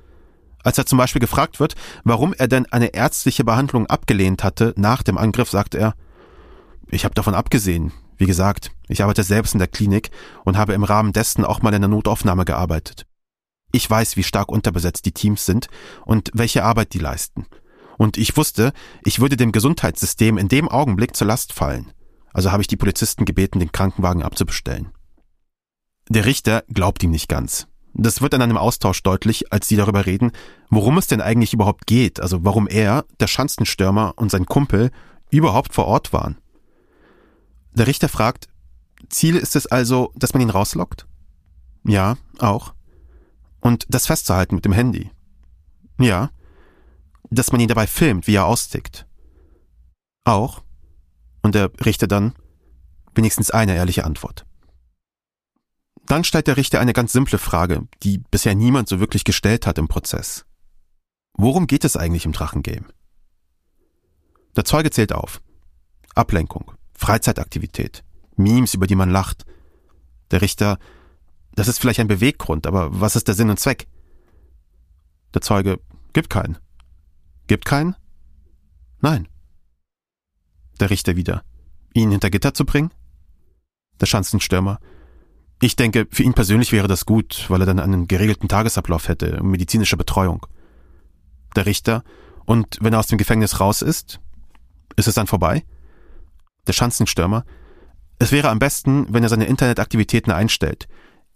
Als 0.64 0.78
er 0.78 0.86
zum 0.86 0.98
Beispiel 0.98 1.20
gefragt 1.20 1.60
wird, 1.60 1.74
warum 2.04 2.34
er 2.34 2.48
denn 2.48 2.66
eine 2.66 2.94
ärztliche 2.94 3.44
Behandlung 3.44 3.86
abgelehnt 3.86 4.44
hatte 4.44 4.74
nach 4.76 5.02
dem 5.02 5.18
Angriff, 5.18 5.50
sagt 5.50 5.74
er, 5.74 5.94
ich 6.88 7.04
habe 7.04 7.14
davon 7.14 7.34
abgesehen. 7.34 7.92
Wie 8.16 8.26
gesagt, 8.26 8.70
ich 8.88 9.02
arbeite 9.02 9.24
selbst 9.24 9.54
in 9.54 9.58
der 9.58 9.68
Klinik 9.68 10.10
und 10.44 10.56
habe 10.56 10.74
im 10.74 10.84
Rahmen 10.84 11.12
dessen 11.12 11.44
auch 11.44 11.62
mal 11.62 11.74
in 11.74 11.80
der 11.80 11.88
Notaufnahme 11.88 12.44
gearbeitet. 12.44 13.06
Ich 13.72 13.88
weiß, 13.88 14.16
wie 14.16 14.22
stark 14.22 14.52
unterbesetzt 14.52 15.06
die 15.06 15.12
Teams 15.12 15.46
sind 15.46 15.68
und 16.04 16.30
welche 16.34 16.62
Arbeit 16.62 16.92
die 16.92 16.98
leisten. 16.98 17.46
Und 18.02 18.18
ich 18.18 18.36
wusste, 18.36 18.72
ich 19.04 19.20
würde 19.20 19.36
dem 19.36 19.52
Gesundheitssystem 19.52 20.36
in 20.36 20.48
dem 20.48 20.68
Augenblick 20.68 21.14
zur 21.14 21.28
Last 21.28 21.52
fallen. 21.52 21.92
Also 22.32 22.50
habe 22.50 22.60
ich 22.60 22.66
die 22.66 22.76
Polizisten 22.76 23.24
gebeten, 23.24 23.60
den 23.60 23.70
Krankenwagen 23.70 24.24
abzubestellen. 24.24 24.90
Der 26.08 26.24
Richter 26.24 26.64
glaubt 26.66 27.04
ihm 27.04 27.12
nicht 27.12 27.28
ganz. 27.28 27.68
Das 27.94 28.20
wird 28.20 28.34
in 28.34 28.42
einem 28.42 28.56
Austausch 28.56 29.04
deutlich, 29.04 29.52
als 29.52 29.68
sie 29.68 29.76
darüber 29.76 30.04
reden, 30.04 30.32
worum 30.68 30.98
es 30.98 31.06
denn 31.06 31.20
eigentlich 31.20 31.54
überhaupt 31.54 31.86
geht, 31.86 32.18
also 32.18 32.44
warum 32.44 32.66
er, 32.66 33.04
der 33.20 33.28
Schanzenstürmer 33.28 34.14
und 34.16 34.32
sein 34.32 34.46
Kumpel 34.46 34.90
überhaupt 35.30 35.72
vor 35.72 35.84
Ort 35.84 36.12
waren. 36.12 36.38
Der 37.72 37.86
Richter 37.86 38.08
fragt, 38.08 38.48
Ziel 39.10 39.36
ist 39.36 39.54
es 39.54 39.68
also, 39.68 40.10
dass 40.16 40.32
man 40.32 40.42
ihn 40.42 40.50
rauslockt? 40.50 41.06
Ja, 41.86 42.16
auch. 42.40 42.74
Und 43.60 43.86
das 43.90 44.08
festzuhalten 44.08 44.56
mit 44.56 44.64
dem 44.64 44.72
Handy? 44.72 45.12
Ja. 46.00 46.32
Dass 47.32 47.50
man 47.50 47.62
ihn 47.62 47.68
dabei 47.68 47.86
filmt, 47.86 48.26
wie 48.26 48.34
er 48.34 48.44
austickt? 48.44 49.06
Auch. 50.24 50.62
Und 51.40 51.54
der 51.54 51.70
Richter 51.82 52.06
dann 52.06 52.34
wenigstens 53.14 53.50
eine 53.50 53.74
ehrliche 53.74 54.04
Antwort. 54.04 54.44
Dann 56.04 56.24
stellt 56.24 56.46
der 56.46 56.58
Richter 56.58 56.78
eine 56.78 56.92
ganz 56.92 57.12
simple 57.12 57.38
Frage, 57.38 57.88
die 58.02 58.18
bisher 58.18 58.54
niemand 58.54 58.86
so 58.86 59.00
wirklich 59.00 59.24
gestellt 59.24 59.66
hat 59.66 59.78
im 59.78 59.88
Prozess. 59.88 60.44
Worum 61.32 61.66
geht 61.66 61.86
es 61.86 61.96
eigentlich 61.96 62.26
im 62.26 62.32
Drachengame? 62.32 62.84
Der 64.54 64.66
Zeuge 64.66 64.90
zählt 64.90 65.14
auf. 65.14 65.40
Ablenkung, 66.14 66.72
Freizeitaktivität, 66.92 68.04
Memes, 68.36 68.74
über 68.74 68.86
die 68.86 68.94
man 68.94 69.08
lacht. 69.10 69.46
Der 70.30 70.42
Richter, 70.42 70.78
das 71.54 71.68
ist 71.68 71.78
vielleicht 71.78 72.00
ein 72.00 72.08
Beweggrund, 72.08 72.66
aber 72.66 73.00
was 73.00 73.16
ist 73.16 73.26
der 73.26 73.34
Sinn 73.34 73.48
und 73.48 73.58
Zweck? 73.58 73.86
Der 75.32 75.40
Zeuge, 75.40 75.80
gibt 76.12 76.28
keinen. 76.28 76.58
Gibt 77.46 77.64
keinen? 77.64 77.96
Nein 79.00 79.28
der 80.82 80.90
Richter 80.90 81.16
wieder. 81.16 81.42
Ihn 81.94 82.10
hinter 82.10 82.28
Gitter 82.28 82.52
zu 82.52 82.66
bringen? 82.66 82.90
Der 84.00 84.06
Schanzenstürmer. 84.06 84.78
Ich 85.60 85.76
denke, 85.76 86.06
für 86.10 86.24
ihn 86.24 86.34
persönlich 86.34 86.72
wäre 86.72 86.88
das 86.88 87.06
gut, 87.06 87.46
weil 87.48 87.60
er 87.62 87.66
dann 87.66 87.78
einen 87.78 88.08
geregelten 88.08 88.48
Tagesablauf 88.48 89.08
hätte 89.08 89.40
und 89.40 89.50
medizinische 89.50 89.96
Betreuung. 89.96 90.44
Der 91.54 91.66
Richter. 91.66 92.02
Und 92.44 92.78
wenn 92.80 92.92
er 92.92 92.98
aus 92.98 93.06
dem 93.06 93.18
Gefängnis 93.18 93.60
raus 93.60 93.80
ist, 93.80 94.20
ist 94.96 95.06
es 95.06 95.14
dann 95.14 95.28
vorbei? 95.28 95.64
Der 96.66 96.72
Schanzenstürmer. 96.72 97.44
Es 98.18 98.32
wäre 98.32 98.50
am 98.50 98.58
besten, 98.58 99.06
wenn 99.10 99.22
er 99.22 99.28
seine 99.28 99.46
Internetaktivitäten 99.46 100.32
einstellt. 100.32 100.88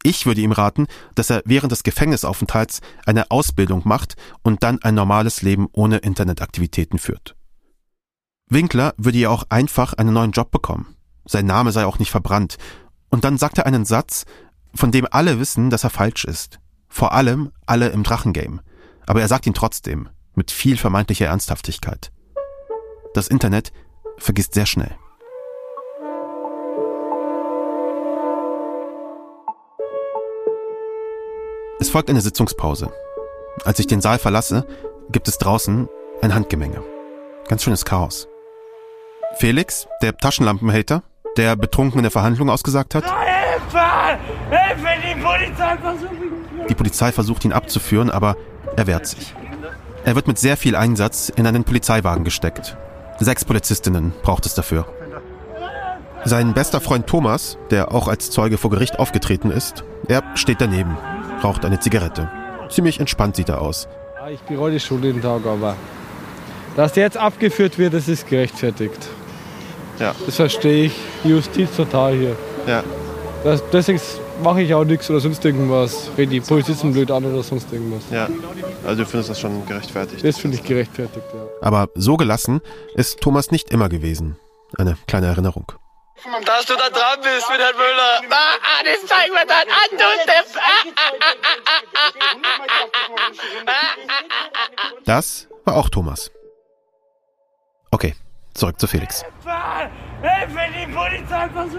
Ich 0.06 0.24
würde 0.24 0.40
ihm 0.40 0.52
raten, 0.52 0.86
dass 1.16 1.30
er 1.30 1.42
während 1.46 1.72
des 1.72 1.82
Gefängnisaufenthalts 1.82 2.80
eine 3.06 3.32
Ausbildung 3.32 3.82
macht 3.84 4.14
und 4.44 4.62
dann 4.62 4.80
ein 4.84 4.94
normales 4.94 5.42
Leben 5.42 5.66
ohne 5.72 5.96
Internetaktivitäten 5.96 7.00
führt. 7.00 7.34
Winkler 8.48 8.94
würde 8.98 9.18
ja 9.18 9.30
auch 9.30 9.46
einfach 9.48 9.94
einen 9.94 10.14
neuen 10.14 10.30
Job 10.30 10.52
bekommen. 10.52 10.94
Sein 11.24 11.44
Name 11.44 11.72
sei 11.72 11.86
auch 11.86 11.98
nicht 11.98 12.12
verbrannt. 12.12 12.56
Und 13.08 13.24
dann 13.24 13.36
sagt 13.36 13.58
er 13.58 13.66
einen 13.66 13.84
Satz, 13.84 14.26
von 14.76 14.92
dem 14.92 15.08
alle 15.10 15.40
wissen, 15.40 15.70
dass 15.70 15.82
er 15.82 15.90
falsch 15.90 16.24
ist. 16.24 16.60
Vor 16.88 17.10
allem 17.12 17.50
alle 17.66 17.88
im 17.88 18.04
Drachengame. 18.04 18.60
Aber 19.06 19.20
er 19.20 19.26
sagt 19.26 19.48
ihn 19.48 19.54
trotzdem, 19.54 20.08
mit 20.36 20.52
viel 20.52 20.76
vermeintlicher 20.76 21.26
Ernsthaftigkeit. 21.26 22.12
Das 23.12 23.26
Internet 23.26 23.72
vergisst 24.18 24.54
sehr 24.54 24.66
schnell. 24.66 24.94
Folgt 31.96 32.10
eine 32.10 32.20
Sitzungspause. 32.20 32.92
Als 33.64 33.78
ich 33.78 33.86
den 33.86 34.02
Saal 34.02 34.18
verlasse, 34.18 34.66
gibt 35.12 35.28
es 35.28 35.38
draußen 35.38 35.88
ein 36.20 36.34
Handgemenge. 36.34 36.82
Ganz 37.48 37.62
schönes 37.62 37.86
Chaos. 37.86 38.28
Felix, 39.38 39.88
der 40.02 40.14
Taschenlampenhater, 40.14 41.04
der 41.38 41.56
betrunken 41.56 42.00
in 42.00 42.02
der 42.02 42.10
Verhandlung 42.10 42.50
ausgesagt 42.50 42.94
hat. 42.94 43.04
Hilfe! 43.04 43.78
Hilfe! 44.50 44.88
Die 45.08 45.22
Polizei 45.22 45.78
versucht 45.78 46.12
mich. 46.12 46.66
Die 46.68 46.74
Polizei 46.74 47.12
versucht 47.12 47.44
ihn 47.46 47.52
abzuführen, 47.54 48.10
aber 48.10 48.36
er 48.76 48.86
wehrt 48.86 49.06
sich. 49.06 49.34
Er 50.04 50.16
wird 50.16 50.28
mit 50.28 50.38
sehr 50.38 50.58
viel 50.58 50.76
Einsatz 50.76 51.30
in 51.30 51.46
einen 51.46 51.64
Polizeiwagen 51.64 52.24
gesteckt. 52.24 52.76
Sechs 53.20 53.46
Polizistinnen 53.46 54.12
braucht 54.22 54.44
es 54.44 54.52
dafür. 54.52 54.84
Sein 56.26 56.52
bester 56.52 56.82
Freund 56.82 57.06
Thomas, 57.06 57.56
der 57.70 57.92
auch 57.92 58.06
als 58.06 58.30
Zeuge 58.30 58.58
vor 58.58 58.70
Gericht 58.70 58.98
aufgetreten 58.98 59.50
ist, 59.50 59.82
er 60.08 60.22
steht 60.34 60.60
daneben, 60.60 60.98
raucht 61.42 61.64
eine 61.64 61.80
Zigarette. 61.80 62.28
Ziemlich 62.68 63.00
entspannt 63.00 63.36
sieht 63.36 63.48
er 63.48 63.60
aus. 63.60 63.88
Ich 64.32 64.40
bereue 64.40 64.72
die 64.72 64.80
Schule 64.80 65.06
jeden 65.08 65.22
Tag, 65.22 65.46
aber 65.46 65.76
dass 66.76 66.92
der 66.92 67.04
jetzt 67.04 67.16
abgeführt 67.16 67.78
wird, 67.78 67.94
das 67.94 68.08
ist 68.08 68.28
gerechtfertigt. 68.28 69.08
Ja. 69.98 70.14
Das 70.26 70.36
verstehe 70.36 70.86
ich. 70.86 70.92
Die 71.24 71.30
Justiz 71.30 71.74
total 71.76 72.14
hier. 72.14 72.36
Ja. 72.66 72.82
Das, 73.44 73.62
deswegen 73.72 74.00
mache 74.42 74.62
ich 74.62 74.74
auch 74.74 74.84
nichts 74.84 75.08
oder 75.08 75.20
sonst 75.20 75.44
irgendwas. 75.44 76.10
Rede 76.18 76.32
die 76.32 76.40
Polizisten 76.40 76.92
blöd 76.92 77.10
an 77.10 77.24
oder 77.24 77.42
sonst 77.42 77.72
irgendwas. 77.72 78.02
Ja. 78.10 78.28
Also 78.84 79.02
du 79.02 79.08
findest 79.08 79.30
das 79.30 79.40
schon 79.40 79.64
gerechtfertigt. 79.66 80.24
Das 80.24 80.38
finde 80.38 80.56
ich 80.56 80.64
gerechtfertigt, 80.64 81.26
ja. 81.32 81.46
Aber 81.62 81.88
so 81.94 82.16
gelassen 82.16 82.60
ist 82.94 83.20
Thomas 83.20 83.50
nicht 83.50 83.70
immer 83.70 83.88
gewesen. 83.88 84.36
Eine 84.76 84.96
kleine 85.06 85.26
Erinnerung. 85.28 85.72
Dass 86.44 86.66
du 86.66 86.74
da 86.74 86.88
dran 86.88 87.20
bist 87.22 87.48
mit 87.50 87.60
Herrn 87.60 87.76
Müller. 87.76 88.22
Ah, 88.30 88.56
ah, 88.62 88.82
das 88.84 89.06
zeigen 89.06 89.34
wir 89.34 89.46
dann 89.46 89.68
an, 89.68 89.90
du 89.92 89.96
Depp. 90.26 90.46
Das 95.04 95.48
war 95.64 95.76
auch 95.76 95.88
Thomas. 95.88 96.30
Okay, 97.90 98.14
zurück 98.54 98.80
zu 98.80 98.86
Felix. 98.86 99.24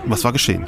Was 0.06 0.24
war 0.24 0.32
geschehen? 0.32 0.68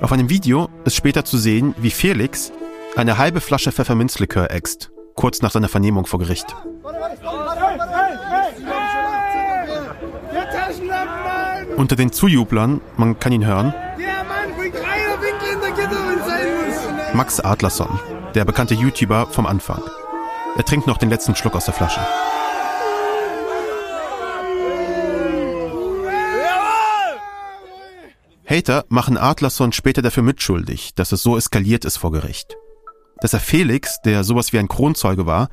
Auf 0.00 0.12
einem 0.12 0.28
Video 0.28 0.68
ist 0.84 0.96
später 0.96 1.24
zu 1.24 1.38
sehen, 1.38 1.74
wie 1.78 1.90
Felix 1.90 2.52
eine 2.96 3.18
halbe 3.18 3.40
Flasche 3.40 3.72
Pfefferminzlikör 3.72 4.50
äxt, 4.50 4.90
kurz 5.14 5.40
nach 5.42 5.50
seiner 5.50 5.68
Vernehmung 5.68 6.06
vor 6.06 6.18
Gericht. 6.18 6.54
Der 10.32 10.50
Taschenlampenmann! 10.50 11.63
Unter 11.76 11.96
den 11.96 12.12
Zujublern, 12.12 12.80
man 12.96 13.18
kann 13.18 13.32
ihn 13.32 13.44
hören. 13.44 13.74
Max 17.14 17.40
Adlerson, 17.40 18.00
der 18.34 18.44
bekannte 18.44 18.74
YouTuber 18.74 19.26
vom 19.26 19.46
Anfang. 19.46 19.82
Er 20.56 20.64
trinkt 20.64 20.86
noch 20.86 20.98
den 20.98 21.10
letzten 21.10 21.34
Schluck 21.34 21.56
aus 21.56 21.64
der 21.64 21.74
Flasche. 21.74 22.00
Hater 28.46 28.84
machen 28.88 29.16
Adlerson 29.16 29.72
später 29.72 30.02
dafür 30.02 30.22
mitschuldig, 30.22 30.94
dass 30.94 31.12
es 31.12 31.22
so 31.22 31.36
eskaliert 31.36 31.84
ist 31.84 31.96
vor 31.96 32.12
Gericht. 32.12 32.56
Dass 33.20 33.32
er 33.32 33.40
Felix, 33.40 34.00
der 34.04 34.22
sowas 34.22 34.52
wie 34.52 34.58
ein 34.58 34.68
Kronzeuge 34.68 35.26
war, 35.26 35.48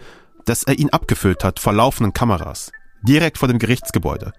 dass 0.45 0.63
er 0.63 0.77
ihn 0.77 0.89
abgefüllt 0.89 1.43
hat 1.43 1.59
vor 1.59 1.73
laufenden 1.73 2.13
Kameras, 2.13 2.71
direkt 3.01 3.37
vor 3.37 3.47
dem 3.47 3.59
Gerichtsgebäude. 3.59 4.33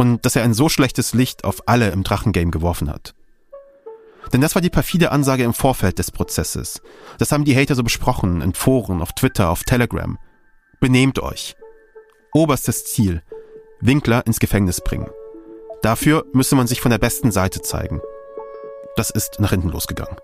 Und 0.00 0.24
dass 0.24 0.34
er 0.34 0.44
ein 0.44 0.54
so 0.54 0.70
schlechtes 0.70 1.12
Licht 1.12 1.44
auf 1.44 1.68
alle 1.68 1.90
im 1.90 2.04
Drachengame 2.04 2.50
geworfen 2.50 2.88
hat. 2.88 3.14
Denn 4.32 4.40
das 4.40 4.54
war 4.54 4.62
die 4.62 4.70
perfide 4.70 5.12
Ansage 5.12 5.44
im 5.44 5.52
Vorfeld 5.52 5.98
des 5.98 6.10
Prozesses. 6.10 6.80
Das 7.18 7.32
haben 7.32 7.44
die 7.44 7.54
Hater 7.54 7.74
so 7.74 7.82
besprochen, 7.82 8.40
in 8.40 8.54
Foren, 8.54 9.02
auf 9.02 9.12
Twitter, 9.12 9.50
auf 9.50 9.62
Telegram. 9.62 10.16
Benehmt 10.80 11.18
euch. 11.18 11.54
Oberstes 12.32 12.86
Ziel. 12.86 13.22
Winkler 13.82 14.26
ins 14.26 14.40
Gefängnis 14.40 14.80
bringen. 14.80 15.10
Dafür 15.82 16.24
müsse 16.32 16.56
man 16.56 16.66
sich 16.66 16.80
von 16.80 16.92
der 16.92 16.96
besten 16.96 17.30
Seite 17.30 17.60
zeigen. 17.60 18.00
Das 18.96 19.10
ist 19.10 19.38
nach 19.38 19.50
hinten 19.50 19.68
losgegangen. 19.68 20.16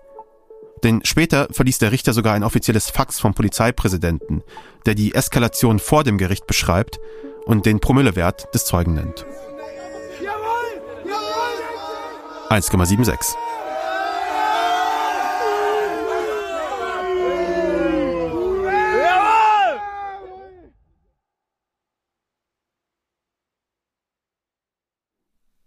Denn 0.83 1.05
später 1.05 1.49
verließ 1.51 1.77
der 1.77 1.91
Richter 1.91 2.13
sogar 2.13 2.33
ein 2.33 2.43
offizielles 2.43 2.89
Fax 2.89 3.19
vom 3.19 3.35
Polizeipräsidenten, 3.35 4.41
der 4.87 4.95
die 4.95 5.13
Eskalation 5.13 5.77
vor 5.77 6.03
dem 6.03 6.17
Gericht 6.17 6.47
beschreibt 6.47 6.99
und 7.47 7.65
den 7.65 7.79
Promillewert 7.79 8.53
des 8.53 8.65
Zeugen 8.65 8.93
nennt. 8.93 9.25
1,76. 12.49 13.35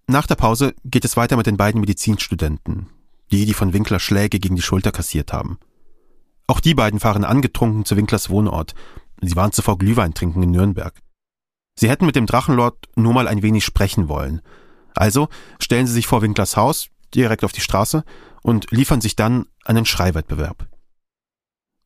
Nach 0.07 0.27
der 0.27 0.35
Pause 0.35 0.75
geht 0.85 1.05
es 1.05 1.17
weiter 1.17 1.37
mit 1.37 1.47
den 1.47 1.57
beiden 1.57 1.81
Medizinstudenten, 1.81 2.89
die, 3.31 3.47
die 3.47 3.55
von 3.55 3.73
Winkler 3.73 4.01
Schläge 4.01 4.41
gegen 4.41 4.57
die 4.57 4.63
Schulter 4.63 4.91
kassiert 4.91 5.33
haben. 5.33 5.59
Auch 6.49 6.59
die 6.59 6.75
beiden 6.75 6.99
fahren 6.99 7.25
angetrunken 7.25 7.85
zu 7.85 7.97
Winklers 7.97 8.29
Wohnort. 8.29 8.75
Sie 9.21 9.37
waren 9.37 9.53
zuvor 9.53 9.79
Glühwein 9.79 10.13
trinken 10.13 10.43
in 10.43 10.51
Nürnberg. 10.51 10.95
Sie 11.81 11.89
hätten 11.89 12.05
mit 12.05 12.15
dem 12.15 12.27
Drachenlord 12.27 12.77
nur 12.95 13.15
mal 13.15 13.27
ein 13.27 13.43
wenig 13.43 13.65
sprechen 13.65 14.11
wollen. 14.11 14.43
Also 14.95 15.31
stellen 15.59 15.87
sie 15.87 15.95
sich 15.95 16.07
vor 16.07 16.21
Winklers 16.21 16.59
Haus, 16.59 16.89
direkt 17.15 17.43
auf 17.43 17.53
die 17.53 17.63
Straße, 17.63 18.05
und 18.43 18.71
liefern 18.71 19.01
sich 19.01 19.17
dann 19.17 19.47
einen 19.65 19.87
Schreiwettbewerb. 19.87 20.69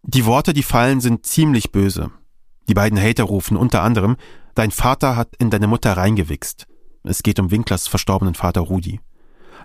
Die 0.03 0.27
Worte, 0.27 0.53
die 0.53 0.65
fallen, 0.65 1.01
sind 1.01 1.27
ziemlich 1.27 1.71
böse. 1.71 2.11
Die 2.69 2.75
beiden 2.75 3.01
Hater 3.01 3.23
rufen 3.23 3.57
unter 3.57 3.83
anderem, 3.83 4.17
dein 4.57 4.73
Vater 4.73 5.15
hat 5.15 5.29
in 5.39 5.51
deine 5.51 5.69
Mutter 5.69 5.97
reingewichst. 5.97 6.67
Es 7.05 7.23
geht 7.23 7.39
um 7.39 7.53
Winklers 7.53 7.87
verstorbenen 7.87 8.35
Vater 8.35 8.63
Rudi. 8.63 8.99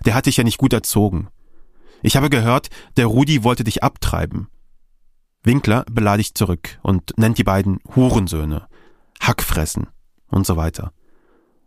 Der 0.04 0.14
hat 0.14 0.26
dich 0.26 0.36
ja 0.36 0.44
nicht 0.44 0.58
gut 0.58 0.72
erzogen. 0.72 1.26
Ich 2.02 2.16
habe 2.16 2.30
gehört, 2.30 2.70
der 2.96 3.06
Rudi 3.06 3.42
wollte 3.42 3.64
dich 3.64 3.82
abtreiben. 3.82 4.46
Winkler 5.42 5.84
beleidigt 5.90 6.38
zurück 6.38 6.78
und 6.82 7.18
nennt 7.18 7.38
die 7.38 7.44
beiden 7.44 7.80
Hurensöhne, 7.96 8.68
Hackfressen 9.20 9.88
und 10.30 10.46
so 10.46 10.56
weiter. 10.56 10.92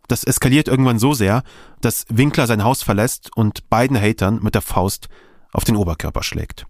Das 0.08 0.24
eskaliert 0.24 0.68
irgendwann 0.68 0.98
so 0.98 1.14
sehr, 1.14 1.42
dass 1.80 2.04
Winkler 2.08 2.46
sein 2.46 2.64
Haus 2.64 2.82
verlässt 2.82 3.30
und 3.36 3.68
beiden 3.70 3.98
Hatern 3.98 4.40
mit 4.42 4.54
der 4.54 4.62
Faust 4.62 5.08
auf 5.52 5.64
den 5.64 5.76
Oberkörper 5.76 6.22
schlägt. 6.22 6.66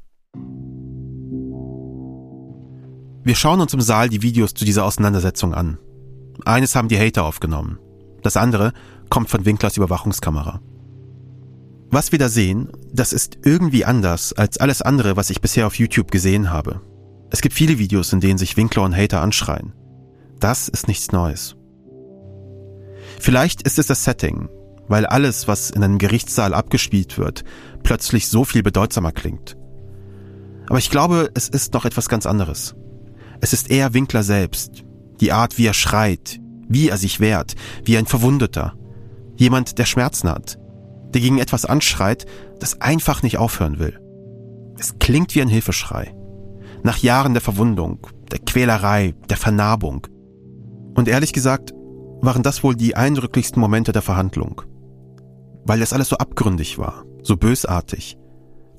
Wir 3.25 3.35
schauen 3.35 3.61
uns 3.61 3.73
im 3.73 3.81
Saal 3.81 4.09
die 4.09 4.23
Videos 4.23 4.55
zu 4.55 4.65
dieser 4.65 4.85
Auseinandersetzung 4.85 5.55
an. 5.55 5.79
Eines 6.45 6.77
haben 6.77 6.89
die 6.89 6.99
Hater 6.99 7.25
aufgenommen. 7.25 7.79
Das 8.23 8.37
andere 8.37 8.73
kommt 9.09 9.31
von 9.31 9.45
Winklers 9.45 9.77
Überwachungskamera. 9.77 10.61
Was 11.91 12.13
wir 12.13 12.19
da 12.19 12.29
sehen, 12.29 12.71
das 12.93 13.13
ist 13.13 13.39
irgendwie 13.45 13.85
anders 13.85 14.33
als 14.33 14.59
alles 14.59 14.83
andere, 14.83 15.17
was 15.17 15.31
ich 15.31 15.41
bisher 15.41 15.67
auf 15.67 15.79
YouTube 15.79 16.11
gesehen 16.11 16.51
habe. 16.51 16.81
Es 17.31 17.41
gibt 17.41 17.55
viele 17.55 17.79
Videos, 17.79 18.13
in 18.13 18.21
denen 18.21 18.39
sich 18.39 18.57
Winkler 18.57 18.83
und 18.83 18.97
Hater 18.97 19.23
anschreien. 19.23 19.73
Das 20.41 20.69
ist 20.69 20.89
nichts 20.89 21.13
Neues. 21.13 21.57
Vielleicht 23.21 23.63
ist 23.63 23.79
es 23.79 23.87
das 23.87 24.05
Setting, 24.05 24.49
weil 24.89 25.07
alles, 25.07 25.49
was 25.49 25.71
in 25.71 25.83
einem 25.83 25.99
Gerichtssaal 25.99 26.55
abgespielt 26.55 27.19
wird, 27.19 27.45
plötzlich 27.83 28.29
so 28.29 28.45
viel 28.45 28.63
bedeutsamer 28.63 29.13
klingt. 29.13 29.57
Aber 30.67 30.79
ich 30.79 30.91
glaube, 30.91 31.31
es 31.35 31.49
ist 31.49 31.75
noch 31.75 31.85
etwas 31.85 32.09
ganz 32.09 32.27
anderes. 32.27 32.75
Es 33.41 33.53
ist 33.53 33.71
eher 33.71 33.95
Winkler 33.95 34.23
selbst, 34.23 34.85
die 35.21 35.33
Art, 35.33 35.59
wie 35.59 35.67
er 35.67 35.75
schreit, 35.75 36.41
wie 36.69 36.89
er 36.89 36.97
sich 36.97 37.21
wehrt, 37.21 37.55
wie 37.85 37.97
ein 37.99 38.07
Verwundeter, 38.07 38.75
jemand, 39.37 39.79
der 39.79 39.85
Schmerzen 39.85 40.31
hat, 40.31 40.59
der 41.13 41.21
gegen 41.21 41.39
etwas 41.39 41.65
anschreit, 41.65 42.27
das 42.61 42.81
einfach 42.81 43.23
nicht 43.23 43.39
aufhören 43.39 43.79
will. 43.79 44.01
Es 44.79 44.99
klingt 44.99 45.35
wie 45.35 45.43
ein 45.43 45.49
Hilfeschrei. 45.49 46.15
Nach 46.83 46.99
Jahren 46.99 47.35
der 47.35 47.43
Verwundung, 47.43 48.07
der 48.31 48.41
Quälerei, 48.41 49.15
der 49.29 49.37
Vernarbung. 49.37 50.07
Und 50.95 51.09
ehrlich 51.09 51.33
gesagt, 51.33 51.73
waren 52.25 52.43
das 52.43 52.63
wohl 52.63 52.75
die 52.75 52.97
eindrücklichsten 52.97 53.61
Momente 53.61 53.93
der 53.93 54.03
Verhandlung. 54.03 54.63
Weil 55.65 55.81
das 55.81 55.93
alles 55.93 56.09
so 56.09 56.17
abgründig 56.17 56.79
war, 56.79 57.05
so 57.23 57.37
bösartig. 57.37 58.19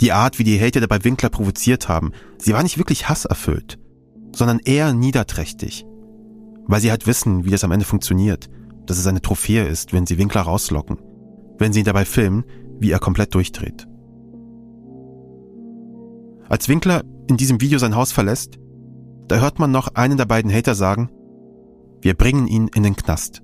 Die 0.01 0.11
Art, 0.11 0.39
wie 0.39 0.43
die 0.43 0.59
Hater 0.59 0.81
dabei 0.81 1.03
Winkler 1.03 1.29
provoziert 1.29 1.87
haben, 1.87 2.11
sie 2.37 2.53
war 2.53 2.63
nicht 2.63 2.77
wirklich 2.77 3.07
hasserfüllt, 3.07 3.79
sondern 4.35 4.59
eher 4.59 4.93
niederträchtig. 4.93 5.85
Weil 6.67 6.81
sie 6.81 6.91
halt 6.91 7.07
wissen, 7.07 7.45
wie 7.45 7.51
das 7.51 7.63
am 7.63 7.71
Ende 7.71 7.85
funktioniert, 7.85 8.49
dass 8.85 8.97
es 8.97 9.07
eine 9.07 9.21
Trophäe 9.21 9.65
ist, 9.65 9.93
wenn 9.93 10.05
sie 10.05 10.17
Winkler 10.17 10.41
rauslocken, 10.41 10.97
wenn 11.57 11.73
sie 11.73 11.79
ihn 11.79 11.85
dabei 11.85 12.05
filmen, 12.05 12.43
wie 12.79 12.91
er 12.91 12.99
komplett 12.99 13.33
durchdreht. 13.33 13.87
Als 16.49 16.69
Winkler 16.69 17.03
in 17.27 17.37
diesem 17.37 17.61
Video 17.61 17.79
sein 17.79 17.95
Haus 17.95 18.11
verlässt, 18.11 18.59
da 19.27 19.39
hört 19.39 19.57
man 19.57 19.71
noch 19.71 19.95
einen 19.95 20.17
der 20.17 20.25
beiden 20.25 20.53
Hater 20.53 20.75
sagen, 20.75 21.09
Wir 22.05 22.13
bringen 22.13 22.45
ihn 22.45 22.67
in 22.67 22.83
den 22.83 22.95
Knast. 22.95 23.41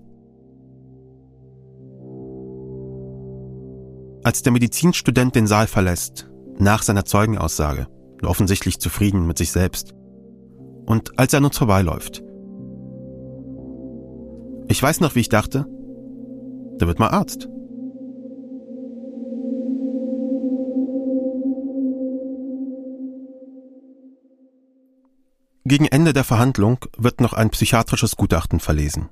Als 4.24 4.44
der 4.44 4.52
Medizinstudent 4.52 5.34
den 5.34 5.48
Saal 5.48 5.66
verlässt, 5.66 6.30
nach 6.60 6.84
seiner 6.84 7.04
Zeugenaussage, 7.04 7.88
offensichtlich 8.22 8.78
zufrieden 8.78 9.26
mit 9.26 9.40
sich 9.40 9.52
selbst, 9.52 9.96
und 10.86 11.18
als 11.18 11.34
er 11.34 11.38
an 11.38 11.46
uns 11.46 11.58
vorbeiläuft. 11.58 12.24
Ich 14.68 14.84
weiß 14.84 15.00
noch, 15.00 15.16
wie 15.16 15.22
ich 15.22 15.30
dachte, 15.30 15.66
der 16.80 16.88
wird 16.88 17.00
mal 17.00 17.10
Arzt. 17.10 17.50
Gegen 25.64 25.86
Ende 25.86 26.14
der 26.14 26.24
Verhandlung 26.24 26.80
wird 26.98 27.22
noch 27.22 27.34
ein 27.34 27.52
psychiatrisches 27.52 28.16
Gutachten 28.16 28.60
verlesen. 28.60 29.10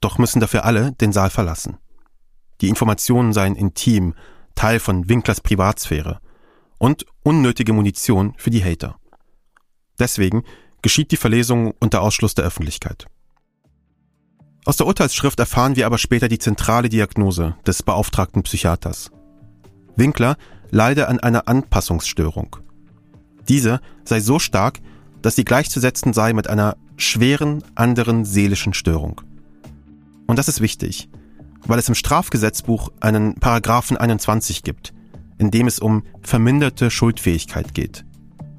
Doch 0.00 0.18
müssen 0.18 0.40
dafür 0.40 0.64
alle 0.64 0.92
den 0.92 1.12
Saal 1.12 1.30
verlassen. 1.30 1.78
Die 2.60 2.68
Informationen 2.68 3.32
seien 3.32 3.56
intim, 3.56 4.14
Teil 4.54 4.78
von 4.78 5.08
Winklers 5.08 5.40
Privatsphäre 5.40 6.20
und 6.78 7.06
unnötige 7.22 7.72
Munition 7.72 8.34
für 8.36 8.50
die 8.50 8.62
Hater. 8.62 8.96
Deswegen 9.98 10.44
geschieht 10.82 11.12
die 11.12 11.16
Verlesung 11.16 11.72
unter 11.80 12.02
Ausschluss 12.02 12.34
der 12.34 12.44
Öffentlichkeit. 12.44 13.06
Aus 14.66 14.76
der 14.76 14.86
Urteilsschrift 14.86 15.40
erfahren 15.40 15.76
wir 15.76 15.86
aber 15.86 15.96
später 15.96 16.28
die 16.28 16.38
zentrale 16.38 16.90
Diagnose 16.90 17.56
des 17.66 17.82
beauftragten 17.82 18.42
Psychiaters. 18.42 19.10
Winkler 19.96 20.36
leide 20.70 21.08
an 21.08 21.20
einer 21.20 21.48
Anpassungsstörung. 21.48 22.56
Diese 23.48 23.80
sei 24.04 24.20
so 24.20 24.38
stark, 24.38 24.80
dass 25.22 25.36
sie 25.36 25.44
gleichzusetzen 25.44 26.12
sei 26.12 26.32
mit 26.32 26.48
einer 26.48 26.76
schweren 26.96 27.62
anderen 27.74 28.24
seelischen 28.24 28.74
Störung. 28.74 29.20
Und 30.26 30.38
das 30.38 30.48
ist 30.48 30.60
wichtig, 30.60 31.08
weil 31.66 31.78
es 31.78 31.88
im 31.88 31.94
Strafgesetzbuch 31.94 32.90
einen 33.00 33.34
Paragraphen 33.34 33.96
21 33.96 34.62
gibt, 34.62 34.92
in 35.38 35.50
dem 35.50 35.66
es 35.66 35.78
um 35.78 36.04
verminderte 36.22 36.90
Schuldfähigkeit 36.90 37.74
geht. 37.74 38.04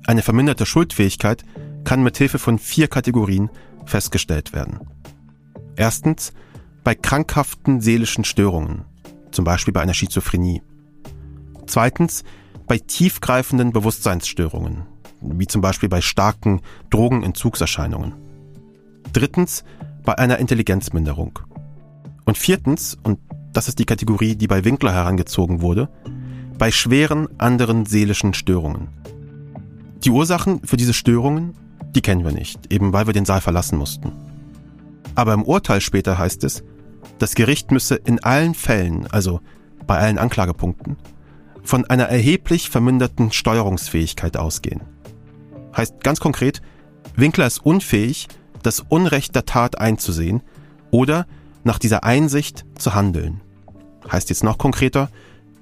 Eine 0.05 0.22
verminderte 0.22 0.66
Schuldfähigkeit 0.66 1.43
kann 1.84 2.03
mit 2.03 2.18
Hilfe 2.18 2.39
von 2.39 2.59
vier 2.59 2.88
Kategorien 2.88 3.49
festgestellt 3.86 4.53
werden. 4.53 4.80
Erstens 5.76 6.34
bei 6.84 6.95
krankhaften 6.95 7.82
seelischen 7.82 8.24
Störungen, 8.24 8.86
zum 9.32 9.45
Beispiel 9.45 9.74
bei 9.74 9.82
einer 9.82 9.93
Schizophrenie. 9.93 10.62
Zweitens 11.68 12.24
bei 12.68 12.78
tiefgreifenden 12.78 13.72
Bewusstseinsstörungen, 13.72 14.84
wie 15.22 15.47
zum 15.47 15.61
Beispiel 15.61 15.89
bei 15.89 16.01
starken 16.01 16.61
Drogenentzugserscheinungen. 16.89 18.13
Drittens 19.13 19.63
bei 20.03 20.17
einer 20.17 20.39
Intelligenzminderung. 20.39 21.39
Und 22.26 22.38
viertens, 22.38 22.97
und 23.03 23.19
das 23.53 23.67
ist 23.67 23.80
die 23.80 23.86
Kategorie, 23.86 24.36
die 24.36 24.47
bei 24.47 24.63
Winkler 24.63 24.93
herangezogen 24.93 25.61
wurde, 25.61 25.89
bei 26.57 26.72
schweren 26.72 27.28
anderen 27.39 27.86
seelischen 27.86 28.34
Störungen. 28.34 28.89
Die 30.03 30.09
Ursachen 30.09 30.61
für 30.63 30.78
diese 30.78 30.93
Störungen, 30.93 31.53
die 31.95 32.01
kennen 32.01 32.24
wir 32.24 32.32
nicht, 32.32 32.72
eben 32.72 32.93
weil 32.93 33.07
wir 33.07 33.13
den 33.13 33.26
Saal 33.26 33.41
verlassen 33.41 33.78
mussten. 33.78 34.11
Aber 35.15 35.34
im 35.34 35.43
Urteil 35.43 35.82
später 35.82 36.17
heißt 36.17 36.43
es, 36.43 36.63
das 37.19 37.36
Gericht 37.36 37.72
müsse 37.72 37.95
in 37.95 38.24
allen 38.24 38.53
Fällen, 38.53 39.07
also 39.11 39.41
bei 39.86 39.97
allen 39.97 40.17
Anklagepunkten, 40.17 40.97
von 41.63 41.86
einer 41.86 42.05
erheblich 42.05 42.69
verminderten 42.69 43.32
Steuerungsfähigkeit 43.32 44.38
ausgehen. 44.38 44.82
Heißt 45.76 46.03
ganz 46.03 46.19
konkret, 46.19 46.61
Winkler 47.15 47.47
ist 47.47 47.65
unfähig, 47.65 48.28
das 48.63 48.80
Unrecht 48.80 49.36
der 49.36 49.45
Tat 49.45 49.80
einzusehen 49.80 50.41
oder 50.91 51.26
nach 51.63 51.80
dieser 51.80 52.03
Einsicht 52.03 52.65
zu 52.78 52.93
handeln. 52.93 53.41
Heißt 54.11 54.30
jetzt 54.30 54.43
noch 54.43 54.57
konkreter, 54.57 55.09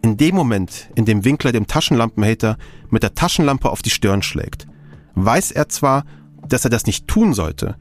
in 0.01 0.17
dem 0.17 0.35
Moment, 0.35 0.89
in 0.95 1.05
dem 1.05 1.25
Winkler 1.25 1.51
dem 1.51 1.67
Taschenlampenhater 1.67 2.57
mit 2.89 3.03
der 3.03 3.13
Taschenlampe 3.13 3.69
auf 3.69 3.81
die 3.81 3.89
Stirn 3.89 4.21
schlägt, 4.21 4.67
weiß 5.15 5.51
er 5.51 5.69
zwar, 5.69 6.05
dass 6.47 6.63
er 6.63 6.69
das 6.69 6.85
nicht 6.85 7.07
tun 7.07 7.33
sollte, 7.33 7.75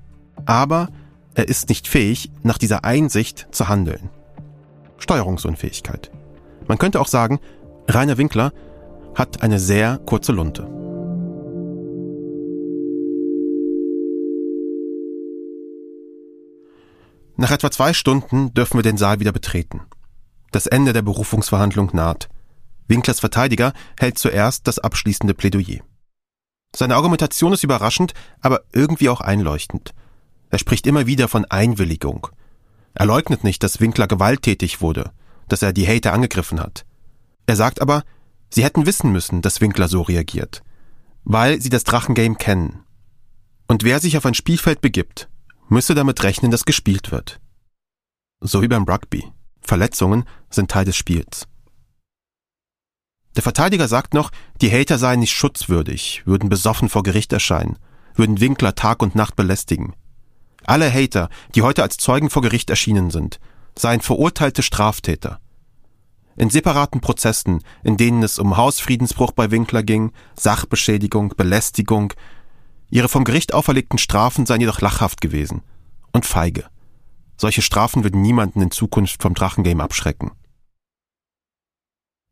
aber 0.44 0.88
er 1.34 1.48
ist 1.48 1.68
nicht 1.68 1.86
fähig, 1.86 2.30
nach 2.42 2.58
dieser 2.58 2.84
Einsicht 2.84 3.46
zu 3.52 3.68
handeln. 3.68 4.10
Steuerungsunfähigkeit. 4.98 6.10
Man 6.66 6.78
könnte 6.78 7.00
auch 7.00 7.06
sagen, 7.06 7.38
Rainer 7.86 8.18
Winkler 8.18 8.52
hat 9.14 9.42
eine 9.42 9.60
sehr 9.60 9.98
kurze 9.98 10.32
Lunte. 10.32 10.77
Nach 17.40 17.52
etwa 17.52 17.70
zwei 17.70 17.92
Stunden 17.92 18.52
dürfen 18.52 18.78
wir 18.78 18.82
den 18.82 18.96
Saal 18.96 19.20
wieder 19.20 19.30
betreten. 19.30 19.82
Das 20.50 20.66
Ende 20.66 20.92
der 20.92 21.02
Berufungsverhandlung 21.02 21.90
naht. 21.92 22.28
Winklers 22.88 23.20
Verteidiger 23.20 23.74
hält 23.96 24.18
zuerst 24.18 24.66
das 24.66 24.80
abschließende 24.80 25.34
Plädoyer. 25.34 25.78
Seine 26.74 26.96
Argumentation 26.96 27.52
ist 27.52 27.62
überraschend, 27.62 28.12
aber 28.40 28.62
irgendwie 28.72 29.08
auch 29.08 29.20
einleuchtend. 29.20 29.94
Er 30.50 30.58
spricht 30.58 30.84
immer 30.88 31.06
wieder 31.06 31.28
von 31.28 31.44
Einwilligung. 31.44 32.26
Er 32.94 33.06
leugnet 33.06 33.44
nicht, 33.44 33.62
dass 33.62 33.80
Winkler 33.80 34.08
gewalttätig 34.08 34.80
wurde, 34.80 35.12
dass 35.46 35.62
er 35.62 35.72
die 35.72 35.86
Hater 35.86 36.12
angegriffen 36.12 36.58
hat. 36.58 36.84
Er 37.46 37.54
sagt 37.54 37.80
aber, 37.80 38.02
sie 38.50 38.64
hätten 38.64 38.84
wissen 38.84 39.12
müssen, 39.12 39.42
dass 39.42 39.60
Winkler 39.60 39.86
so 39.86 40.02
reagiert, 40.02 40.64
weil 41.22 41.60
sie 41.60 41.70
das 41.70 41.84
Drachengame 41.84 42.34
kennen. 42.34 42.82
Und 43.68 43.84
wer 43.84 44.00
sich 44.00 44.16
auf 44.16 44.26
ein 44.26 44.34
Spielfeld 44.34 44.80
begibt, 44.80 45.28
müsse 45.68 45.94
damit 45.94 46.22
rechnen, 46.22 46.50
dass 46.50 46.64
gespielt 46.64 47.12
wird. 47.12 47.40
So 48.40 48.62
wie 48.62 48.68
beim 48.68 48.84
Rugby. 48.84 49.24
Verletzungen 49.60 50.24
sind 50.50 50.70
Teil 50.70 50.84
des 50.84 50.96
Spiels. 50.96 51.46
Der 53.36 53.42
Verteidiger 53.42 53.86
sagt 53.86 54.14
noch, 54.14 54.30
die 54.60 54.72
Hater 54.72 54.98
seien 54.98 55.20
nicht 55.20 55.32
schutzwürdig, 55.32 56.22
würden 56.24 56.48
besoffen 56.48 56.88
vor 56.88 57.02
Gericht 57.02 57.32
erscheinen, 57.32 57.78
würden 58.14 58.40
Winkler 58.40 58.74
Tag 58.74 59.02
und 59.02 59.14
Nacht 59.14 59.36
belästigen. 59.36 59.94
Alle 60.64 60.92
Hater, 60.92 61.28
die 61.54 61.62
heute 61.62 61.82
als 61.82 61.98
Zeugen 61.98 62.30
vor 62.30 62.42
Gericht 62.42 62.68
erschienen 62.70 63.10
sind, 63.10 63.38
seien 63.76 64.00
verurteilte 64.00 64.62
Straftäter. 64.62 65.40
In 66.36 66.50
separaten 66.50 67.00
Prozessen, 67.00 67.62
in 67.82 67.96
denen 67.96 68.22
es 68.22 68.38
um 68.38 68.56
Hausfriedensbruch 68.56 69.32
bei 69.32 69.50
Winkler 69.50 69.82
ging, 69.82 70.12
Sachbeschädigung, 70.38 71.34
Belästigung, 71.36 72.12
Ihre 72.90 73.08
vom 73.08 73.24
Gericht 73.24 73.52
auferlegten 73.52 73.98
Strafen 73.98 74.46
seien 74.46 74.60
jedoch 74.60 74.80
lachhaft 74.80 75.20
gewesen 75.20 75.62
und 76.12 76.24
feige. 76.24 76.66
Solche 77.36 77.62
Strafen 77.62 78.02
würden 78.02 78.22
niemanden 78.22 78.62
in 78.62 78.70
Zukunft 78.70 79.22
vom 79.22 79.34
Drachengame 79.34 79.82
abschrecken. 79.82 80.32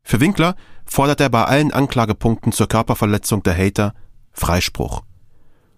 Für 0.03 0.19
Winkler 0.19 0.55
fordert 0.85 1.21
er 1.21 1.29
bei 1.29 1.43
allen 1.45 1.71
Anklagepunkten 1.71 2.51
zur 2.51 2.67
Körperverletzung 2.67 3.43
der 3.43 3.57
Hater 3.57 3.93
Freispruch. 4.31 5.03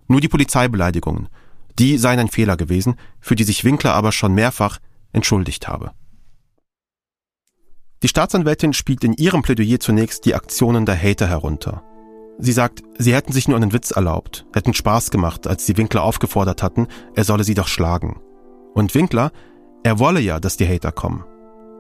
Nur 0.08 0.22
die 0.22 0.28
Polizeibeleidigungen, 0.28 1.30
die 1.78 1.98
seien 1.98 2.20
ein 2.20 2.30
Fehler 2.30 2.58
gewesen, 2.58 2.96
für 3.20 3.36
die 3.36 3.44
sich 3.44 3.64
Winkler 3.64 3.94
aber 3.94 4.12
schon 4.12 4.34
mehrfach 4.34 4.80
entschuldigt 5.12 5.68
habe. 5.68 5.92
Die 8.02 8.08
Staatsanwältin 8.08 8.74
spielt 8.74 9.04
in 9.04 9.14
ihrem 9.14 9.42
Plädoyer 9.42 9.80
zunächst 9.80 10.26
die 10.26 10.36
Aktionen 10.36 10.86
der 10.86 11.02
Hater 11.02 11.28
herunter. 11.28 11.84
Sie 12.42 12.54
sagt, 12.54 12.84
sie 12.98 13.14
hätten 13.14 13.34
sich 13.34 13.50
nur 13.50 13.58
einen 13.58 13.74
Witz 13.74 13.92
erlaubt, 13.92 14.46
hätten 14.54 14.74
Spaß 14.74 15.12
gemacht, 15.12 15.46
als 15.46 15.66
sie 15.66 15.76
Winkler 15.76 16.04
aufgefordert 16.04 16.64
hatten, 16.64 16.88
er 17.14 17.26
solle 17.26 17.44
sie 17.44 17.54
doch 17.54 17.68
schlagen. 17.68 18.22
Und 18.74 18.96
Winkler, 18.96 19.32
er 19.84 20.00
wolle 20.00 20.22
ja, 20.22 20.40
dass 20.40 20.56
die 20.56 20.68
Hater 20.68 20.94
kommen. 20.94 21.26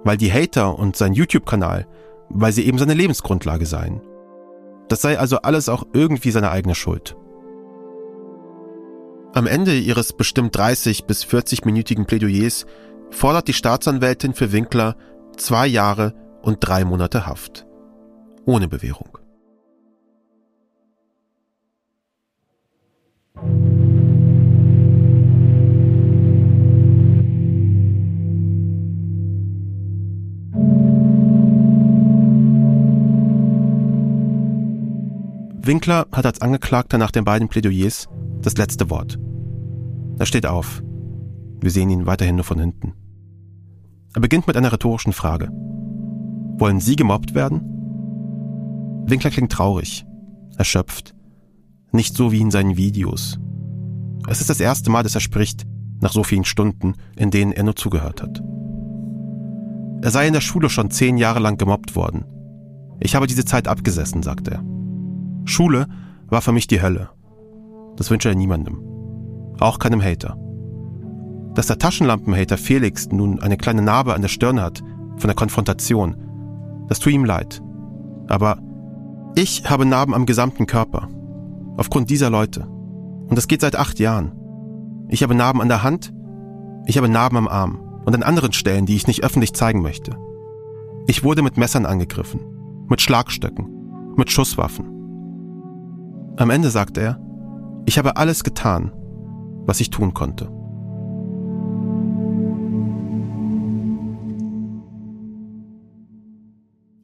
Weil 0.03 0.17
die 0.17 0.31
Hater 0.31 0.77
und 0.77 0.97
sein 0.97 1.13
YouTube-Kanal, 1.13 1.87
weil 2.29 2.51
sie 2.51 2.65
eben 2.65 2.77
seine 2.77 2.93
Lebensgrundlage 2.93 3.65
seien. 3.65 4.01
Das 4.89 5.01
sei 5.01 5.17
also 5.17 5.37
alles 5.37 5.69
auch 5.69 5.83
irgendwie 5.93 6.31
seine 6.31 6.51
eigene 6.51 6.75
Schuld. 6.75 7.15
Am 9.33 9.47
Ende 9.47 9.77
ihres 9.77 10.11
bestimmt 10.11 10.57
30 10.57 11.05
bis 11.05 11.23
40-minütigen 11.23 12.05
Plädoyers 12.05 12.65
fordert 13.11 13.47
die 13.47 13.53
Staatsanwältin 13.53 14.33
für 14.33 14.51
Winkler 14.51 14.95
zwei 15.37 15.67
Jahre 15.67 16.13
und 16.41 16.57
drei 16.59 16.83
Monate 16.83 17.25
Haft. 17.27 17.65
Ohne 18.45 18.67
Bewährung. 18.67 19.19
Winkler 35.61 36.07
hat 36.11 36.25
als 36.25 36.41
Angeklagter 36.41 36.97
nach 36.97 37.11
den 37.11 37.25
beiden 37.25 37.49
Plädoyers 37.49 38.07
das 38.41 38.55
letzte 38.57 38.89
Wort. 38.89 39.19
Er 40.17 40.25
steht 40.25 40.45
auf. 40.45 40.81
Wir 41.61 41.71
sehen 41.71 41.89
ihn 41.89 42.05
weiterhin 42.05 42.35
nur 42.35 42.45
von 42.45 42.59
hinten. 42.59 42.93
Er 44.13 44.21
beginnt 44.21 44.47
mit 44.47 44.57
einer 44.57 44.71
rhetorischen 44.71 45.13
Frage. 45.13 45.49
Wollen 46.57 46.79
Sie 46.79 46.95
gemobbt 46.95 47.35
werden? 47.35 47.61
Winkler 49.05 49.29
klingt 49.31 49.51
traurig, 49.51 50.05
erschöpft. 50.57 51.13
Nicht 51.91 52.15
so 52.15 52.31
wie 52.31 52.41
in 52.41 52.51
seinen 52.51 52.77
Videos. 52.77 53.39
Es 54.27 54.41
ist 54.41 54.49
das 54.49 54.59
erste 54.59 54.89
Mal, 54.89 55.03
dass 55.03 55.15
er 55.15 55.21
spricht, 55.21 55.65
nach 56.01 56.11
so 56.11 56.23
vielen 56.23 56.45
Stunden, 56.45 56.93
in 57.17 57.31
denen 57.31 57.51
er 57.51 57.63
nur 57.63 57.75
zugehört 57.75 58.21
hat. 58.21 58.41
Er 60.01 60.11
sei 60.11 60.27
in 60.27 60.33
der 60.33 60.41
Schule 60.41 60.69
schon 60.69 60.91
zehn 60.91 61.17
Jahre 61.17 61.39
lang 61.39 61.57
gemobbt 61.57 61.95
worden. 61.95 62.25
Ich 62.99 63.15
habe 63.15 63.27
diese 63.27 63.45
Zeit 63.45 63.67
abgesessen, 63.67 64.23
sagt 64.23 64.47
er. 64.47 64.63
Schule 65.49 65.87
war 66.27 66.41
für 66.41 66.51
mich 66.51 66.67
die 66.67 66.81
Hölle. 66.81 67.09
Das 67.97 68.09
wünsche 68.09 68.29
er 68.29 68.35
niemandem. 68.35 68.79
Auch 69.59 69.79
keinem 69.79 70.01
Hater. 70.01 70.37
Dass 71.53 71.67
der 71.67 71.79
Taschenlampenhater 71.79 72.57
Felix 72.57 73.09
nun 73.09 73.41
eine 73.41 73.57
kleine 73.57 73.81
Narbe 73.81 74.13
an 74.13 74.21
der 74.21 74.29
Stirn 74.29 74.61
hat 74.61 74.81
von 75.17 75.27
der 75.27 75.35
Konfrontation, 75.35 76.15
das 76.87 76.99
tut 76.99 77.13
ihm 77.13 77.25
leid. 77.25 77.61
Aber 78.27 78.59
ich 79.35 79.69
habe 79.69 79.85
Narben 79.85 80.13
am 80.13 80.25
gesamten 80.25 80.65
Körper. 80.65 81.09
Aufgrund 81.77 82.09
dieser 82.09 82.29
Leute. 82.29 82.67
Und 83.27 83.35
das 83.35 83.47
geht 83.47 83.61
seit 83.61 83.75
acht 83.75 83.99
Jahren. 83.99 84.31
Ich 85.09 85.23
habe 85.23 85.35
Narben 85.35 85.61
an 85.61 85.69
der 85.69 85.83
Hand, 85.83 86.13
ich 86.85 86.97
habe 86.97 87.09
Narben 87.09 87.37
am 87.37 87.47
Arm 87.47 87.79
und 88.05 88.15
an 88.15 88.23
anderen 88.23 88.53
Stellen, 88.53 88.85
die 88.85 88.95
ich 88.95 89.07
nicht 89.07 89.23
öffentlich 89.23 89.53
zeigen 89.53 89.81
möchte. 89.81 90.17
Ich 91.07 91.23
wurde 91.23 91.41
mit 91.41 91.57
Messern 91.57 91.85
angegriffen, 91.85 92.39
mit 92.87 93.01
Schlagstöcken, 93.01 94.13
mit 94.15 94.31
Schusswaffen. 94.31 94.98
Am 96.39 96.51
Ende 96.51 96.69
sagt 96.69 96.97
er, 96.97 97.19
ich 97.85 97.97
habe 97.97 98.15
alles 98.15 98.45
getan, 98.45 98.93
was 99.65 99.81
ich 99.81 99.89
tun 99.89 100.13
konnte. 100.13 100.45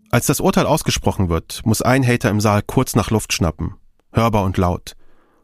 Als 0.10 0.28
das 0.28 0.40
Urteil 0.40 0.66
ausgesprochen 0.66 1.28
wird, 1.28 1.64
muss 1.66 1.82
ein 1.82 2.08
Hater 2.08 2.30
im 2.30 2.40
Saal 2.40 2.62
kurz 2.62 2.96
nach 2.96 3.12
Luft 3.12 3.34
schnappen, 3.34 3.76
hörbar 4.14 4.46
und 4.46 4.56
laut, 4.56 4.96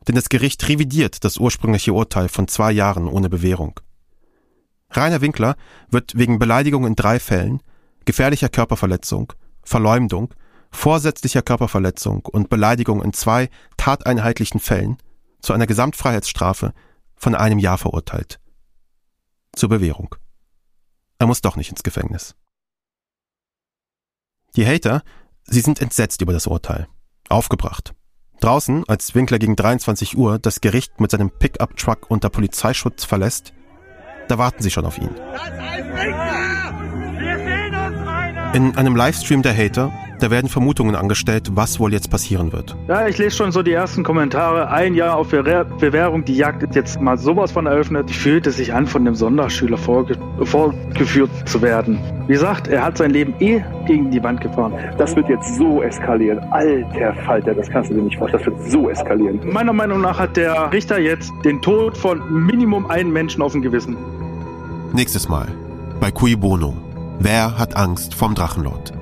denn 0.08 0.16
das 0.16 0.30
Gericht 0.30 0.66
revidiert 0.70 1.26
das 1.26 1.36
ursprüngliche 1.36 1.92
Urteil 1.92 2.30
von 2.30 2.48
zwei 2.48 2.72
Jahren 2.72 3.10
ohne 3.10 3.28
Bewährung. 3.28 3.78
Rainer 4.92 5.20
Winkler 5.20 5.58
wird 5.90 6.18
wegen 6.18 6.40
Beleidigung 6.40 6.88
in 6.88 6.96
drei 6.96 7.20
Fällen, 7.20 7.62
gefährlicher 8.06 8.48
Körperverletzung, 8.48 9.34
Verleumdung, 9.64 10.34
vorsätzlicher 10.72 11.42
Körperverletzung 11.42 12.26
und 12.26 12.50
Beleidigung 12.50 13.04
in 13.04 13.14
zwei 13.14 13.50
tateinheitlichen 13.78 14.60
Fällen 14.60 14.98
zu 15.42 15.54
einer 15.54 15.68
Gesamtfreiheitsstrafe 15.68 16.74
von 17.16 17.36
einem 17.36 17.60
Jahr 17.60 17.78
verurteilt. 17.78 18.40
Zur 19.54 19.70
Bewährung. 19.70 20.16
Er 21.20 21.28
muss 21.28 21.42
doch 21.42 21.56
nicht 21.56 21.70
ins 21.70 21.84
Gefängnis. 21.84 22.36
Die 24.56 24.66
Hater, 24.66 25.04
sie 25.44 25.62
sind 25.62 25.82
entsetzt 25.82 26.22
über 26.22 26.34
das 26.34 26.48
Urteil. 26.48 26.88
Aufgebracht. 27.30 27.94
Draußen, 28.40 28.84
als 28.88 29.14
Winkler 29.14 29.38
gegen 29.38 29.56
23 29.56 30.18
Uhr 30.18 30.40
das 30.40 30.62
Gericht 30.62 31.00
mit 31.00 31.12
seinem 31.12 31.30
Pickup-Truck 31.30 32.10
unter 32.10 32.30
Polizeischutz 32.30 33.06
verlässt, 33.06 33.54
da 34.28 34.38
warten 34.38 34.64
sie 34.64 34.72
schon 34.72 34.86
auf 34.86 34.98
ihn. 34.98 35.12
In 38.54 38.76
einem 38.76 38.96
Livestream 38.96 39.44
der 39.44 39.56
Hater, 39.56 39.94
da 40.22 40.30
werden 40.30 40.50
Vermutungen 40.50 40.96
angestellt, 40.96 41.50
was 41.54 41.80
wohl 41.80 41.92
jetzt 41.94 42.10
passieren 42.12 42.54
wird. 42.54 42.76
Ja, 42.88 43.08
ich 43.08 43.18
lese 43.18 43.36
schon 43.36 43.52
so 43.52 43.64
die 43.64 43.74
ersten 43.74 44.04
Kommentare. 44.04 44.70
Ein 44.70 44.94
Jahr 44.94 45.18
auf 45.18 45.30
Bewähr- 45.30 45.66
Bewährung, 45.66 46.24
die 46.26 46.36
Jagd 46.36 46.64
ist 46.64 46.76
jetzt 46.76 47.02
mal 47.02 47.18
sowas 47.18 47.52
von 47.52 47.66
eröffnet. 47.66 48.10
Die 48.10 48.14
fühlte 48.14 48.52
sich 48.52 48.74
an, 48.74 48.86
von 48.86 49.04
dem 49.04 49.16
Sonderschüler 49.16 49.78
vorge 49.78 50.18
vorgeführt 50.44 51.32
zu 51.46 51.62
werden. 51.62 52.00
Wie 52.28 52.34
gesagt, 52.34 52.68
er 52.68 52.84
hat 52.86 52.98
sein 52.98 53.12
Leben 53.12 53.34
eh 53.40 53.64
gegen 53.88 54.12
die 54.12 54.22
Wand 54.24 54.42
gefahren. 54.42 54.74
Das 54.98 55.16
wird 55.16 55.28
jetzt 55.28 55.56
so 55.58 55.82
eskalieren. 55.82 56.40
Alter 56.52 57.14
Falter, 57.26 57.54
das 57.56 57.70
kannst 57.70 57.90
du 57.90 57.96
dir 57.96 58.02
nicht 58.04 58.18
vorstellen. 58.18 58.44
Das 58.46 58.54
wird 58.60 58.72
so 58.72 58.90
eskalieren. 58.90 59.40
Meiner 59.52 59.74
Meinung 59.74 60.02
nach 60.02 60.20
hat 60.20 60.38
der 60.38 60.72
Richter 60.72 61.00
jetzt 61.00 61.32
den 61.44 61.62
Tod 61.62 61.98
von 61.98 62.22
Minimum 62.46 62.86
einem 62.92 63.12
Menschen 63.12 63.42
auf 63.42 63.54
dem 63.54 63.62
Gewissen. 63.62 63.98
Nächstes 64.94 65.28
Mal 65.30 65.48
bei 66.00 66.12
Cui 66.12 66.36
Bono. 66.36 66.76
Wer 67.20 67.58
hat 67.58 67.76
Angst 67.76 68.14
vom 68.14 68.36
Drachenlord? 68.36 68.94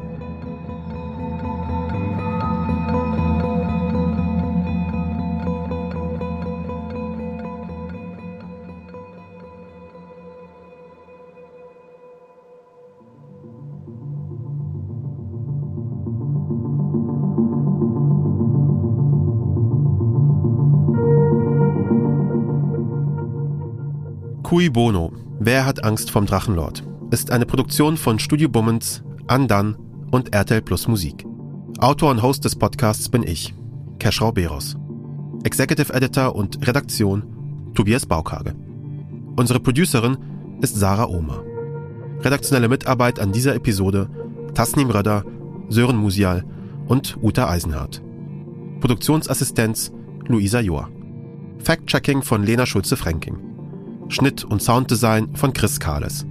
Cui 24.49 24.71
Bono. 24.71 25.11
Wer 25.39 25.63
hat 25.67 25.83
Angst 25.83 26.09
vom 26.09 26.25
Drachenlord? 26.25 26.83
ist 27.11 27.29
eine 27.29 27.45
Produktion 27.45 27.97
von 27.97 28.17
Studio 28.17 28.49
Bummens, 28.49 29.03
Andan 29.27 29.77
und 30.09 30.33
RTL 30.33 30.63
Plus 30.63 30.87
Musik. 30.87 31.23
Autor 31.77 32.09
und 32.09 32.23
Host 32.23 32.45
des 32.45 32.55
Podcasts 32.55 33.09
bin 33.09 33.21
ich, 33.21 33.53
Keschrau 33.99 34.31
Beros. 34.31 34.75
Executive 35.43 35.93
Editor 35.93 36.35
und 36.35 36.67
Redaktion 36.67 37.71
Tobias 37.75 38.07
Baukage. 38.07 38.55
Unsere 39.35 39.59
Producerin 39.59 40.17
ist 40.61 40.75
Sarah 40.75 41.05
Ohmer. 41.05 41.43
Redaktionelle 42.21 42.69
Mitarbeit 42.69 43.19
an 43.19 43.31
dieser 43.31 43.53
Episode 43.53 44.09
Tasnim 44.55 44.89
Röder, 44.89 45.25
Sören 45.67 45.97
Musial 45.97 46.43
und 46.87 47.19
Uta 47.21 47.47
Eisenhardt. 47.47 48.01
Produktionsassistenz 48.79 49.91
Luisa 50.25 50.59
Joa. 50.59 50.89
Fact-Checking 51.59 52.23
von 52.23 52.41
Lena 52.43 52.65
Schulze-Fränking. 52.65 53.48
Schnitt 54.09 54.43
und 54.43 54.61
Sounddesign 54.61 55.35
von 55.35 55.53
Chris 55.53 55.79
Kahles. 55.79 56.25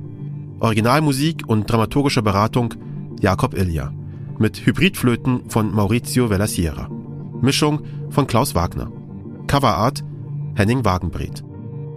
Originalmusik 0.61 1.45
und 1.47 1.71
dramaturgische 1.71 2.23
Beratung 2.23 2.75
Jakob 3.21 3.55
Ilja. 3.55 3.93
Mit 4.39 4.67
Hybridflöten 4.67 5.49
von 5.49 5.73
Maurizio 5.73 6.29
Vellasiera. 6.29 6.91
Mischung 7.41 7.81
von 8.11 8.27
Klaus 8.27 8.57
Wagner. 8.57 8.91
Coverart 9.47 10.03
Henning 10.57 10.85
Wagenbreth. 10.85 11.45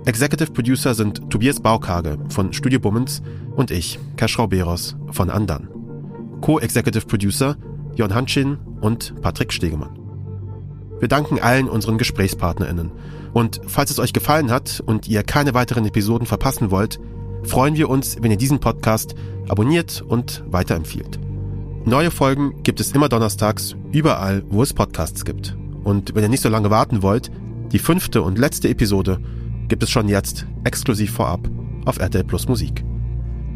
Executive 0.05 0.51
Producer 0.51 0.93
sind 0.93 1.29
Tobias 1.31 1.59
Baukage 1.59 2.17
von 2.29 2.53
Studio 2.53 2.79
Bummens 2.79 3.23
und 3.55 3.71
ich, 3.71 3.99
Kaschrau 4.17 4.47
Beros 4.47 4.95
von 5.11 5.31
Andan. 5.31 5.67
Co-Executive 6.41 7.05
Producer 7.07 7.57
Jon 7.95 8.13
Hanschin 8.13 8.57
und 8.81 9.19
Patrick 9.21 9.51
Stegemann. 9.51 9.97
Wir 10.99 11.07
danken 11.07 11.39
allen 11.39 11.67
unseren 11.67 11.97
GesprächspartnerInnen. 11.97 12.91
Und 13.33 13.61
falls 13.67 13.91
es 13.91 13.99
euch 13.99 14.13
gefallen 14.13 14.51
hat 14.51 14.83
und 14.85 15.07
ihr 15.07 15.23
keine 15.23 15.53
weiteren 15.53 15.85
Episoden 15.85 16.27
verpassen 16.27 16.71
wollt, 16.71 16.99
freuen 17.43 17.75
wir 17.75 17.89
uns, 17.89 18.17
wenn 18.21 18.31
ihr 18.31 18.37
diesen 18.37 18.59
Podcast 18.59 19.15
abonniert 19.47 20.03
und 20.07 20.43
weiterempfiehlt. 20.47 21.19
Neue 21.85 22.11
Folgen 22.11 22.61
gibt 22.63 22.79
es 22.79 22.91
immer 22.91 23.09
donnerstags 23.09 23.75
überall, 23.91 24.43
wo 24.49 24.61
es 24.61 24.73
Podcasts 24.73 25.25
gibt. 25.25 25.55
Und 25.83 26.13
wenn 26.13 26.23
ihr 26.23 26.29
nicht 26.29 26.43
so 26.43 26.49
lange 26.49 26.69
warten 26.69 27.01
wollt, 27.01 27.31
die 27.71 27.79
fünfte 27.79 28.21
und 28.21 28.37
letzte 28.37 28.69
Episode 28.69 29.19
gibt 29.67 29.81
es 29.81 29.89
schon 29.89 30.07
jetzt 30.07 30.45
exklusiv 30.63 31.11
vorab 31.11 31.49
auf 31.85 31.97
RTL 31.97 32.23
Plus 32.23 32.47
Musik. 32.47 32.83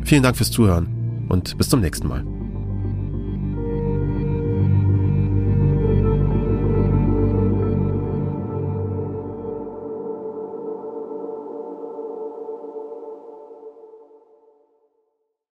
Vielen 0.04 0.24
Dank 0.24 0.38
fürs 0.38 0.52
Zuhören 0.52 1.26
und 1.30 1.58
bis 1.58 1.70
zum 1.70 1.82
nächsten 1.82 2.08
Mal. 2.08 2.35